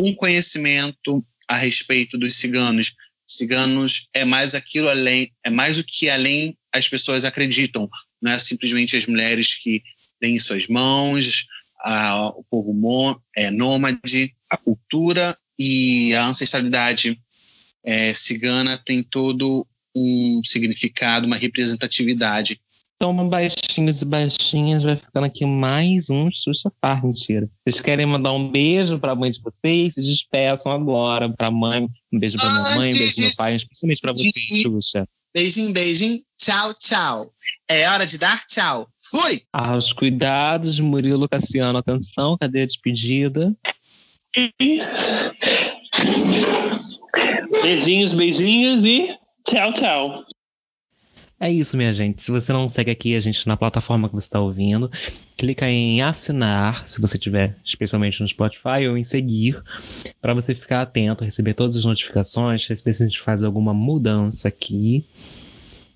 um 0.00 0.14
conhecimento 0.14 1.24
a 1.46 1.56
respeito 1.56 2.18
dos 2.18 2.34
ciganos, 2.34 2.94
ciganos 3.26 4.08
é 4.12 4.24
mais 4.24 4.54
aquilo 4.54 4.88
além, 4.88 5.32
é 5.44 5.50
mais 5.50 5.78
o 5.78 5.84
que 5.84 6.08
além 6.08 6.56
as 6.72 6.88
pessoas 6.88 7.24
acreditam. 7.24 7.88
Não 8.20 8.32
é 8.32 8.38
simplesmente 8.38 8.96
as 8.96 9.06
mulheres 9.06 9.54
que 9.54 9.82
têm 10.20 10.34
em 10.34 10.38
suas 10.38 10.66
mãos, 10.66 11.46
a, 11.80 12.28
o 12.28 12.44
povo 12.44 12.72
mo, 12.72 13.20
é, 13.36 13.50
nômade, 13.50 14.34
a 14.50 14.56
cultura 14.56 15.36
e 15.58 16.14
a 16.14 16.26
ancestralidade 16.26 17.20
é, 17.84 18.12
cigana 18.14 18.76
tem 18.76 19.02
todo 19.02 19.66
um 19.96 20.40
significado, 20.44 21.26
uma 21.26 21.36
representatividade 21.36 22.60
então, 23.00 23.28
baixinhos 23.28 24.02
e 24.02 24.04
baixinhas, 24.04 24.82
vai 24.82 24.96
ficando 24.96 25.24
aqui 25.24 25.46
mais 25.46 26.10
um 26.10 26.28
Xuxa 26.32 26.68
Par, 26.80 27.04
mentira. 27.04 27.48
Vocês 27.64 27.80
querem 27.80 28.04
mandar 28.04 28.32
um 28.32 28.50
beijo 28.50 28.98
pra 28.98 29.14
mãe 29.14 29.30
de 29.30 29.40
vocês? 29.40 29.94
Se 29.94 30.02
despeçam 30.02 30.72
agora 30.72 31.28
pra 31.28 31.48
mãe. 31.48 31.88
Um 32.12 32.18
beijo 32.18 32.36
pra 32.36 32.50
minha 32.50 32.76
mãe, 32.76 32.92
um 32.92 32.98
beijo 32.98 33.14
pro 33.14 33.22
meu 33.22 33.30
pai, 33.36 33.54
especialmente 33.54 34.00
pra 34.00 34.10
você, 34.10 34.32
Xuxa. 34.32 35.08
Beijinho, 35.32 35.72
beijinho. 35.72 36.20
Tchau, 36.36 36.74
tchau. 36.74 37.32
É 37.70 37.88
hora 37.88 38.04
de 38.04 38.18
dar 38.18 38.44
tchau. 38.46 38.88
Fui! 38.98 39.42
Aos 39.52 39.92
cuidados, 39.92 40.80
Murilo 40.80 41.28
Cassiano, 41.28 41.78
atenção, 41.78 42.36
cadê 42.36 42.62
a 42.62 42.66
despedida? 42.66 43.56
Beijinhos, 47.62 48.12
beijinhos 48.12 48.84
e 48.84 49.16
tchau, 49.46 49.72
tchau. 49.72 50.24
É 51.40 51.50
isso, 51.50 51.76
minha 51.76 51.92
gente. 51.92 52.20
Se 52.20 52.32
você 52.32 52.52
não 52.52 52.68
segue 52.68 52.90
aqui 52.90 53.14
a 53.14 53.20
gente 53.20 53.46
na 53.46 53.56
plataforma 53.56 54.08
que 54.08 54.14
você 54.14 54.26
está 54.26 54.40
ouvindo, 54.40 54.90
clica 55.36 55.68
em 55.68 56.02
assinar, 56.02 56.86
se 56.86 57.00
você 57.00 57.16
tiver, 57.16 57.54
especialmente 57.64 58.20
no 58.20 58.26
Spotify, 58.26 58.88
ou 58.88 58.98
em 58.98 59.04
seguir, 59.04 59.62
para 60.20 60.34
você 60.34 60.52
ficar 60.52 60.82
atento, 60.82 61.24
receber 61.24 61.54
todas 61.54 61.76
as 61.76 61.84
notificações, 61.84 62.66
ver 62.66 62.92
se 62.92 63.04
a 63.04 63.06
gente 63.06 63.20
faz 63.20 63.44
alguma 63.44 63.72
mudança 63.72 64.48
aqui. 64.48 65.04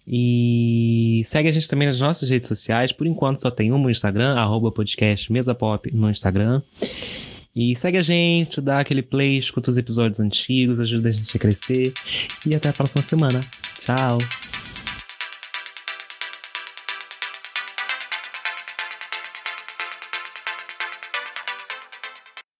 E 0.07 1.23
segue 1.27 1.49
a 1.49 1.53
gente 1.53 1.69
também 1.69 1.89
nas 1.89 1.99
nossas 1.99 2.29
redes 2.29 2.49
sociais. 2.49 2.93
Por 2.93 3.07
enquanto 3.07 3.43
só 3.43 3.51
tem 3.51 3.73
uma 3.73 3.83
no 3.83 3.91
Instagram, 3.91 4.35
arroba 4.35 4.71
podcast 4.71 5.33
Mesapop 5.33 5.91
no 5.93 6.09
Instagram. 6.09 6.63
E 7.55 7.77
segue 7.77 7.99
a 7.99 8.03
gente, 8.03 8.61
dá 8.61 8.81
aquele 8.81 9.03
play, 9.03 9.39
escuta 9.39 9.71
os 9.71 9.77
episódios 9.77 10.21
antigos, 10.21 10.81
ajuda 10.81 11.11
a 11.11 11.13
gente 11.13 11.37
a 11.37 11.41
crescer. 11.41 11.93
E 12.47 12.55
até 12.55 12.71
a 12.71 12.73
próxima 12.73 13.03
semana. 13.03 13.41
Tchau! 13.81 14.19